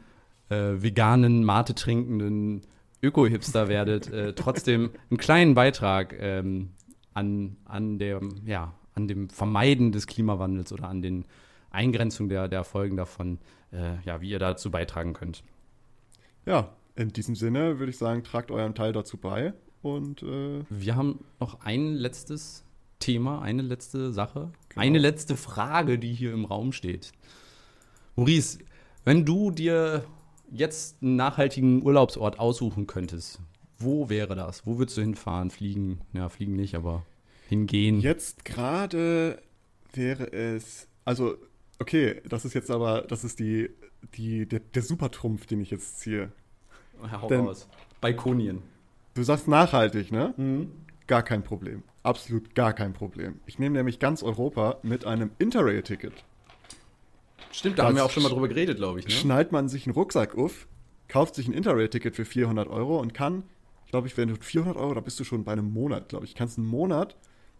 äh, 0.51 0.83
veganen, 0.83 1.43
Mate 1.43 1.75
trinkenden 1.75 2.67
Öko-Hipster 3.03 3.69
werdet, 3.69 4.11
äh, 4.13 4.35
trotzdem 4.35 4.91
einen 5.11 5.19
kleinen 5.19 5.55
Beitrag 5.55 6.15
ähm, 6.19 6.71
an, 7.15 7.57
an, 7.65 7.99
der, 7.99 8.21
ja, 8.45 8.75
an 8.95 9.09
dem 9.09 9.31
Vermeiden 9.31 9.93
des 9.93 10.07
Klimawandels 10.07 10.73
oder 10.73 10.89
an 10.89 11.03
den 11.03 11.25
Eingrenzung 11.71 12.29
der, 12.29 12.49
der 12.49 12.65
Folgen 12.65 12.97
davon, 12.97 13.39
äh, 13.73 13.97
ja, 14.05 14.21
wie 14.21 14.31
ihr 14.31 14.39
dazu 14.39 14.71
beitragen 14.71 15.15
könnt. 15.15 15.43
Ja, 16.45 16.71
in 16.97 17.13
diesem 17.13 17.35
Sinne 17.35 17.79
würde 17.79 17.91
ich 17.91 17.99
sagen, 17.99 18.25
tragt 18.25 18.51
euren 18.51 18.75
Teil 18.75 18.93
dazu 18.93 19.17
bei. 19.17 19.55
Und 19.83 20.23
äh 20.23 20.63
wir 20.69 20.97
haben 20.97 21.25
noch 21.39 21.61
ein 21.61 21.95
letztes 21.95 22.65
Thema, 22.99 23.41
eine 23.41 23.63
letzte 23.63 24.13
Sache, 24.13 24.53
genau. 24.69 24.83
eine 24.83 24.99
letzte 24.99 25.37
Frage, 25.37 25.99
die 25.99 26.13
hier 26.13 26.33
im 26.33 26.45
Raum 26.45 26.73
steht. 26.73 27.13
Maurice, 28.17 28.59
wenn 29.05 29.25
du 29.25 29.51
dir 29.51 30.05
jetzt 30.51 31.03
einen 31.03 31.17
nachhaltigen 31.17 31.83
Urlaubsort 31.83 32.39
aussuchen 32.39 32.87
könntest, 32.87 33.41
wo 33.79 34.09
wäre 34.09 34.35
das? 34.35 34.67
Wo 34.67 34.79
würdest 34.79 34.97
du 34.99 35.03
hinfahren? 35.03 35.51
Fliegen? 35.51 36.01
Ja, 36.13 36.29
fliegen 36.29 36.55
nicht, 36.55 36.75
aber 36.75 37.05
hingehen. 37.49 38.01
Jetzt 38.01 38.45
gerade 38.45 39.43
wäre 39.93 40.33
es, 40.33 40.87
also, 41.05 41.35
okay, 41.79 42.21
das 42.29 42.45
ist 42.45 42.55
jetzt 42.55 42.71
aber, 42.71 43.03
das 43.03 43.25
ist 43.25 43.41
die, 43.41 43.71
die, 44.15 44.47
der, 44.47 44.61
der 44.61 44.83
Supertrumpf, 44.83 45.47
den 45.47 45.61
ich 45.61 45.71
jetzt 45.71 46.01
ziehe. 46.01 46.31
Hau 47.11 47.29
Denn, 47.29 47.47
raus. 47.47 47.69
Balkonien. 48.01 48.63
Du 49.15 49.23
sagst 49.23 49.49
nachhaltig, 49.49 50.13
ne? 50.13 50.35
Mhm. 50.37 50.71
Gar 51.07 51.23
kein 51.23 51.43
Problem. 51.43 51.83
Absolut 52.03 52.55
gar 52.55 52.73
kein 52.73 52.93
Problem. 52.93 53.41
Ich 53.47 53.59
nehme 53.59 53.77
nämlich 53.77 53.99
ganz 53.99 54.23
Europa 54.23 54.79
mit 54.83 55.05
einem 55.05 55.31
Interrail-Ticket. 55.39 56.25
Stimmt, 57.53 57.79
da 57.79 57.83
das 57.83 57.89
haben 57.89 57.97
wir 57.97 58.05
auch 58.05 58.11
schon 58.11 58.23
mal 58.23 58.29
drüber 58.29 58.49
geredet, 58.49 58.77
glaube 58.77 59.01
ich. 59.01 59.07
Ne? 59.07 59.13
Schnallt 59.13 59.53
man 59.53 59.69
sich 59.69 59.87
einen 59.87 59.95
Rucksack 59.95 60.37
auf, 60.37 60.69
kauft 61.09 61.35
sich 61.35 61.49
ein 61.49 61.53
Interrail-Ticket 61.53 62.15
für 62.15 62.25
400 62.25 62.69
Euro 62.69 62.99
und 63.01 63.15
kann, 63.15 63.45
glaube 63.89 64.07
ich, 64.07 64.17
wenn 64.17 64.29
du 64.29 64.37
400 64.37 64.77
Euro, 64.77 64.95
da 64.95 65.01
bist 65.01 65.19
du 65.19 65.25
schon 65.25 65.45
bei 65.45 65.53
einem 65.53 65.73
Monat, 65.73 66.09
glaube 66.09 66.25
ich, 66.25 66.35
kannst 66.35 66.59
einen 66.59 66.69
Monat 66.69 67.17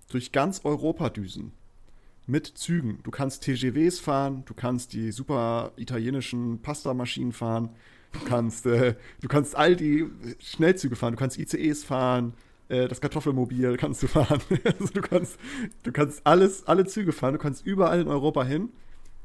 durch 0.09 0.33
ganz 0.33 0.65
Europa 0.65 1.11
düsen. 1.11 1.53
Mit 2.27 2.47
Zügen. 2.47 3.01
Du 3.03 3.11
kannst 3.11 3.43
TGWs 3.43 3.99
fahren, 3.99 4.45
du 4.47 4.55
kannst 4.55 4.93
die 4.93 5.11
super 5.11 5.73
italienischen 5.77 6.63
Pasta-Maschinen 6.63 7.33
fahren, 7.33 7.71
du 8.13 8.21
kannst, 8.21 8.67
äh, 8.67 8.95
du 9.21 9.27
kannst 9.27 9.57
all 9.57 9.75
die 9.75 10.07
Schnellzüge 10.39 10.95
fahren, 10.95 11.15
du 11.15 11.19
kannst 11.19 11.39
ICEs 11.39 11.83
fahren, 11.83 12.35
äh, 12.69 12.87
das 12.87 13.01
Kartoffelmobil 13.01 13.77
kannst 13.77 14.03
du 14.05 14.07
fahren. 14.07 14.41
also 14.65 14.93
du 14.93 15.01
kannst, 15.01 15.39
du 15.83 15.91
kannst 15.91 16.25
alles, 16.25 16.67
alle 16.67 16.87
Züge 16.87 17.11
fahren, 17.11 17.33
du 17.33 17.41
kannst 17.41 17.67
überall 17.67 18.01
in 18.01 18.07
Europa 18.07 18.45
hin 18.45 18.69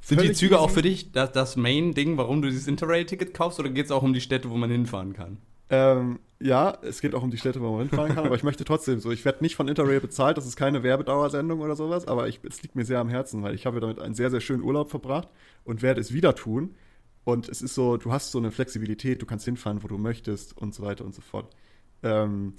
sind 0.02 0.22
die 0.22 0.34
Züge 0.34 0.60
auch 0.60 0.70
für 0.70 0.82
dich 0.82 1.12
das, 1.12 1.32
das 1.32 1.56
Main-Ding, 1.56 2.18
warum 2.18 2.42
du 2.42 2.50
dieses 2.50 2.68
Interrail-Ticket 2.68 3.34
kaufst, 3.34 3.60
oder 3.60 3.70
geht 3.70 3.86
es 3.86 3.92
auch 3.92 4.04
um 4.04 4.14
die 4.14 4.22
Städte, 4.22 4.50
wo 4.50 4.56
man 4.56 4.70
hinfahren 4.70 5.14
kann? 5.14 5.38
Ähm, 5.70 6.20
ja, 6.40 6.78
es 6.84 7.02
geht 7.02 7.16
auch 7.16 7.24
um 7.24 7.32
die 7.32 7.38
Städte, 7.38 7.62
wo 7.62 7.72
man 7.72 7.88
hinfahren 7.88 8.14
kann, 8.14 8.26
aber 8.26 8.36
ich 8.36 8.44
möchte 8.44 8.66
trotzdem 8.66 9.00
so. 9.00 9.12
Ich 9.12 9.26
werde 9.26 9.44
nicht 9.44 9.56
von 9.56 9.68
Interrail 9.68 10.00
bezahlt, 10.00 10.38
das 10.38 10.46
ist 10.46 10.56
keine 10.56 10.84
Werbedauersendung 10.84 11.62
oder 11.62 11.76
sowas, 11.76 12.08
aber 12.08 12.28
ich, 12.28 12.40
es 12.44 12.62
liegt 12.62 12.76
mir 12.76 12.86
sehr 12.86 13.00
am 13.00 13.10
Herzen, 13.10 13.42
weil 13.42 13.56
ich 13.56 13.66
habe 13.66 13.80
damit 13.80 14.00
einen 14.00 14.16
sehr, 14.16 14.30
sehr 14.30 14.42
schönen 14.42 14.64
Urlaub 14.64 14.90
verbracht 14.90 15.30
und 15.64 15.82
werde 15.82 16.02
es 16.02 16.14
wieder 16.14 16.36
tun. 16.36 16.76
Und 17.24 17.50
es 17.50 17.64
ist 17.64 17.74
so, 17.74 17.98
du 17.98 18.12
hast 18.12 18.32
so 18.32 18.38
eine 18.38 18.52
Flexibilität, 18.52 19.22
du 19.22 19.26
kannst 19.26 19.46
hinfahren, 19.46 19.82
wo 19.82 19.88
du 19.88 19.98
möchtest 19.98 20.56
und 20.56 20.76
so 20.76 20.84
weiter 20.84 21.04
und 21.04 21.16
so 21.16 21.22
fort. 21.22 21.56
Ähm, 22.04 22.54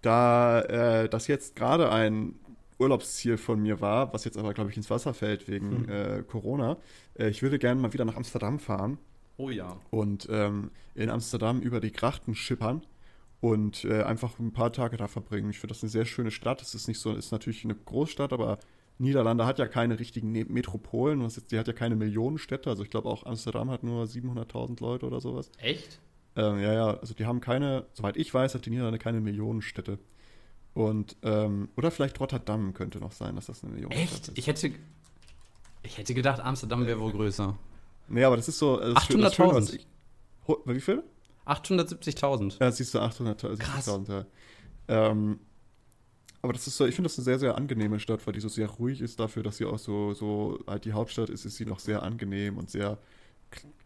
da 0.00 0.60
äh, 0.62 1.08
das 1.08 1.28
jetzt 1.28 1.54
gerade 1.54 1.92
ein 1.92 2.34
Urlaubsziel 2.78 3.36
von 3.36 3.60
mir 3.60 3.80
war, 3.80 4.12
was 4.12 4.24
jetzt 4.24 4.36
aber, 4.36 4.54
glaube 4.54 4.70
ich, 4.70 4.76
ins 4.76 4.90
Wasser 4.90 5.14
fällt 5.14 5.48
wegen 5.48 5.86
hm. 5.86 5.88
äh, 5.88 6.22
Corona. 6.22 6.78
Äh, 7.14 7.28
ich 7.28 7.42
würde 7.42 7.58
gerne 7.58 7.80
mal 7.80 7.92
wieder 7.92 8.04
nach 8.04 8.16
Amsterdam 8.16 8.58
fahren. 8.58 8.98
Oh 9.36 9.50
ja. 9.50 9.76
Und 9.90 10.28
ähm, 10.30 10.70
in 10.94 11.10
Amsterdam 11.10 11.60
über 11.60 11.80
die 11.80 11.92
Grachten 11.92 12.34
schippern 12.34 12.82
und 13.40 13.84
äh, 13.84 14.02
einfach 14.02 14.38
ein 14.38 14.52
paar 14.52 14.72
Tage 14.72 14.96
da 14.96 15.08
verbringen. 15.08 15.50
Ich 15.50 15.58
finde 15.58 15.74
das 15.74 15.82
eine 15.82 15.90
sehr 15.90 16.04
schöne 16.04 16.30
Stadt. 16.30 16.62
Es 16.62 16.74
ist 16.74 16.86
nicht 16.86 16.98
so, 16.98 17.12
ist 17.12 17.32
natürlich 17.32 17.64
eine 17.64 17.74
Großstadt, 17.74 18.32
aber 18.32 18.58
Niederlande 18.98 19.46
hat 19.46 19.58
ja 19.58 19.66
keine 19.66 19.98
richtigen 19.98 20.32
ne 20.32 20.44
Metropolen. 20.44 21.26
Die 21.50 21.58
hat 21.58 21.66
ja 21.66 21.72
keine 21.72 21.96
Millionenstädte. 21.96 22.70
Also 22.70 22.84
ich 22.84 22.90
glaube 22.90 23.08
auch 23.08 23.26
Amsterdam 23.26 23.70
hat 23.70 23.82
nur 23.82 24.04
700.000 24.04 24.80
Leute 24.80 25.06
oder 25.06 25.20
sowas. 25.20 25.50
Echt? 25.58 26.00
Ähm, 26.36 26.60
ja, 26.60 26.72
ja. 26.72 26.96
Also 26.98 27.14
die 27.14 27.26
haben 27.26 27.40
keine, 27.40 27.86
soweit 27.94 28.16
ich 28.16 28.32
weiß, 28.32 28.54
hat 28.54 28.64
die 28.64 28.70
Niederlande 28.70 28.98
keine 28.98 29.20
Millionenstädte. 29.20 29.98
Und, 30.74 31.16
ähm, 31.22 31.68
oder 31.76 31.90
vielleicht 31.90 32.18
Rotterdam 32.18 32.72
könnte 32.72 32.98
noch 32.98 33.12
sein, 33.12 33.36
dass 33.36 33.46
das 33.46 33.62
eine 33.62 33.74
Millionenstadt 33.74 34.28
ist. 34.28 34.38
Ich 34.38 34.46
hätte, 34.46 34.72
ich 35.82 35.98
hätte 35.98 36.14
gedacht, 36.14 36.40
Amsterdam 36.40 36.86
wäre 36.86 36.98
wohl 36.98 37.12
größer. 37.12 37.56
Nee, 38.08 38.24
aber 38.24 38.36
das 38.36 38.48
ist 38.48 38.58
so. 38.58 38.80
800.000. 38.80 39.80
Wie 40.64 40.80
viel? 40.80 41.02
870.000. 41.46 42.60
Ja, 42.60 42.70
siehst 42.70 42.94
du, 42.94 43.00
870.000. 43.00 44.08
Ja. 44.08 44.26
Ähm, 44.88 45.40
aber 46.40 46.52
das 46.52 46.66
ist 46.66 46.76
so, 46.76 46.86
ich 46.86 46.94
finde 46.94 47.08
das 47.08 47.18
eine 47.18 47.24
sehr, 47.24 47.38
sehr 47.38 47.56
angenehme 47.56 48.00
Stadt, 48.00 48.26
weil 48.26 48.34
die 48.34 48.40
so 48.40 48.48
sehr 48.48 48.68
ruhig 48.68 49.00
ist 49.00 49.20
dafür, 49.20 49.42
dass 49.42 49.58
sie 49.58 49.64
auch 49.64 49.78
so, 49.78 50.12
so 50.14 50.58
halt 50.66 50.84
die 50.84 50.92
Hauptstadt 50.92 51.30
ist, 51.30 51.44
ist 51.44 51.56
sie 51.56 51.66
noch 51.66 51.78
sehr 51.78 52.02
angenehm 52.02 52.58
und 52.58 52.70
sehr 52.70 52.98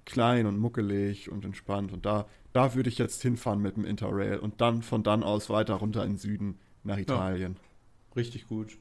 klein 0.04 0.46
und 0.46 0.58
muckelig 0.58 1.30
und 1.30 1.44
entspannt. 1.44 1.92
Und 1.92 2.06
da, 2.06 2.26
da 2.52 2.74
würde 2.74 2.88
ich 2.88 2.96
jetzt 2.96 3.20
hinfahren 3.20 3.60
mit 3.60 3.76
dem 3.76 3.84
Interrail 3.84 4.38
und 4.38 4.60
dann 4.60 4.82
von 4.82 5.02
dann 5.02 5.22
aus 5.22 5.50
weiter 5.50 5.74
runter 5.74 6.04
in 6.04 6.12
den 6.12 6.18
Süden 6.18 6.58
nach 6.86 6.98
Italien. 6.98 7.56
Ja, 7.56 8.14
richtig 8.16 8.48
gut. 8.48 8.78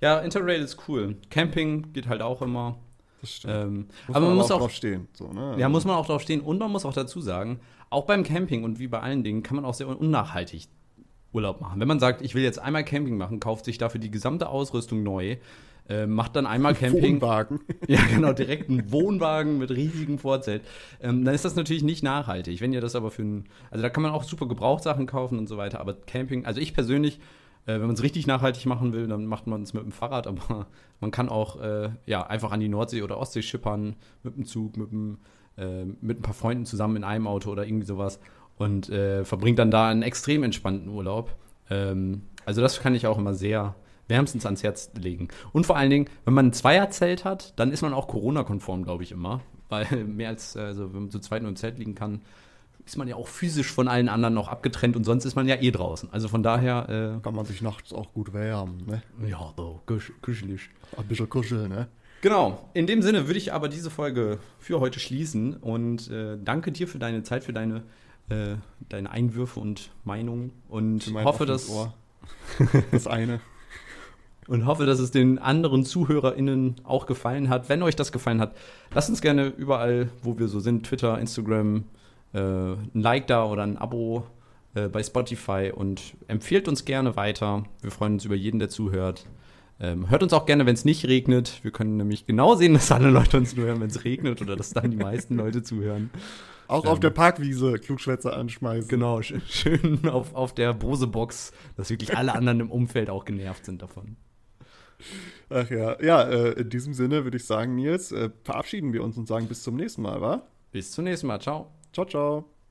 Ja, 0.00 0.18
Interrail 0.20 0.60
ist 0.60 0.88
cool. 0.88 1.16
Camping 1.30 1.92
geht 1.92 2.08
halt 2.08 2.22
auch 2.22 2.42
immer. 2.42 2.78
Das 3.20 3.36
stimmt. 3.36 3.54
Ähm, 3.54 3.86
aber 4.08 4.26
man, 4.26 4.36
muss 4.36 4.50
auch 4.50 4.58
drauf 4.58 4.72
stehen. 4.72 5.08
So, 5.12 5.32
ne? 5.32 5.54
Ja, 5.58 5.68
muss 5.68 5.84
man 5.84 5.96
auch 5.96 6.06
drauf 6.06 6.22
stehen. 6.22 6.40
Und 6.40 6.58
man 6.58 6.70
muss 6.70 6.84
auch 6.84 6.92
dazu 6.92 7.20
sagen, 7.20 7.60
auch 7.88 8.04
beim 8.04 8.24
Camping 8.24 8.64
und 8.64 8.78
wie 8.78 8.88
bei 8.88 9.00
allen 9.00 9.22
Dingen 9.22 9.42
kann 9.42 9.56
man 9.56 9.64
auch 9.64 9.74
sehr 9.74 9.88
unnachhaltig 9.88 10.68
Urlaub 11.32 11.60
machen. 11.60 11.80
Wenn 11.80 11.88
man 11.88 12.00
sagt, 12.00 12.22
ich 12.22 12.34
will 12.34 12.42
jetzt 12.42 12.58
einmal 12.58 12.84
Camping 12.84 13.16
machen, 13.16 13.40
kauft 13.40 13.64
sich 13.64 13.78
dafür 13.78 14.00
die 14.00 14.10
gesamte 14.10 14.48
Ausrüstung 14.48 15.02
neu, 15.02 15.36
äh, 15.88 16.06
macht 16.06 16.36
dann 16.36 16.46
einmal 16.46 16.74
Camping. 16.74 17.16
Wohnwagen. 17.16 17.60
Ja, 17.88 18.00
genau, 18.12 18.32
direkt 18.32 18.68
ein 18.70 18.90
Wohnwagen 18.92 19.58
mit 19.58 19.70
riesigem 19.70 20.18
Vorzelt. 20.18 20.62
Ähm, 21.00 21.24
dann 21.24 21.34
ist 21.34 21.44
das 21.44 21.56
natürlich 21.56 21.82
nicht 21.82 22.02
nachhaltig. 22.02 22.60
Wenn 22.60 22.72
ihr 22.72 22.80
das 22.80 22.94
aber 22.94 23.10
für 23.10 23.22
ein, 23.22 23.44
also 23.70 23.82
da 23.82 23.90
kann 23.90 24.02
man 24.02 24.12
auch 24.12 24.24
super 24.24 24.46
Gebrauchtsachen 24.46 25.06
kaufen 25.06 25.38
und 25.38 25.48
so 25.48 25.56
weiter, 25.56 25.80
aber 25.80 25.94
Camping, 25.94 26.46
also 26.46 26.60
ich 26.60 26.74
persönlich, 26.74 27.18
äh, 27.66 27.74
wenn 27.74 27.82
man 27.86 27.92
es 27.92 28.02
richtig 28.02 28.26
nachhaltig 28.26 28.66
machen 28.66 28.92
will, 28.92 29.08
dann 29.08 29.26
macht 29.26 29.46
man 29.46 29.62
es 29.62 29.74
mit 29.74 29.82
dem 29.82 29.92
Fahrrad, 29.92 30.26
aber 30.26 30.66
man 31.00 31.10
kann 31.10 31.28
auch 31.28 31.60
äh, 31.60 31.90
ja, 32.06 32.26
einfach 32.26 32.52
an 32.52 32.60
die 32.60 32.68
Nordsee 32.68 33.02
oder 33.02 33.18
Ostsee 33.18 33.42
schippern, 33.42 33.96
mit 34.22 34.36
dem 34.36 34.44
Zug, 34.44 34.76
mit, 34.76 34.92
dem, 34.92 35.18
äh, 35.56 35.84
mit 35.84 36.20
ein 36.20 36.22
paar 36.22 36.34
Freunden 36.34 36.64
zusammen 36.64 36.96
in 36.96 37.04
einem 37.04 37.26
Auto 37.26 37.50
oder 37.50 37.66
irgendwie 37.66 37.86
sowas 37.86 38.20
und 38.56 38.88
äh, 38.88 39.24
verbringt 39.24 39.58
dann 39.58 39.70
da 39.70 39.88
einen 39.88 40.02
extrem 40.02 40.42
entspannten 40.44 40.88
Urlaub. 40.88 41.34
Ähm, 41.70 42.22
also 42.44 42.60
das 42.60 42.80
kann 42.80 42.94
ich 42.94 43.06
auch 43.06 43.18
immer 43.18 43.34
sehr 43.34 43.74
wärmstens 44.12 44.44
ans 44.44 44.62
Herz 44.62 44.90
legen. 44.94 45.28
Und 45.52 45.66
vor 45.66 45.76
allen 45.76 45.90
Dingen, 45.90 46.08
wenn 46.24 46.34
man 46.34 46.48
ein 46.48 46.52
Zweierzelt 46.52 47.24
hat, 47.24 47.58
dann 47.58 47.72
ist 47.72 47.80
man 47.82 47.94
auch 47.94 48.06
Corona-konform, 48.06 48.84
glaube 48.84 49.02
ich 49.02 49.10
immer. 49.10 49.40
Weil 49.70 49.86
mehr 50.04 50.28
als, 50.28 50.56
also 50.56 50.92
wenn 50.92 51.02
man 51.02 51.10
zu 51.10 51.18
zweit 51.18 51.42
nur 51.42 51.48
im 51.48 51.56
Zelt 51.56 51.78
liegen 51.78 51.94
kann, 51.94 52.20
ist 52.84 52.98
man 52.98 53.08
ja 53.08 53.16
auch 53.16 53.28
physisch 53.28 53.70
von 53.72 53.88
allen 53.88 54.08
anderen 54.08 54.34
noch 54.34 54.48
abgetrennt 54.48 54.96
und 54.96 55.04
sonst 55.04 55.24
ist 55.24 55.34
man 55.34 55.48
ja 55.48 55.56
eh 55.56 55.70
draußen. 55.70 56.12
Also 56.12 56.28
von 56.28 56.42
daher. 56.42 57.16
Äh, 57.16 57.22
kann 57.22 57.34
man 57.34 57.46
sich 57.46 57.62
nachts 57.62 57.92
auch 57.92 58.12
gut 58.12 58.32
wärmen, 58.32 58.84
ne? 58.86 59.02
Ja, 59.26 59.52
so, 59.56 59.80
kusch 59.86 60.12
kuschelig. 60.20 60.68
Ein 60.96 61.06
bisschen 61.06 61.28
kuscheln, 61.28 61.68
ne? 61.68 61.88
Genau. 62.22 62.68
In 62.74 62.86
dem 62.86 63.02
Sinne 63.02 63.26
würde 63.26 63.38
ich 63.38 63.52
aber 63.52 63.68
diese 63.68 63.90
Folge 63.90 64.38
für 64.58 64.80
heute 64.80 65.00
schließen 65.00 65.56
und 65.56 66.10
äh, 66.10 66.38
danke 66.42 66.70
dir 66.72 66.86
für 66.86 66.98
deine 66.98 67.22
Zeit, 67.22 67.44
für 67.44 67.52
deine, 67.52 67.82
äh, 68.28 68.56
deine 68.88 69.10
Einwürfe 69.10 69.60
und 69.60 69.90
Meinungen 70.04 70.52
und 70.68 71.12
hoffe, 71.24 71.46
dass. 71.46 71.68
Ohr. 71.68 71.94
Das 72.92 73.06
eine. 73.06 73.40
Und 74.52 74.66
hoffe, 74.66 74.84
dass 74.84 74.98
es 74.98 75.10
den 75.10 75.38
anderen 75.38 75.82
ZuhörerInnen 75.82 76.74
auch 76.84 77.06
gefallen 77.06 77.48
hat. 77.48 77.70
Wenn 77.70 77.82
euch 77.82 77.96
das 77.96 78.12
gefallen 78.12 78.38
hat, 78.38 78.54
lasst 78.94 79.08
uns 79.08 79.22
gerne 79.22 79.46
überall, 79.46 80.10
wo 80.22 80.38
wir 80.38 80.46
so 80.46 80.60
sind, 80.60 80.84
Twitter, 80.84 81.18
Instagram, 81.18 81.84
äh, 82.34 82.38
ein 82.38 82.90
Like 82.92 83.26
da 83.28 83.46
oder 83.46 83.62
ein 83.62 83.78
Abo 83.78 84.26
äh, 84.74 84.88
bei 84.88 85.02
Spotify 85.02 85.72
und 85.74 86.02
empfehlt 86.28 86.68
uns 86.68 86.84
gerne 86.84 87.16
weiter. 87.16 87.64
Wir 87.80 87.90
freuen 87.90 88.14
uns 88.14 88.26
über 88.26 88.34
jeden, 88.34 88.58
der 88.58 88.68
zuhört. 88.68 89.24
Ähm, 89.80 90.10
hört 90.10 90.22
uns 90.22 90.34
auch 90.34 90.44
gerne, 90.44 90.66
wenn 90.66 90.74
es 90.74 90.84
nicht 90.84 91.06
regnet. 91.06 91.60
Wir 91.62 91.70
können 91.70 91.96
nämlich 91.96 92.26
genau 92.26 92.54
sehen, 92.54 92.74
dass 92.74 92.92
alle 92.92 93.08
Leute 93.08 93.38
uns 93.38 93.56
nur 93.56 93.64
hören, 93.64 93.80
wenn 93.80 93.88
es 93.88 94.04
regnet 94.04 94.42
oder 94.42 94.54
dass 94.54 94.68
dann 94.74 94.90
die 94.90 94.98
meisten 94.98 95.34
Leute 95.34 95.62
zuhören. 95.62 96.10
Auch 96.68 96.84
ähm, 96.84 96.90
auf 96.90 97.00
der 97.00 97.08
Parkwiese 97.08 97.78
Klugschwätzer 97.78 98.36
anschmeißen. 98.36 98.90
Genau, 98.90 99.22
schön 99.22 100.06
auf, 100.10 100.34
auf 100.34 100.54
der 100.54 100.74
Bose-Box, 100.74 101.52
dass 101.74 101.88
wirklich 101.88 102.14
alle 102.14 102.34
anderen 102.34 102.60
im 102.60 102.70
Umfeld 102.70 103.08
auch 103.08 103.24
genervt 103.24 103.64
sind 103.64 103.80
davon. 103.80 104.18
Ach 105.50 105.68
ja, 105.70 106.00
ja, 106.02 106.22
äh, 106.22 106.52
in 106.60 106.70
diesem 106.70 106.94
Sinne 106.94 107.24
würde 107.24 107.36
ich 107.36 107.44
sagen, 107.44 107.74
Nils, 107.74 108.12
äh, 108.12 108.30
verabschieden 108.44 108.92
wir 108.92 109.02
uns 109.02 109.16
und 109.16 109.26
sagen 109.26 109.48
bis 109.48 109.62
zum 109.62 109.76
nächsten 109.76 110.02
Mal, 110.02 110.20
wa? 110.20 110.46
Bis 110.70 110.92
zum 110.92 111.04
nächsten 111.04 111.26
Mal, 111.26 111.40
ciao. 111.40 111.70
Ciao, 111.92 112.06
ciao. 112.06 112.61